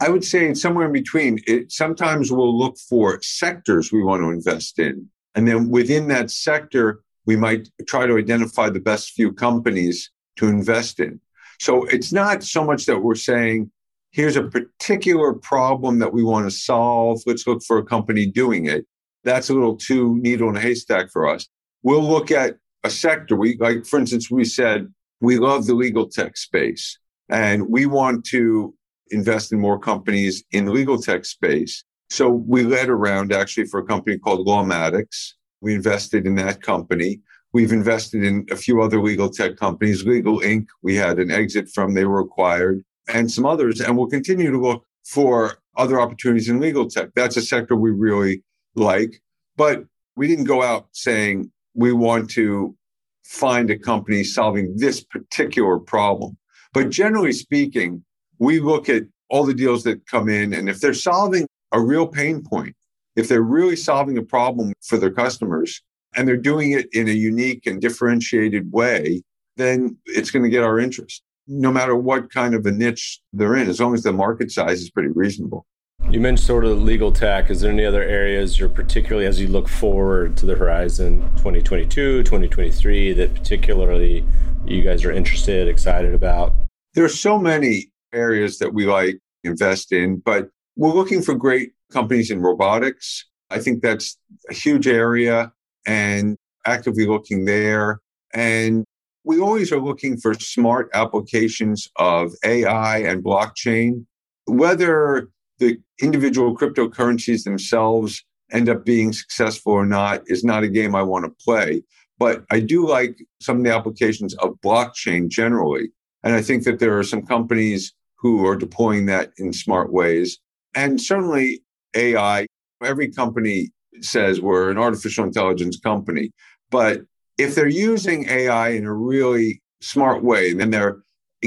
i 0.00 0.08
would 0.08 0.24
say 0.24 0.52
somewhere 0.54 0.86
in 0.86 0.92
between 0.92 1.38
it 1.46 1.70
sometimes 1.70 2.30
we'll 2.30 2.56
look 2.56 2.76
for 2.78 3.20
sectors 3.22 3.92
we 3.92 4.02
want 4.02 4.22
to 4.22 4.30
invest 4.30 4.78
in 4.78 5.08
and 5.34 5.46
then 5.46 5.68
within 5.68 6.08
that 6.08 6.30
sector 6.30 7.00
we 7.26 7.36
might 7.36 7.68
try 7.86 8.06
to 8.06 8.18
identify 8.18 8.68
the 8.68 8.80
best 8.80 9.10
few 9.12 9.32
companies 9.32 10.10
to 10.36 10.48
invest 10.48 11.00
in 11.00 11.20
so 11.58 11.84
it's 11.86 12.12
not 12.12 12.42
so 12.42 12.64
much 12.64 12.86
that 12.86 13.00
we're 13.00 13.14
saying 13.14 13.70
here's 14.12 14.36
a 14.36 14.42
particular 14.42 15.34
problem 15.34 15.98
that 16.00 16.12
we 16.12 16.22
want 16.22 16.46
to 16.46 16.50
solve. 16.50 17.20
Let's 17.26 17.46
look 17.46 17.62
for 17.62 17.78
a 17.78 17.84
company 17.84 18.26
doing 18.26 18.66
it. 18.66 18.86
That's 19.24 19.50
a 19.50 19.54
little 19.54 19.76
too 19.76 20.16
needle 20.18 20.48
in 20.48 20.56
a 20.56 20.60
haystack 20.60 21.10
for 21.10 21.28
us. 21.28 21.46
We'll 21.82 22.02
look 22.02 22.30
at 22.30 22.56
a 22.84 22.90
sector. 22.90 23.36
We 23.36 23.56
like, 23.58 23.86
for 23.86 23.98
instance, 23.98 24.30
we 24.30 24.44
said 24.44 24.92
we 25.20 25.38
love 25.38 25.66
the 25.66 25.74
legal 25.74 26.08
tech 26.08 26.36
space 26.36 26.98
and 27.28 27.68
we 27.68 27.86
want 27.86 28.24
to 28.26 28.74
invest 29.10 29.52
in 29.52 29.60
more 29.60 29.78
companies 29.78 30.44
in 30.52 30.64
the 30.64 30.72
legal 30.72 30.98
tech 30.98 31.24
space. 31.24 31.84
So 32.08 32.28
we 32.28 32.62
led 32.64 32.88
around 32.88 33.32
actually 33.32 33.66
for 33.66 33.80
a 33.80 33.86
company 33.86 34.18
called 34.18 34.46
Lawmatics. 34.46 35.32
We 35.60 35.74
invested 35.74 36.26
in 36.26 36.34
that 36.36 36.62
company. 36.62 37.20
We've 37.52 37.72
invested 37.72 38.24
in 38.24 38.46
a 38.50 38.56
few 38.56 38.80
other 38.82 39.00
legal 39.00 39.28
tech 39.28 39.56
companies. 39.56 40.04
Legal 40.04 40.40
Inc. 40.40 40.66
We 40.82 40.96
had 40.96 41.18
an 41.18 41.30
exit 41.30 41.68
from, 41.68 41.94
they 41.94 42.04
were 42.04 42.20
acquired 42.20 42.82
and 43.08 43.30
some 43.30 43.46
others. 43.46 43.80
And 43.80 43.96
we'll 43.96 44.08
continue 44.08 44.50
to 44.50 44.60
look 44.60 44.84
for 45.04 45.58
other 45.76 46.00
opportunities 46.00 46.48
in 46.48 46.60
legal 46.60 46.88
tech. 46.88 47.10
That's 47.14 47.36
a 47.36 47.42
sector 47.42 47.76
we 47.76 47.90
really 47.90 48.42
like. 48.74 49.20
But 49.56 49.84
we 50.16 50.26
didn't 50.26 50.44
go 50.44 50.62
out 50.62 50.88
saying 50.92 51.50
we 51.74 51.92
want 51.92 52.30
to 52.30 52.76
find 53.24 53.70
a 53.70 53.78
company 53.78 54.24
solving 54.24 54.76
this 54.76 55.02
particular 55.02 55.78
problem. 55.78 56.36
But 56.72 56.90
generally 56.90 57.32
speaking, 57.32 58.04
we 58.40 58.58
look 58.58 58.88
at 58.88 59.04
all 59.28 59.44
the 59.44 59.54
deals 59.54 59.84
that 59.84 60.04
come 60.06 60.28
in, 60.28 60.52
and 60.52 60.68
if 60.68 60.80
they're 60.80 60.92
solving 60.92 61.46
a 61.70 61.80
real 61.80 62.08
pain 62.08 62.42
point, 62.42 62.74
if 63.14 63.28
they're 63.28 63.42
really 63.42 63.76
solving 63.76 64.18
a 64.18 64.22
problem 64.22 64.72
for 64.82 64.96
their 64.96 65.10
customers 65.10 65.80
and 66.16 66.26
they're 66.26 66.36
doing 66.36 66.72
it 66.72 66.88
in 66.92 67.06
a 67.06 67.12
unique 67.12 67.66
and 67.66 67.80
differentiated 67.80 68.72
way, 68.72 69.22
then 69.56 69.96
it's 70.06 70.32
going 70.32 70.42
to 70.42 70.48
get 70.48 70.64
our 70.64 70.80
interest 70.80 71.22
no 71.46 71.72
matter 71.72 71.96
what 71.96 72.32
kind 72.32 72.54
of 72.54 72.64
a 72.64 72.70
niche 72.70 73.20
they're 73.32 73.56
in, 73.56 73.68
as 73.68 73.80
long 73.80 73.92
as 73.92 74.04
the 74.04 74.12
market 74.12 74.52
size 74.52 74.80
is 74.80 74.90
pretty 74.90 75.08
reasonable. 75.08 75.66
You 76.08 76.20
mentioned 76.20 76.46
sort 76.46 76.64
of 76.64 76.80
legal 76.80 77.12
tech. 77.12 77.50
Is 77.50 77.60
there 77.60 77.72
any 77.72 77.84
other 77.84 78.02
areas 78.02 78.58
you're 78.58 78.68
particularly, 78.68 79.26
as 79.26 79.40
you 79.40 79.48
look 79.48 79.68
forward 79.68 80.36
to 80.38 80.46
the 80.46 80.54
horizon 80.54 81.22
2022, 81.36 82.22
2023, 82.22 83.12
that 83.14 83.34
particularly 83.34 84.24
you 84.64 84.82
guys 84.82 85.04
are 85.04 85.12
interested, 85.12 85.66
excited 85.66 86.14
about? 86.14 86.54
There 86.94 87.04
are 87.04 87.08
so 87.08 87.38
many 87.38 87.90
areas 88.12 88.58
that 88.58 88.72
we 88.72 88.86
like 88.86 89.18
invest 89.44 89.92
in, 89.92 90.18
but 90.18 90.48
we're 90.76 90.92
looking 90.92 91.22
for 91.22 91.34
great 91.34 91.72
companies 91.92 92.30
in 92.30 92.40
robotics. 92.40 93.26
I 93.50 93.58
think 93.58 93.82
that's 93.82 94.16
a 94.48 94.54
huge 94.54 94.86
area 94.86 95.52
and 95.86 96.36
actively 96.66 97.06
looking 97.06 97.44
there. 97.44 98.00
And 98.32 98.84
we 99.24 99.40
always 99.40 99.72
are 99.72 99.80
looking 99.80 100.16
for 100.16 100.34
smart 100.34 100.88
applications 100.94 101.88
of 101.96 102.32
AI 102.44 102.98
and 102.98 103.22
blockchain. 103.22 104.06
Whether 104.46 105.28
the 105.58 105.78
individual 106.00 106.56
cryptocurrencies 106.56 107.44
themselves 107.44 108.24
end 108.52 108.68
up 108.68 108.84
being 108.84 109.12
successful 109.12 109.72
or 109.72 109.86
not 109.86 110.22
is 110.26 110.42
not 110.42 110.64
a 110.64 110.68
game 110.68 110.94
I 110.94 111.02
want 111.02 111.24
to 111.24 111.44
play. 111.44 111.82
But 112.18 112.44
I 112.50 112.60
do 112.60 112.86
like 112.86 113.24
some 113.40 113.58
of 113.58 113.64
the 113.64 113.74
applications 113.74 114.34
of 114.36 114.60
blockchain 114.64 115.28
generally. 115.28 115.90
And 116.22 116.34
I 116.34 116.42
think 116.42 116.64
that 116.64 116.78
there 116.78 116.98
are 116.98 117.04
some 117.04 117.24
companies 117.24 117.94
who 118.20 118.46
are 118.46 118.56
deploying 118.56 119.06
that 119.06 119.32
in 119.38 119.52
smart 119.52 119.92
ways. 119.92 120.38
And 120.74 121.00
certainly 121.00 121.62
AI, 121.94 122.46
every 122.82 123.10
company 123.10 123.70
says 124.00 124.40
we're 124.40 124.70
an 124.70 124.78
artificial 124.78 125.24
intelligence 125.24 125.78
company, 125.78 126.30
but 126.70 127.02
if 127.38 127.54
they're 127.54 127.68
using 127.68 128.28
AI 128.28 128.70
in 128.70 128.84
a 128.84 128.94
really 128.94 129.62
smart 129.80 130.22
way, 130.22 130.52
then 130.52 130.70
they're 130.70 130.98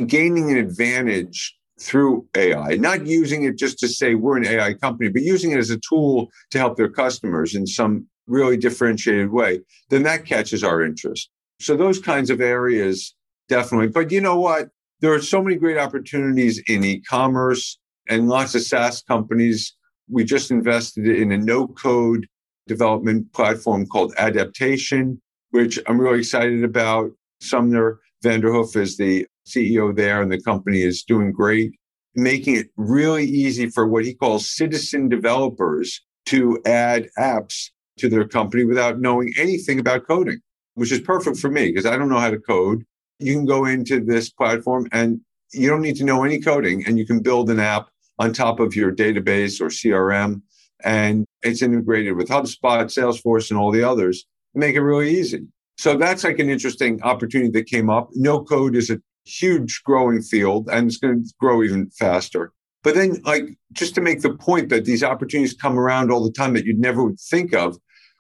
gaining 0.07 0.49
an 0.51 0.57
advantage 0.57 1.55
through 1.79 2.27
AI, 2.35 2.75
not 2.75 3.05
using 3.05 3.43
it 3.43 3.57
just 3.57 3.77
to 3.79 3.87
say 3.87 4.15
we're 4.15 4.37
an 4.37 4.45
AI 4.45 4.73
company, 4.73 5.09
but 5.09 5.21
using 5.21 5.51
it 5.51 5.59
as 5.59 5.69
a 5.69 5.79
tool 5.87 6.29
to 6.51 6.57
help 6.57 6.77
their 6.77 6.89
customers 6.89 7.55
in 7.55 7.67
some 7.67 8.07
really 8.27 8.57
differentiated 8.57 9.31
way, 9.31 9.59
then 9.89 10.03
that 10.03 10.25
catches 10.25 10.63
our 10.63 10.81
interest. 10.81 11.29
So 11.59 11.75
those 11.75 11.99
kinds 11.99 12.29
of 12.29 12.41
areas 12.41 13.15
definitely. 13.49 13.89
But 13.89 14.11
you 14.11 14.21
know 14.21 14.39
what? 14.39 14.69
There 15.03 15.13
are 15.13 15.21
so 15.21 15.43
many 15.43 15.57
great 15.57 15.77
opportunities 15.77 16.63
in 16.69 16.85
e-commerce 16.85 17.77
and 18.07 18.29
lots 18.29 18.55
of 18.55 18.61
SaaS 18.61 19.01
companies. 19.01 19.75
We 20.07 20.23
just 20.23 20.49
invested 20.49 21.09
in 21.09 21.29
a 21.33 21.37
no 21.37 21.67
code 21.67 22.25
development 22.67 23.33
platform 23.33 23.85
called 23.85 24.13
Adaptation, 24.17 25.21
which 25.51 25.77
I'm 25.87 25.99
really 25.99 26.19
excited 26.19 26.63
about. 26.63 27.11
Sumner 27.41 27.99
Vanderhoof 28.23 28.77
is 28.77 28.95
the 28.95 29.27
CEO 29.45 29.93
there, 29.93 30.21
and 30.21 30.31
the 30.31 30.41
company 30.41 30.83
is 30.83 31.03
doing 31.03 31.33
great, 31.33 31.73
making 32.15 32.55
it 32.55 32.69
really 32.77 33.25
easy 33.25 33.69
for 33.69 33.85
what 33.85 34.05
he 34.05 34.13
calls 34.13 34.55
citizen 34.55 35.09
developers 35.09 35.99
to 36.27 36.61
add 36.65 37.09
apps 37.19 37.71
to 37.97 38.07
their 38.07 38.25
company 38.25 38.63
without 38.63 39.01
knowing 39.01 39.33
anything 39.37 39.79
about 39.79 40.07
coding. 40.07 40.39
which 40.75 40.93
is 40.93 41.01
perfect 41.01 41.37
for 41.37 41.51
me 41.51 41.67
because 41.67 41.85
I 41.85 41.97
don't 41.97 42.09
know 42.09 42.19
how 42.19 42.31
to 42.31 42.39
code. 42.39 42.85
You 43.19 43.33
can 43.33 43.45
go 43.45 43.65
into 43.65 44.03
this 44.03 44.29
platform 44.29 44.87
and 44.91 45.21
you 45.51 45.69
don't 45.69 45.81
need 45.81 45.97
to 45.97 46.03
know 46.03 46.23
any 46.23 46.39
coding 46.39 46.85
and 46.85 46.97
you 46.97 47.05
can 47.05 47.21
build 47.21 47.49
an 47.49 47.59
app 47.59 47.89
on 48.19 48.33
top 48.33 48.59
of 48.59 48.75
your 48.75 48.93
database 48.93 49.61
or 49.61 49.67
CRM. 49.67 50.41
And 50.83 51.25
it's 51.41 51.61
integrated 51.61 52.15
with 52.15 52.27
HubSpot, 52.27 52.85
Salesforce, 52.85 53.49
and 53.49 53.59
all 53.59 53.71
the 53.71 53.83
others. 53.83 54.25
And 54.53 54.61
make 54.61 54.75
it 54.75 54.81
really 54.81 55.17
easy. 55.17 55.47
So 55.77 55.97
that's 55.97 56.23
like 56.23 56.39
an 56.39 56.49
interesting 56.49 57.01
opportunity 57.03 57.51
that 57.51 57.67
came 57.67 57.89
up. 57.89 58.09
No 58.13 58.43
code 58.43 58.75
is 58.75 58.89
a 58.89 59.01
huge 59.25 59.81
growing 59.83 60.21
field 60.21 60.69
and 60.71 60.87
it's 60.87 60.97
going 60.97 61.23
to 61.23 61.33
grow 61.39 61.63
even 61.63 61.89
faster. 61.91 62.51
But 62.83 62.95
then, 62.95 63.21
like, 63.23 63.57
just 63.71 63.95
to 63.95 64.01
make 64.01 64.21
the 64.21 64.33
point 64.33 64.69
that 64.69 64.83
these 64.83 65.03
opportunities 65.03 65.53
come 65.53 65.79
around 65.79 66.11
all 66.11 66.23
the 66.23 66.31
time 66.31 66.53
that 66.53 66.65
you'd 66.65 66.79
never 66.79 67.03
would 67.03 67.19
think 67.19 67.53
of, 67.53 67.77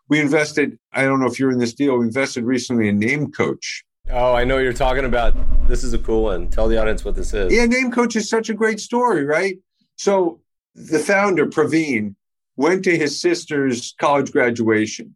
we 0.07 0.21
invested, 0.21 0.77
I 0.93 1.03
don't 1.03 1.19
know 1.19 1.27
if 1.27 1.37
you're 1.37 1.51
in 1.51 1.59
this 1.59 1.73
deal, 1.73 1.97
we 1.97 2.05
invested 2.05 2.45
recently 2.45 2.87
in 2.87 2.97
Name 2.97 3.31
Coach. 3.31 3.83
Oh, 4.09 4.33
I 4.33 4.43
know 4.43 4.57
you're 4.57 4.73
talking 4.73 5.05
about. 5.05 5.33
This 5.67 5.83
is 5.83 5.93
a 5.93 5.97
cool 5.97 6.23
one. 6.23 6.49
Tell 6.49 6.67
the 6.67 6.79
audience 6.79 7.05
what 7.05 7.15
this 7.15 7.33
is. 7.33 7.53
Yeah, 7.53 7.65
Name 7.65 7.91
Coach 7.91 8.15
is 8.15 8.29
such 8.29 8.49
a 8.49 8.53
great 8.53 8.79
story, 8.79 9.25
right? 9.25 9.57
So 9.95 10.41
the 10.75 10.99
founder, 10.99 11.45
Praveen, 11.45 12.15
went 12.57 12.83
to 12.83 12.97
his 12.97 13.19
sister's 13.19 13.95
college 13.99 14.31
graduation, 14.31 15.15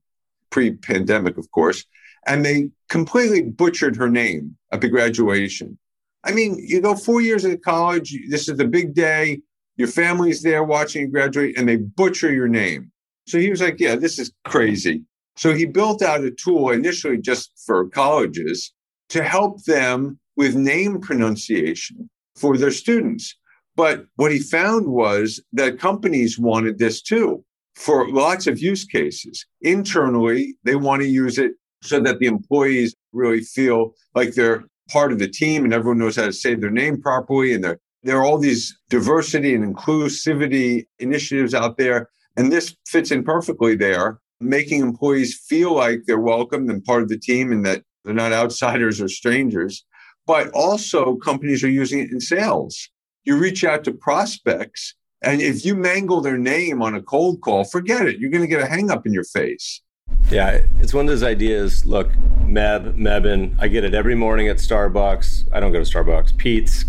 pre 0.50 0.72
pandemic, 0.74 1.38
of 1.38 1.52
course, 1.52 1.86
and 2.26 2.46
they 2.46 2.70
completely 2.90 3.44
butchered 3.44 3.96
her 3.98 4.10
name 4.10 4.58
at 4.72 4.82
the 4.82 4.90
graduation. 4.90 5.78
I 6.24 6.32
mean, 6.32 6.58
you 6.60 6.82
go 6.82 6.96
four 6.96 7.22
years 7.22 7.46
into 7.46 7.58
college, 7.58 8.18
this 8.30 8.50
is 8.50 8.58
the 8.58 8.68
big 8.68 8.94
day, 8.94 9.42
your 9.76 9.88
family's 9.88 10.42
there 10.42 10.64
watching 10.64 11.04
you 11.04 11.08
graduate, 11.10 11.58
and 11.58 11.68
they 11.68 11.76
butcher 11.76 12.32
your 12.34 12.48
name. 12.48 12.92
So 13.28 13.38
he 13.38 13.50
was 13.50 13.62
like, 13.62 13.80
Yeah, 13.80 13.96
this 13.96 14.18
is 14.18 14.32
crazy. 14.46 15.04
So 15.36 15.54
he 15.54 15.66
built 15.66 16.02
out 16.02 16.24
a 16.24 16.32
tool 16.32 16.72
initially 16.72 17.18
just 17.20 17.52
for 17.66 17.90
colleges 17.90 18.74
to 19.10 19.24
help 19.24 19.64
them 19.64 20.20
with 20.36 20.56
name 20.56 21.00
pronunciation 21.00 22.10
for 22.36 22.58
their 22.58 22.72
students. 22.72 23.36
But 23.76 24.06
what 24.16 24.32
he 24.32 24.40
found 24.40 24.88
was 24.88 25.42
that 25.54 25.80
companies 25.80 26.40
wanted 26.40 26.80
this 26.80 27.02
too 27.02 27.44
for 27.76 28.10
lots 28.10 28.48
of 28.48 28.60
use 28.60 28.84
cases. 28.84 29.46
Internally, 29.62 30.56
they 30.64 30.76
want 30.76 31.04
to 31.04 31.08
use 31.08 31.38
it 31.38 31.52
so 31.84 32.00
that 32.00 32.20
the 32.20 32.26
employees 32.26 32.96
really 33.14 33.42
feel 33.42 33.94
like 34.16 34.34
they're 34.34 34.64
part 34.90 35.12
of 35.12 35.20
the 35.20 35.28
team 35.28 35.64
and 35.64 35.74
everyone 35.74 36.00
knows 36.00 36.16
how 36.16 36.26
to 36.26 36.34
say 36.34 36.56
their 36.56 36.72
name 36.72 37.00
properly. 37.00 37.54
And 37.54 37.64
there, 37.64 37.80
there 38.04 38.18
are 38.18 38.24
all 38.24 38.40
these 38.40 38.76
diversity 38.90 39.54
and 39.54 39.76
inclusivity 39.76 40.86
initiatives 40.98 41.54
out 41.54 41.78
there. 41.78 42.10
And 42.36 42.52
this 42.52 42.76
fits 42.88 43.12
in 43.12 43.24
perfectly 43.24 43.76
there, 43.76 44.20
making 44.40 44.82
employees 44.82 45.40
feel 45.48 45.74
like 45.76 46.02
they're 46.08 46.20
welcome 46.20 46.70
and 46.70 46.84
part 46.84 47.04
of 47.04 47.10
the 47.10 47.20
team 47.20 47.52
and 47.52 47.66
that 47.66 47.84
they're 48.08 48.16
not 48.16 48.34
outsiders 48.34 49.02
or 49.02 49.10
strangers. 49.10 49.86
But 50.26 50.50
also, 50.50 51.16
companies 51.16 51.64
are 51.64 51.70
using 51.70 52.00
it 52.00 52.12
in 52.12 52.20
sales. 52.20 52.90
You 53.24 53.38
reach 53.38 53.64
out 53.64 53.84
to 53.84 53.92
prospects, 53.92 54.96
and 55.22 55.42
if 55.42 55.66
you 55.66 55.76
mangle 55.76 56.22
their 56.22 56.38
name 56.38 56.82
on 56.82 56.96
a 56.96 57.02
cold 57.02 57.42
call, 57.42 57.64
forget 57.64 58.08
it. 58.08 58.20
You're 58.20 58.30
going 58.32 58.44
to 58.44 58.48
get 58.48 58.62
a 58.62 58.66
hang 58.66 58.90
up 58.90 59.06
in 59.06 59.14
your 59.14 59.24
face. 59.24 59.82
Yeah, 60.30 60.62
it's 60.80 60.94
one 60.94 61.06
of 61.06 61.10
those 61.10 61.24
ideas. 61.24 61.86
Look, 61.86 62.12
Meb, 62.44 62.98
Mebin, 62.98 63.56
I 63.60 63.68
get 63.68 63.84
it 63.84 63.94
every 63.94 64.16
morning 64.16 64.48
at 64.48 64.58
Starbucks. 64.58 65.46
I 65.54 65.60
don't 65.60 65.72
go 65.72 65.84
to 65.84 65.90
Starbucks, 65.90 66.38
Peet's, 66.38 66.86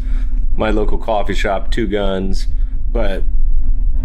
my 0.57 0.71
local 0.71 0.99
coffee 0.99 1.35
shop, 1.35 1.71
Two 1.71 1.87
Guns. 1.87 2.47
But 2.91 3.23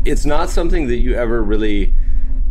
it's 0.05 0.25
not 0.25 0.49
something 0.49 0.87
that 0.87 0.97
you 0.97 1.15
ever 1.15 1.41
really 1.43 1.93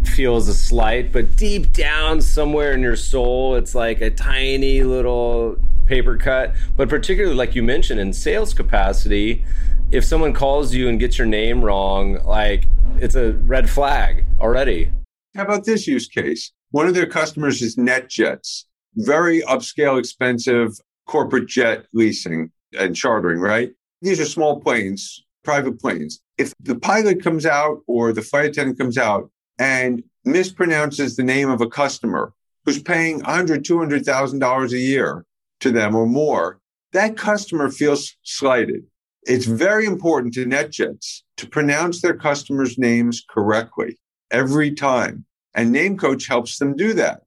feel 0.06 0.36
as 0.36 0.48
a 0.48 0.54
slight, 0.54 1.12
but 1.12 1.36
deep 1.36 1.72
down 1.72 2.20
somewhere 2.20 2.72
in 2.72 2.80
your 2.80 2.96
soul, 2.96 3.56
it's 3.56 3.74
like 3.74 4.00
a 4.00 4.10
tiny 4.10 4.82
little 4.82 5.56
paper 5.86 6.16
cut. 6.16 6.54
But 6.76 6.88
particularly, 6.88 7.34
like 7.34 7.54
you 7.54 7.62
mentioned, 7.62 8.00
in 8.00 8.12
sales 8.12 8.54
capacity, 8.54 9.44
if 9.90 10.04
someone 10.04 10.32
calls 10.32 10.74
you 10.74 10.88
and 10.88 10.98
gets 10.98 11.18
your 11.18 11.26
name 11.26 11.62
wrong, 11.62 12.22
like 12.24 12.66
it's 12.96 13.14
a 13.14 13.32
red 13.32 13.68
flag 13.68 14.24
already. 14.40 14.90
How 15.34 15.42
about 15.42 15.64
this 15.64 15.86
use 15.86 16.08
case? 16.08 16.52
One 16.70 16.88
of 16.88 16.94
their 16.94 17.06
customers 17.06 17.60
is 17.62 17.76
NetJets, 17.76 18.64
very 18.96 19.42
upscale, 19.42 19.98
expensive 19.98 20.78
corporate 21.06 21.48
jet 21.48 21.86
leasing 21.92 22.50
and 22.78 22.96
chartering, 22.96 23.38
right? 23.38 23.72
These 24.00 24.20
are 24.20 24.24
small 24.24 24.60
planes, 24.60 25.24
private 25.44 25.78
planes. 25.80 26.20
If 26.38 26.54
the 26.60 26.76
pilot 26.76 27.22
comes 27.22 27.44
out 27.44 27.80
or 27.86 28.12
the 28.12 28.22
flight 28.22 28.46
attendant 28.46 28.78
comes 28.78 28.96
out 28.96 29.30
and 29.62 30.02
mispronounces 30.26 31.14
the 31.14 31.22
name 31.22 31.48
of 31.48 31.60
a 31.60 31.68
customer 31.68 32.32
who's 32.64 32.82
paying 32.82 33.20
$100,000, 33.20 33.62
$200,000 33.62 34.72
a 34.72 34.78
year 34.78 35.24
to 35.60 35.70
them 35.70 35.94
or 35.94 36.04
more, 36.04 36.58
that 36.92 37.16
customer 37.16 37.70
feels 37.70 38.16
slighted. 38.24 38.82
It's 39.22 39.46
very 39.46 39.86
important 39.86 40.34
to 40.34 40.46
NetJets 40.46 41.20
to 41.36 41.46
pronounce 41.46 42.02
their 42.02 42.16
customers' 42.16 42.76
names 42.76 43.24
correctly 43.30 44.00
every 44.32 44.72
time. 44.72 45.24
And 45.54 45.70
Name 45.70 45.96
Coach 45.96 46.26
helps 46.26 46.58
them 46.58 46.74
do 46.74 46.92
that. 46.94 47.20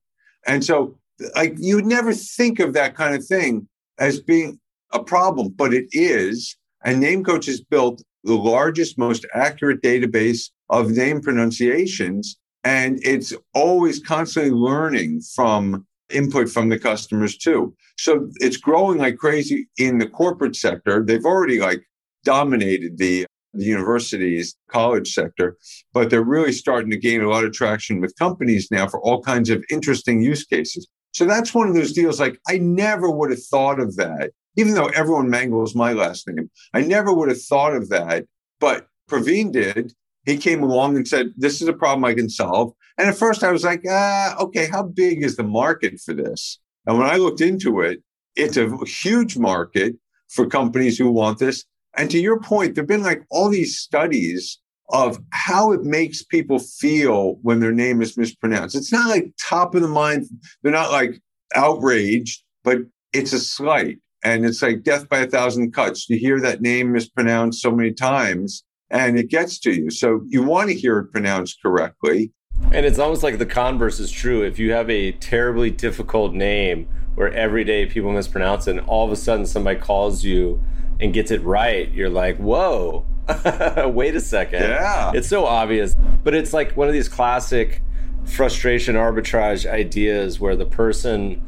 And 0.45 0.61
so, 0.61 0.97
like, 1.37 1.55
you 1.57 1.75
would 1.75 1.85
never 1.85 2.13
think 2.13 2.59
of 2.59 2.73
that 2.73 2.95
kind 2.95 3.15
of 3.15 3.25
thing 3.25 3.69
as 3.97 4.19
being 4.19 4.59
a 4.91 5.01
problem, 5.01 5.53
but 5.55 5.73
it 5.73 5.87
is. 5.93 6.57
And 6.83 6.99
Name 6.99 7.23
Coach 7.23 7.45
has 7.45 7.61
built 7.61 8.03
the 8.25 8.35
largest, 8.35 8.97
most 8.97 9.25
accurate 9.33 9.81
database 9.81 10.49
of 10.69 10.91
name 10.91 11.21
pronunciations. 11.21 12.37
And 12.63 12.99
it's 13.03 13.33
always 13.53 13.99
constantly 13.99 14.51
learning 14.51 15.21
from 15.35 15.85
input 16.09 16.49
from 16.49 16.69
the 16.69 16.79
customers 16.79 17.37
too. 17.37 17.75
So 17.97 18.29
it's 18.35 18.57
growing 18.57 18.99
like 18.99 19.17
crazy 19.17 19.67
in 19.77 19.97
the 19.97 20.07
corporate 20.07 20.55
sector. 20.55 21.03
They've 21.05 21.25
already 21.25 21.59
like 21.59 21.83
dominated 22.23 22.97
the 22.97 23.25
the 23.55 23.65
universities, 23.65 24.55
college 24.69 25.13
sector, 25.13 25.57
but 25.93 26.09
they're 26.09 26.23
really 26.23 26.51
starting 26.51 26.91
to 26.91 26.97
gain 26.97 27.21
a 27.21 27.29
lot 27.29 27.45
of 27.45 27.53
traction 27.53 28.01
with 28.01 28.13
companies 28.19 28.67
now 28.69 28.87
for 28.87 28.99
all 29.01 29.21
kinds 29.21 29.49
of 29.49 29.63
interesting 29.71 30.21
use 30.21 30.43
cases. 30.45 30.87
So 31.13 31.25
that's 31.25 31.53
one 31.53 31.69
of 31.69 31.75
those 31.75 31.93
deals 31.93 32.19
like 32.19 32.37
I 32.49 32.57
never 32.57 33.09
would 33.09 33.31
have 33.31 33.43
thought 33.43 33.79
of 33.79 33.95
that, 33.95 34.31
even 34.57 34.73
though 34.73 34.87
everyone 34.87 35.29
mangles 35.29 35.73
my 35.73 35.93
last 35.93 36.27
name. 36.27 36.51
I 36.73 36.81
never 36.81 37.13
would 37.13 37.29
have 37.29 37.41
thought 37.41 37.73
of 37.73 37.89
that, 37.89 38.25
but 38.59 38.87
Praveen 39.09 39.51
did. 39.51 39.93
He 40.25 40.37
came 40.37 40.63
along 40.63 40.95
and 40.95 41.07
said, 41.07 41.33
This 41.37 41.61
is 41.61 41.67
a 41.67 41.73
problem 41.73 42.05
I 42.05 42.13
can 42.13 42.29
solve. 42.29 42.73
And 42.97 43.09
at 43.09 43.17
first 43.17 43.43
I 43.43 43.51
was 43.51 43.63
like, 43.63 43.83
ah, 43.89 44.35
okay, 44.39 44.67
how 44.67 44.83
big 44.83 45.23
is 45.23 45.35
the 45.35 45.43
market 45.43 45.99
for 45.99 46.13
this? 46.13 46.59
And 46.85 46.97
when 46.97 47.07
I 47.07 47.17
looked 47.17 47.41
into 47.41 47.81
it, 47.81 48.01
it's 48.35 48.57
a 48.57 48.77
huge 48.85 49.37
market 49.37 49.95
for 50.29 50.47
companies 50.47 50.97
who 50.97 51.11
want 51.11 51.39
this. 51.39 51.65
And 51.97 52.09
to 52.11 52.19
your 52.19 52.39
point, 52.39 52.75
there 52.75 52.83
have 52.83 52.87
been 52.87 53.03
like 53.03 53.23
all 53.29 53.49
these 53.49 53.77
studies 53.77 54.59
of 54.89 55.19
how 55.31 55.71
it 55.71 55.83
makes 55.83 56.23
people 56.23 56.59
feel 56.59 57.35
when 57.41 57.59
their 57.59 57.71
name 57.71 58.01
is 58.01 58.17
mispronounced. 58.17 58.75
It's 58.75 58.91
not 58.91 59.09
like 59.09 59.33
top 59.39 59.73
of 59.73 59.81
the 59.81 59.87
mind. 59.87 60.27
They're 60.61 60.71
not 60.71 60.91
like 60.91 61.19
outraged, 61.55 62.43
but 62.63 62.79
it's 63.13 63.33
a 63.33 63.39
slight. 63.39 63.99
And 64.23 64.45
it's 64.45 64.61
like 64.61 64.83
death 64.83 65.07
by 65.09 65.19
a 65.19 65.27
thousand 65.27 65.71
cuts. 65.73 66.09
You 66.09 66.17
hear 66.17 66.39
that 66.41 66.61
name 66.61 66.91
mispronounced 66.91 67.61
so 67.61 67.71
many 67.71 67.93
times 67.93 68.63
and 68.89 69.17
it 69.17 69.29
gets 69.29 69.59
to 69.59 69.71
you. 69.71 69.89
So 69.89 70.21
you 70.27 70.43
want 70.43 70.69
to 70.69 70.75
hear 70.75 70.99
it 70.99 71.11
pronounced 71.11 71.61
correctly. 71.61 72.31
And 72.71 72.85
it's 72.85 72.99
almost 72.99 73.23
like 73.23 73.37
the 73.37 73.45
converse 73.45 73.99
is 73.99 74.11
true. 74.11 74.43
If 74.43 74.59
you 74.59 74.71
have 74.71 74.89
a 74.89 75.11
terribly 75.13 75.69
difficult 75.69 76.33
name 76.33 76.87
where 77.15 77.31
every 77.31 77.63
day 77.63 77.85
people 77.85 78.11
mispronounce 78.11 78.67
it 78.67 78.77
and 78.77 78.87
all 78.87 79.05
of 79.05 79.11
a 79.11 79.15
sudden 79.15 79.45
somebody 79.45 79.79
calls 79.79 80.23
you 80.23 80.61
and 80.99 81.13
gets 81.13 81.31
it 81.31 81.41
right, 81.43 81.91
you're 81.91 82.09
like, 82.09 82.37
whoa, 82.37 83.05
wait 83.93 84.15
a 84.15 84.21
second. 84.21 84.61
Yeah. 84.61 85.11
It's 85.13 85.27
so 85.27 85.45
obvious. 85.45 85.95
But 86.23 86.33
it's 86.33 86.53
like 86.53 86.75
one 86.77 86.87
of 86.87 86.93
these 86.93 87.09
classic 87.09 87.81
frustration 88.25 88.95
arbitrage 88.95 89.69
ideas 89.69 90.39
where 90.39 90.55
the 90.55 90.65
person, 90.65 91.41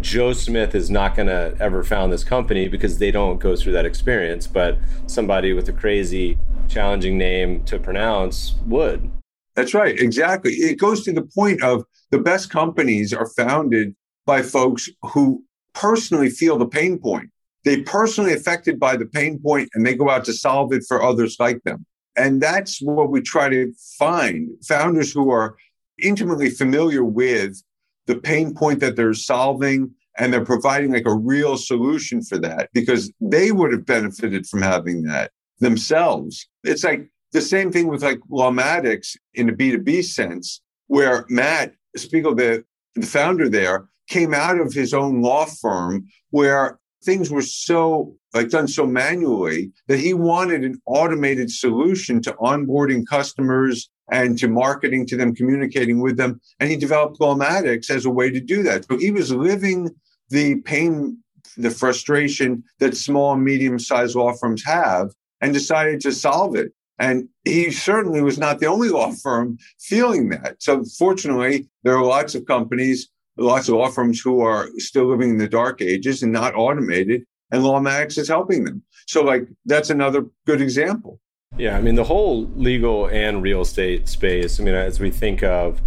Joe 0.00 0.32
Smith, 0.32 0.74
is 0.74 0.90
not 0.90 1.14
going 1.14 1.28
to 1.28 1.56
ever 1.60 1.82
found 1.82 2.12
this 2.12 2.24
company 2.24 2.68
because 2.68 2.98
they 2.98 3.10
don't 3.10 3.38
go 3.38 3.56
through 3.56 3.72
that 3.72 3.86
experience. 3.86 4.46
But 4.46 4.78
somebody 5.06 5.52
with 5.52 5.68
a 5.68 5.72
crazy, 5.72 6.38
challenging 6.68 7.18
name 7.18 7.64
to 7.64 7.78
pronounce 7.78 8.54
would. 8.66 9.10
That's 9.54 9.74
right. 9.74 9.98
Exactly. 9.98 10.52
It 10.52 10.78
goes 10.78 11.02
to 11.04 11.12
the 11.12 11.22
point 11.22 11.62
of 11.62 11.84
the 12.10 12.18
best 12.18 12.50
companies 12.50 13.12
are 13.12 13.26
founded 13.26 13.94
by 14.24 14.42
folks 14.42 14.88
who 15.02 15.44
personally 15.74 16.30
feel 16.30 16.58
the 16.58 16.66
pain 16.66 16.98
point 16.98 17.30
they 17.68 17.82
personally 17.82 18.32
affected 18.32 18.78
by 18.78 18.96
the 18.96 19.04
pain 19.04 19.38
point 19.38 19.68
and 19.74 19.84
they 19.84 19.94
go 19.94 20.08
out 20.08 20.24
to 20.24 20.32
solve 20.32 20.72
it 20.72 20.84
for 20.88 21.02
others 21.02 21.36
like 21.38 21.62
them. 21.64 21.84
And 22.16 22.40
that's 22.40 22.80
what 22.80 23.10
we 23.10 23.20
try 23.20 23.50
to 23.50 23.72
find 23.98 24.48
founders 24.64 25.12
who 25.12 25.30
are 25.30 25.56
intimately 26.02 26.48
familiar 26.48 27.04
with 27.04 27.62
the 28.06 28.16
pain 28.16 28.54
point 28.54 28.80
that 28.80 28.96
they're 28.96 29.12
solving 29.12 29.90
and 30.18 30.32
they're 30.32 30.44
providing 30.44 30.92
like 30.92 31.06
a 31.06 31.14
real 31.14 31.58
solution 31.58 32.22
for 32.22 32.38
that 32.38 32.70
because 32.72 33.12
they 33.20 33.52
would 33.52 33.72
have 33.72 33.86
benefited 33.86 34.46
from 34.46 34.62
having 34.62 35.02
that 35.02 35.30
themselves. 35.60 36.48
It's 36.64 36.84
like 36.84 37.08
the 37.32 37.40
same 37.40 37.70
thing 37.70 37.88
with 37.88 38.02
like 38.02 38.20
Lawmatics 38.30 39.16
in 39.34 39.48
a 39.48 39.52
B2B 39.52 40.04
sense, 40.04 40.60
where 40.86 41.26
Matt 41.28 41.74
Spiegel, 41.96 42.34
the, 42.34 42.64
the 42.94 43.06
founder 43.06 43.48
there, 43.48 43.88
came 44.08 44.32
out 44.32 44.58
of 44.58 44.72
his 44.72 44.94
own 44.94 45.20
law 45.20 45.44
firm 45.44 46.06
where 46.30 46.78
things 47.04 47.30
were 47.30 47.42
so 47.42 48.14
like 48.34 48.48
done 48.50 48.68
so 48.68 48.86
manually 48.86 49.70
that 49.86 49.98
he 49.98 50.14
wanted 50.14 50.64
an 50.64 50.80
automated 50.86 51.50
solution 51.50 52.20
to 52.22 52.32
onboarding 52.34 53.06
customers 53.06 53.88
and 54.10 54.38
to 54.38 54.48
marketing 54.48 55.06
to 55.06 55.16
them, 55.16 55.34
communicating 55.34 56.00
with 56.00 56.16
them. 56.16 56.40
And 56.60 56.70
he 56.70 56.76
developed 56.76 57.20
Lawmatics 57.20 57.90
as 57.90 58.04
a 58.04 58.10
way 58.10 58.30
to 58.30 58.40
do 58.40 58.62
that. 58.62 58.86
So 58.86 58.96
he 58.96 59.10
was 59.10 59.32
living 59.32 59.90
the 60.30 60.56
pain, 60.62 61.18
the 61.56 61.70
frustration 61.70 62.64
that 62.78 62.96
small 62.96 63.34
and 63.34 63.44
medium 63.44 63.78
sized 63.78 64.16
law 64.16 64.32
firms 64.32 64.64
have 64.64 65.10
and 65.40 65.52
decided 65.52 66.00
to 66.00 66.12
solve 66.12 66.56
it. 66.56 66.72
And 66.98 67.28
he 67.44 67.70
certainly 67.70 68.22
was 68.22 68.38
not 68.38 68.58
the 68.58 68.66
only 68.66 68.88
law 68.88 69.12
firm 69.12 69.58
feeling 69.80 70.30
that. 70.30 70.56
So 70.60 70.84
fortunately, 70.98 71.68
there 71.84 71.96
are 71.96 72.04
lots 72.04 72.34
of 72.34 72.44
companies, 72.46 73.08
lots 73.36 73.68
of 73.68 73.76
law 73.76 73.88
firms 73.88 74.20
who 74.20 74.40
are 74.40 74.68
still 74.78 75.06
living 75.06 75.30
in 75.30 75.38
the 75.38 75.48
dark 75.48 75.80
ages 75.80 76.22
and 76.22 76.32
not 76.32 76.56
automated, 76.56 77.24
and 77.52 77.62
Lawmatics 77.62 78.18
is 78.18 78.28
helping 78.28 78.64
them. 78.64 78.82
So 79.06 79.22
like 79.22 79.48
that's 79.64 79.90
another 79.90 80.26
good 80.44 80.60
example. 80.60 81.20
Yeah, 81.56 81.76
I 81.76 81.80
mean 81.80 81.94
the 81.94 82.04
whole 82.04 82.46
legal 82.56 83.06
and 83.06 83.42
real 83.42 83.62
estate 83.62 84.08
space. 84.08 84.60
I 84.60 84.64
mean, 84.64 84.74
as 84.74 85.00
we 85.00 85.10
think 85.10 85.42
of 85.42 85.80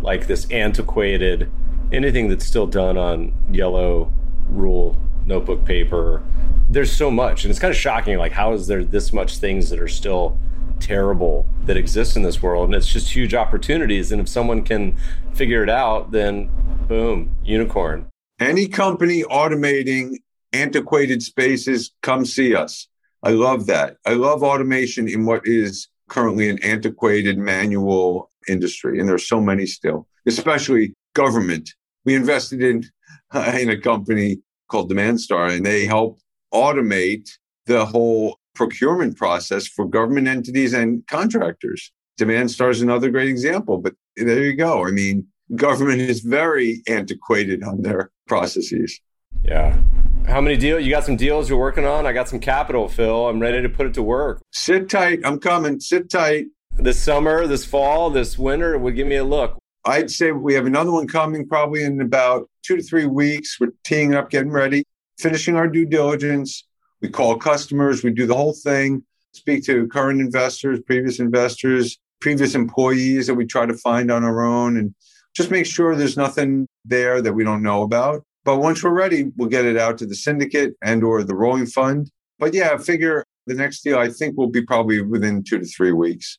like 0.00 0.26
this 0.26 0.48
antiquated 0.50 1.50
anything 1.92 2.28
that's 2.28 2.46
still 2.46 2.66
done 2.66 2.96
on 2.96 3.32
yellow 3.50 4.12
rule 4.48 4.96
notebook 5.24 5.64
paper, 5.64 6.22
there's 6.68 6.92
so 6.92 7.10
much, 7.10 7.44
and 7.44 7.50
it's 7.50 7.60
kind 7.60 7.70
of 7.70 7.76
shocking. 7.76 8.18
Like, 8.18 8.32
how 8.32 8.52
is 8.52 8.66
there 8.66 8.84
this 8.84 9.12
much 9.12 9.38
things 9.38 9.70
that 9.70 9.80
are 9.80 9.88
still 9.88 10.38
terrible 10.80 11.46
that 11.64 11.76
exist 11.76 12.16
in 12.16 12.22
this 12.22 12.42
world? 12.42 12.66
And 12.66 12.74
it's 12.74 12.92
just 12.92 13.14
huge 13.14 13.34
opportunities. 13.34 14.12
And 14.12 14.20
if 14.20 14.28
someone 14.28 14.62
can 14.62 14.96
figure 15.32 15.62
it 15.62 15.70
out, 15.70 16.10
then 16.10 16.50
boom, 16.86 17.36
unicorn. 17.42 18.06
Any 18.38 18.68
company 18.68 19.22
automating 19.24 20.16
antiquated 20.52 21.22
spaces, 21.22 21.92
come 22.02 22.24
see 22.24 22.54
us. 22.54 22.86
I 23.22 23.30
love 23.30 23.66
that. 23.66 23.96
I 24.06 24.14
love 24.14 24.42
automation 24.42 25.08
in 25.08 25.26
what 25.26 25.46
is 25.46 25.88
currently 26.08 26.48
an 26.48 26.62
antiquated 26.62 27.38
manual 27.38 28.30
industry. 28.48 29.00
And 29.00 29.08
there's 29.08 29.26
so 29.26 29.40
many 29.40 29.66
still, 29.66 30.06
especially 30.26 30.94
government. 31.14 31.70
We 32.04 32.14
invested 32.14 32.62
in, 32.62 32.84
in 33.34 33.70
a 33.70 33.80
company 33.80 34.38
called 34.68 34.90
DemandStar, 34.90 35.56
and 35.56 35.64
they 35.64 35.86
help 35.86 36.20
automate 36.52 37.30
the 37.66 37.84
whole 37.84 38.38
procurement 38.54 39.16
process 39.16 39.66
for 39.66 39.86
government 39.86 40.26
entities 40.26 40.72
and 40.72 41.06
contractors. 41.06 41.92
DemandStar 42.18 42.70
is 42.70 42.82
another 42.82 43.10
great 43.10 43.28
example, 43.28 43.78
but 43.78 43.94
there 44.16 44.42
you 44.42 44.56
go. 44.56 44.84
I 44.84 44.90
mean, 44.90 45.26
government 45.54 46.00
is 46.00 46.20
very 46.20 46.82
antiquated 46.88 47.62
on 47.62 47.82
their 47.82 48.10
processes. 48.26 49.00
Yeah. 49.44 49.78
How 50.26 50.40
many 50.40 50.56
deals? 50.56 50.82
You 50.82 50.90
got 50.90 51.04
some 51.04 51.16
deals 51.16 51.48
you're 51.48 51.58
working 51.58 51.86
on? 51.86 52.06
I 52.06 52.12
got 52.12 52.28
some 52.28 52.40
capital, 52.40 52.88
Phil. 52.88 53.28
I'm 53.28 53.40
ready 53.40 53.62
to 53.62 53.68
put 53.68 53.86
it 53.86 53.94
to 53.94 54.02
work. 54.02 54.42
Sit 54.52 54.90
tight. 54.90 55.20
I'm 55.24 55.38
coming. 55.38 55.80
Sit 55.80 56.10
tight. 56.10 56.46
This 56.76 57.00
summer, 57.00 57.46
this 57.46 57.64
fall, 57.64 58.10
this 58.10 58.38
winter, 58.38 58.76
would 58.76 58.94
give 58.94 59.06
me 59.06 59.16
a 59.16 59.24
look. 59.24 59.58
I'd 59.84 60.10
say 60.10 60.32
we 60.32 60.54
have 60.54 60.66
another 60.66 60.92
one 60.92 61.08
coming 61.08 61.48
probably 61.48 61.82
in 61.82 62.00
about 62.00 62.50
two 62.62 62.76
to 62.76 62.82
three 62.82 63.06
weeks. 63.06 63.58
We're 63.58 63.72
teeing 63.84 64.14
up, 64.14 64.30
getting 64.30 64.50
ready, 64.50 64.84
finishing 65.18 65.56
our 65.56 65.68
due 65.68 65.86
diligence. 65.86 66.64
We 67.00 67.08
call 67.08 67.36
customers, 67.36 68.02
we 68.02 68.10
do 68.10 68.26
the 68.26 68.34
whole 68.34 68.54
thing, 68.54 69.04
speak 69.32 69.64
to 69.66 69.86
current 69.88 70.20
investors, 70.20 70.80
previous 70.80 71.20
investors, 71.20 71.98
previous 72.20 72.54
employees 72.54 73.26
that 73.26 73.34
we 73.34 73.46
try 73.46 73.66
to 73.66 73.74
find 73.74 74.10
on 74.10 74.24
our 74.24 74.42
own, 74.42 74.76
and 74.76 74.94
just 75.34 75.50
make 75.50 75.66
sure 75.66 75.94
there's 75.94 76.16
nothing 76.16 76.66
there 76.84 77.22
that 77.22 77.32
we 77.32 77.44
don't 77.44 77.62
know 77.62 77.82
about. 77.82 78.24
But 78.44 78.58
once 78.58 78.82
we're 78.82 78.90
ready, 78.90 79.30
we'll 79.36 79.48
get 79.48 79.66
it 79.66 79.76
out 79.76 79.98
to 79.98 80.06
the 80.06 80.14
syndicate 80.14 80.74
and 80.82 81.04
or 81.04 81.22
the 81.22 81.34
rolling 81.34 81.66
fund. 81.66 82.10
But 82.38 82.54
yeah, 82.54 82.70
I 82.72 82.78
figure 82.78 83.24
the 83.46 83.54
next 83.54 83.82
deal 83.82 83.98
I 83.98 84.08
think 84.08 84.36
will 84.36 84.50
be 84.50 84.62
probably 84.62 85.02
within 85.02 85.42
two 85.42 85.58
to 85.58 85.64
three 85.64 85.92
weeks. 85.92 86.38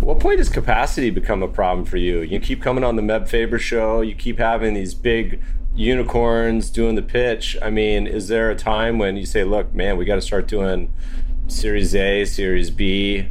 What 0.00 0.20
point 0.20 0.38
does 0.38 0.48
capacity 0.48 1.10
become 1.10 1.42
a 1.42 1.48
problem 1.48 1.84
for 1.84 1.96
you? 1.96 2.20
You 2.20 2.40
keep 2.40 2.62
coming 2.62 2.84
on 2.84 2.96
the 2.96 3.02
Meb 3.02 3.28
Faber 3.28 3.58
show, 3.58 4.00
you 4.00 4.14
keep 4.14 4.38
having 4.38 4.74
these 4.74 4.94
big 4.94 5.42
unicorns 5.74 6.70
doing 6.70 6.94
the 6.94 7.02
pitch. 7.02 7.56
I 7.62 7.70
mean, 7.70 8.06
is 8.06 8.28
there 8.28 8.50
a 8.50 8.56
time 8.56 8.98
when 8.98 9.16
you 9.16 9.26
say, 9.26 9.44
look, 9.44 9.74
man, 9.74 9.96
we 9.96 10.04
got 10.04 10.16
to 10.16 10.22
start 10.22 10.48
doing 10.48 10.92
Series 11.46 11.94
A, 11.94 12.24
Series 12.24 12.70
B? 12.70 13.28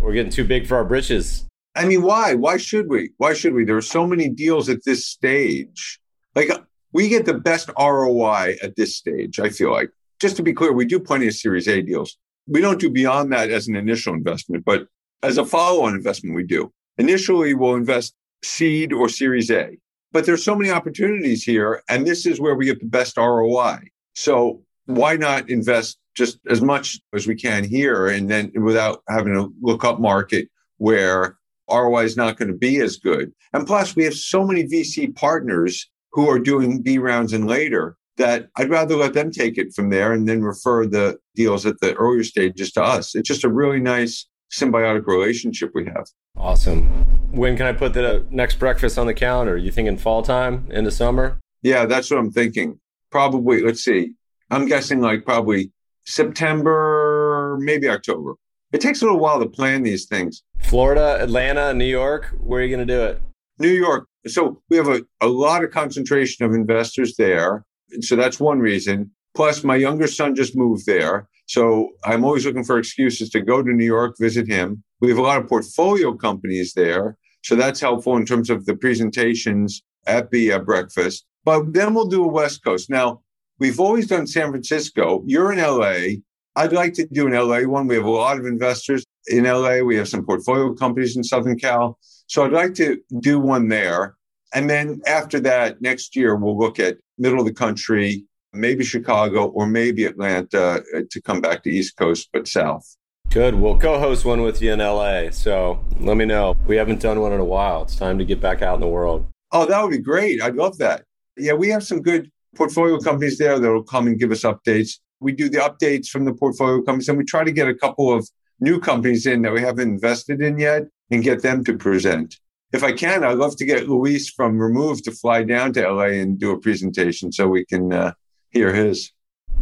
We're 0.00 0.12
getting 0.12 0.32
too 0.32 0.44
big 0.44 0.66
for 0.66 0.76
our 0.76 0.84
britches. 0.84 1.46
I 1.76 1.86
mean, 1.86 2.02
why? 2.02 2.34
Why 2.34 2.56
should 2.56 2.88
we? 2.88 3.10
Why 3.16 3.34
should 3.34 3.54
we? 3.54 3.64
There 3.64 3.76
are 3.76 3.82
so 3.82 4.06
many 4.06 4.28
deals 4.28 4.68
at 4.68 4.84
this 4.84 5.06
stage. 5.06 5.98
Like, 6.34 6.50
we 6.92 7.08
get 7.08 7.26
the 7.26 7.34
best 7.34 7.70
ROI 7.78 8.56
at 8.62 8.76
this 8.76 8.96
stage, 8.96 9.40
I 9.40 9.50
feel 9.50 9.72
like. 9.72 9.90
Just 10.20 10.36
to 10.36 10.42
be 10.42 10.52
clear, 10.52 10.72
we 10.72 10.84
do 10.84 11.00
plenty 11.00 11.26
of 11.26 11.34
Series 11.34 11.66
A 11.68 11.82
deals. 11.82 12.16
We 12.46 12.60
don't 12.60 12.80
do 12.80 12.90
beyond 12.90 13.32
that 13.32 13.50
as 13.50 13.66
an 13.68 13.76
initial 13.76 14.14
investment, 14.14 14.64
but 14.64 14.86
as 15.24 15.38
a 15.38 15.44
follow 15.44 15.84
on 15.84 15.94
investment, 15.94 16.36
we 16.36 16.44
do. 16.44 16.70
Initially, 16.98 17.54
we'll 17.54 17.74
invest 17.74 18.14
seed 18.42 18.92
or 18.92 19.08
Series 19.08 19.50
A, 19.50 19.76
but 20.12 20.26
there's 20.26 20.44
so 20.44 20.54
many 20.54 20.70
opportunities 20.70 21.42
here, 21.42 21.82
and 21.88 22.06
this 22.06 22.26
is 22.26 22.40
where 22.40 22.54
we 22.54 22.66
get 22.66 22.78
the 22.78 22.86
best 22.86 23.16
ROI. 23.16 23.78
So 24.14 24.62
why 24.86 25.16
not 25.16 25.48
invest 25.48 25.98
just 26.14 26.38
as 26.48 26.60
much 26.60 27.00
as 27.12 27.26
we 27.26 27.34
can 27.34 27.64
here 27.64 28.06
and 28.06 28.30
then 28.30 28.52
without 28.54 29.02
having 29.08 29.34
to 29.34 29.52
look 29.60 29.84
up 29.84 29.98
market 29.98 30.48
where 30.78 31.36
ROI 31.68 32.04
is 32.04 32.16
not 32.16 32.36
going 32.36 32.48
to 32.48 32.56
be 32.56 32.80
as 32.80 32.96
good. 32.96 33.32
And 33.52 33.66
plus, 33.66 33.96
we 33.96 34.04
have 34.04 34.14
so 34.14 34.44
many 34.44 34.64
VC 34.64 35.14
partners 35.16 35.90
who 36.12 36.28
are 36.28 36.38
doing 36.38 36.82
B 36.82 36.98
rounds 36.98 37.32
and 37.32 37.48
later 37.48 37.96
that 38.16 38.48
I'd 38.56 38.70
rather 38.70 38.94
let 38.94 39.14
them 39.14 39.32
take 39.32 39.58
it 39.58 39.74
from 39.74 39.90
there 39.90 40.12
and 40.12 40.28
then 40.28 40.42
refer 40.42 40.86
the 40.86 41.18
deals 41.34 41.66
at 41.66 41.80
the 41.80 41.94
earlier 41.94 42.22
stages 42.22 42.70
to 42.72 42.82
us. 42.82 43.16
It's 43.16 43.26
just 43.26 43.42
a 43.42 43.48
really 43.48 43.80
nice 43.80 44.28
symbiotic 44.54 45.06
relationship 45.06 45.72
we 45.74 45.86
have. 45.86 46.06
Awesome. 46.36 46.86
When 47.32 47.56
can 47.56 47.66
I 47.66 47.72
put 47.72 47.94
the 47.94 48.24
next 48.30 48.58
breakfast 48.58 48.98
on 48.98 49.06
the 49.06 49.14
calendar? 49.14 49.56
You 49.56 49.70
thinking 49.70 49.96
fall 49.98 50.22
time 50.22 50.66
into 50.70 50.90
summer? 50.90 51.40
Yeah, 51.62 51.86
that's 51.86 52.10
what 52.10 52.20
I'm 52.20 52.30
thinking. 52.30 52.78
Probably, 53.10 53.62
let's 53.62 53.82
see. 53.82 54.14
I'm 54.50 54.66
guessing 54.66 55.00
like 55.00 55.24
probably 55.24 55.72
September, 56.04 57.56
maybe 57.60 57.88
October. 57.88 58.34
It 58.72 58.80
takes 58.80 59.02
a 59.02 59.04
little 59.04 59.20
while 59.20 59.38
to 59.40 59.48
plan 59.48 59.82
these 59.82 60.06
things. 60.06 60.42
Florida, 60.62 61.18
Atlanta, 61.20 61.72
New 61.72 61.84
York, 61.84 62.34
where 62.40 62.60
are 62.60 62.64
you 62.64 62.74
going 62.74 62.86
to 62.86 62.94
do 62.94 63.02
it? 63.02 63.22
New 63.58 63.68
York. 63.68 64.08
So 64.26 64.62
we 64.68 64.76
have 64.76 64.88
a, 64.88 65.02
a 65.20 65.28
lot 65.28 65.62
of 65.62 65.70
concentration 65.70 66.44
of 66.44 66.52
investors 66.52 67.16
there. 67.16 67.64
So 68.00 68.16
that's 68.16 68.40
one 68.40 68.58
reason. 68.58 69.10
Plus, 69.34 69.64
my 69.64 69.76
younger 69.76 70.06
son 70.06 70.34
just 70.34 70.56
moved 70.56 70.86
there. 70.86 71.28
So 71.46 71.90
I'm 72.04 72.24
always 72.24 72.46
looking 72.46 72.64
for 72.64 72.78
excuses 72.78 73.30
to 73.30 73.40
go 73.40 73.62
to 73.62 73.72
New 73.72 73.84
York, 73.84 74.16
visit 74.18 74.48
him. 74.48 74.82
We 75.00 75.08
have 75.08 75.18
a 75.18 75.22
lot 75.22 75.40
of 75.40 75.48
portfolio 75.48 76.14
companies 76.14 76.72
there. 76.74 77.16
So 77.42 77.54
that's 77.54 77.80
helpful 77.80 78.16
in 78.16 78.24
terms 78.24 78.48
of 78.48 78.64
the 78.64 78.74
presentations 78.74 79.82
at 80.06 80.30
the 80.30 80.52
uh, 80.52 80.58
breakfast. 80.60 81.26
But 81.44 81.74
then 81.74 81.92
we'll 81.92 82.06
do 82.06 82.24
a 82.24 82.28
West 82.28 82.64
Coast. 82.64 82.88
Now, 82.88 83.20
we've 83.58 83.80
always 83.80 84.06
done 84.06 84.26
San 84.26 84.50
Francisco. 84.50 85.22
You're 85.26 85.52
in 85.52 85.58
LA. 85.58 86.20
I'd 86.56 86.72
like 86.72 86.94
to 86.94 87.06
do 87.06 87.26
an 87.26 87.34
LA 87.34 87.60
one. 87.68 87.86
We 87.86 87.96
have 87.96 88.04
a 88.04 88.10
lot 88.10 88.38
of 88.38 88.46
investors 88.46 89.04
in 89.26 89.44
LA. 89.44 89.80
We 89.80 89.96
have 89.96 90.08
some 90.08 90.24
portfolio 90.24 90.72
companies 90.72 91.16
in 91.16 91.24
Southern 91.24 91.58
Cal. 91.58 91.98
So 92.26 92.44
I'd 92.44 92.52
like 92.52 92.74
to 92.74 92.98
do 93.20 93.38
one 93.38 93.68
there. 93.68 94.16
And 94.54 94.70
then 94.70 95.00
after 95.06 95.40
that, 95.40 95.82
next 95.82 96.14
year, 96.14 96.36
we'll 96.36 96.56
look 96.56 96.78
at 96.78 96.96
middle 97.18 97.40
of 97.40 97.46
the 97.46 97.52
country, 97.52 98.24
maybe 98.54 98.84
Chicago 98.84 99.46
or 99.46 99.66
maybe 99.66 100.04
Atlanta 100.04 100.82
uh, 100.94 101.00
to 101.10 101.22
come 101.22 101.40
back 101.40 101.62
to 101.64 101.70
East 101.70 101.96
Coast, 101.96 102.28
but 102.32 102.46
South. 102.48 102.96
Good. 103.30 103.54
We'll 103.54 103.78
co 103.78 103.98
host 103.98 104.24
one 104.24 104.42
with 104.42 104.62
you 104.62 104.72
in 104.72 104.78
LA. 104.78 105.30
So 105.30 105.84
let 105.98 106.16
me 106.16 106.24
know. 106.24 106.56
We 106.66 106.76
haven't 106.76 107.00
done 107.00 107.20
one 107.20 107.32
in 107.32 107.40
a 107.40 107.44
while. 107.44 107.82
It's 107.82 107.96
time 107.96 108.18
to 108.18 108.24
get 108.24 108.40
back 108.40 108.62
out 108.62 108.76
in 108.76 108.80
the 108.80 108.88
world. 108.88 109.26
Oh, 109.50 109.66
that 109.66 109.82
would 109.82 109.90
be 109.90 109.98
great. 109.98 110.40
I'd 110.40 110.54
love 110.54 110.78
that. 110.78 111.04
Yeah, 111.36 111.54
we 111.54 111.68
have 111.68 111.82
some 111.82 112.00
good 112.00 112.30
portfolio 112.54 112.98
companies 112.98 113.38
there 113.38 113.58
that 113.58 113.72
will 113.72 113.82
come 113.82 114.06
and 114.06 114.18
give 114.18 114.30
us 114.30 114.42
updates. 114.42 114.98
We 115.20 115.32
do 115.32 115.48
the 115.48 115.58
updates 115.58 116.08
from 116.08 116.24
the 116.24 116.34
portfolio 116.34 116.82
companies 116.82 117.08
and 117.08 117.18
we 117.18 117.24
try 117.24 117.44
to 117.44 117.52
get 117.52 117.68
a 117.68 117.74
couple 117.74 118.12
of 118.12 118.28
new 118.60 118.78
companies 118.78 119.26
in 119.26 119.42
that 119.42 119.52
we 119.52 119.60
haven't 119.60 119.88
invested 119.88 120.40
in 120.40 120.58
yet 120.58 120.84
and 121.10 121.22
get 121.22 121.42
them 121.42 121.64
to 121.64 121.76
present. 121.76 122.38
If 122.72 122.82
I 122.82 122.92
can, 122.92 123.22
I'd 123.22 123.38
love 123.38 123.56
to 123.56 123.64
get 123.64 123.88
Luis 123.88 124.28
from 124.28 124.58
Remoov 124.58 125.02
to 125.04 125.12
fly 125.12 125.44
down 125.44 125.72
to 125.74 125.88
LA 125.88 126.18
and 126.20 126.38
do 126.38 126.50
a 126.50 126.58
presentation 126.58 127.30
so 127.30 127.46
we 127.46 127.64
can 127.64 127.92
uh, 127.92 128.12
hear 128.54 128.72
his. 128.72 129.10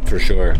For 0.05 0.19
sure. 0.19 0.55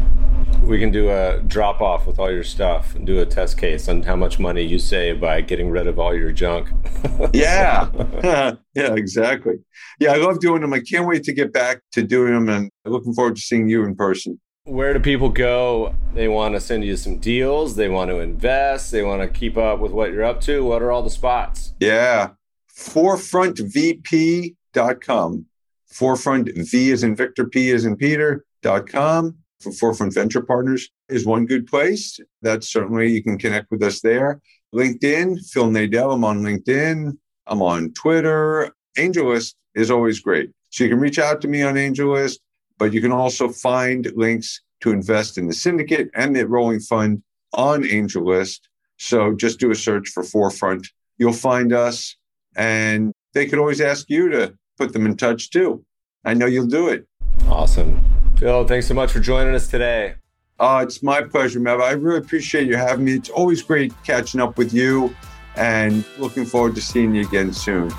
We 0.64 0.80
can 0.80 0.92
do 0.92 1.10
a 1.10 1.42
drop 1.42 1.82
off 1.82 2.08
with 2.08 2.20
all 2.20 2.32
your 2.32 2.44
stuff 2.44 2.96
and 2.96 3.06
do 3.06 3.20
a 3.20 3.26
test 3.26 3.58
case 3.58 3.88
on 3.88 4.02
how 4.04 4.16
much 4.16 4.40
money 4.40 4.62
you 4.62 4.80
save 4.80 5.22
by 5.22 5.42
getting 5.42 5.70
rid 5.70 5.88
of 5.88 6.00
all 6.00 6.16
your 6.16 6.32
junk. 6.32 6.70
yeah. 7.34 7.90
yeah, 8.74 8.96
exactly. 8.96 9.56
Yeah, 10.00 10.14
I 10.14 10.18
love 10.18 10.40
doing 10.40 10.62
them. 10.62 10.74
I 10.74 10.80
can't 10.80 11.06
wait 11.06 11.24
to 11.26 11.34
get 11.34 11.54
back 11.54 11.82
to 11.92 12.02
doing 12.02 12.34
them 12.34 12.50
and 12.50 12.72
looking 12.86 13.14
forward 13.14 13.36
to 13.36 13.42
seeing 13.42 13.70
you 13.70 13.84
in 13.84 13.96
person. 13.96 14.40
Where 14.66 14.94
do 14.94 15.00
people 15.00 15.30
go? 15.30 15.94
They 16.14 16.28
want 16.30 16.56
to 16.56 16.62
send 16.62 16.86
you 16.86 16.96
some 16.96 17.20
deals, 17.20 17.76
they 17.76 17.90
want 17.90 18.10
to 18.12 18.20
invest, 18.20 18.92
they 18.92 19.04
want 19.04 19.22
to 19.22 19.28
keep 19.28 19.58
up 19.58 19.80
with 19.80 19.92
what 19.92 20.14
you're 20.14 20.24
up 20.24 20.40
to. 20.42 20.64
What 20.64 20.82
are 20.82 20.92
all 20.92 21.04
the 21.04 21.10
spots? 21.10 21.74
Yeah. 21.80 22.30
ForefrontVP.com 22.74 25.46
Forefront 25.94 26.50
V 26.56 26.92
is 26.92 27.04
in 27.04 27.16
Victor, 27.16 27.46
P 27.46 27.70
is 27.70 27.86
in 27.86 27.96
Peter.com 27.96 29.38
for 29.64 29.72
Forefront 29.72 30.14
Venture 30.14 30.42
Partners 30.42 30.90
is 31.10 31.26
one 31.26 31.46
good 31.46 31.66
place. 31.66 32.20
That's 32.42 32.72
certainly 32.72 33.12
you 33.12 33.24
can 33.24 33.38
connect 33.38 33.72
with 33.72 33.82
us 33.82 34.02
there. 34.02 34.42
LinkedIn, 34.76 35.40
Phil 35.50 35.70
Nadel. 35.70 36.14
I'm 36.14 36.26
on 36.26 36.42
LinkedIn. 36.42 37.18
I'm 37.48 37.62
on 37.62 37.94
Twitter. 37.94 38.72
AngelList 38.98 39.56
is 39.76 39.90
always 39.90 40.20
great. 40.20 40.52
So 40.70 40.84
you 40.84 40.90
can 40.90 41.00
reach 41.00 41.20
out 41.20 41.42
to 41.42 41.48
me 41.48 41.64
on 41.64 41.76
AngelList, 41.76 42.40
but 42.78 42.94
you 42.94 43.02
can 43.02 43.12
also 43.12 43.50
find 43.50 44.12
links 44.16 44.62
to 44.82 44.92
invest 44.92 45.38
in 45.38 45.48
the 45.48 45.54
syndicate 45.54 46.10
and 46.14 46.36
the 46.36 46.48
rolling 46.48 46.80
fund 46.80 47.24
on 47.54 47.84
AngelList. 47.84 48.60
So 48.98 49.34
just 49.34 49.60
do 49.60 49.72
a 49.72 49.76
search 49.76 50.10
for 50.10 50.24
Forefront. 50.24 50.88
You'll 51.18 51.34
find 51.34 51.74
us, 51.74 52.16
and 52.56 53.14
they 53.34 53.46
could 53.46 53.60
always 53.60 53.82
ask 53.82 54.10
you 54.10 54.30
to 54.30 54.56
put 54.78 54.94
them 54.94 55.06
in 55.06 55.18
touch 55.18 55.50
too. 55.50 55.84
I 56.26 56.34
know 56.34 56.46
you'll 56.46 56.68
do 56.68 56.88
it. 56.88 57.08
Awesome. 57.48 58.04
Phil, 58.38 58.66
thanks 58.68 58.88
so 58.88 58.94
much 58.94 59.12
for 59.12 59.20
joining 59.20 59.54
us 59.54 59.68
today. 59.68 60.16
Uh, 60.60 60.84
it's 60.88 61.04
my 61.04 61.22
pleasure, 61.22 61.60
Meb. 61.60 61.82
I 61.82 61.92
really 61.92 62.20
appreciate 62.20 62.68
you 62.68 62.78
having 62.78 63.06
me. 63.06 63.14
It's 63.16 63.30
always 63.30 63.62
great 63.62 63.94
catching 64.04 64.40
up 64.40 64.58
with 64.58 64.74
you 64.74 65.16
and 65.56 66.06
looking 66.18 66.46
forward 66.46 66.76
to 66.76 66.82
seeing 66.82 67.14
you 67.16 67.22
again 67.22 67.54
soon. 67.54 67.92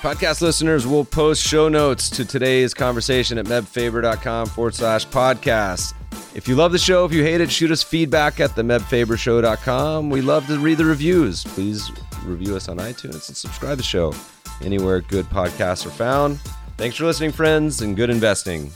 Podcast 0.00 0.40
listeners 0.40 0.86
will 0.86 1.04
post 1.04 1.42
show 1.46 1.68
notes 1.68 2.10
to 2.10 2.24
today's 2.24 2.74
conversation 2.74 3.38
at 3.38 3.46
mebfaber.com 3.46 4.48
forward 4.48 4.74
slash 4.74 5.06
podcast. 5.06 5.94
If 6.34 6.48
you 6.48 6.56
love 6.56 6.72
the 6.72 6.78
show, 6.78 7.04
if 7.04 7.12
you 7.12 7.22
hate 7.22 7.40
it, 7.40 7.50
shoot 7.50 7.70
us 7.70 7.82
feedback 7.82 8.40
at 8.40 8.56
the 8.56 8.62
mebfabershow.com. 8.62 10.10
We 10.10 10.20
love 10.20 10.46
to 10.48 10.58
read 10.58 10.78
the 10.78 10.86
reviews. 10.86 11.44
Please 11.44 11.92
review 12.24 12.56
us 12.56 12.68
on 12.68 12.78
iTunes 12.78 13.28
and 13.28 13.36
subscribe 13.36 13.72
to 13.72 13.76
the 13.76 13.82
show 13.82 14.12
anywhere 14.62 15.00
good 15.00 15.26
podcasts 15.26 15.86
are 15.86 15.90
found. 15.90 16.38
Thanks 16.76 16.96
for 16.96 17.04
listening, 17.04 17.32
friends, 17.32 17.80
and 17.80 17.96
good 17.96 18.10
investing. 18.10 18.72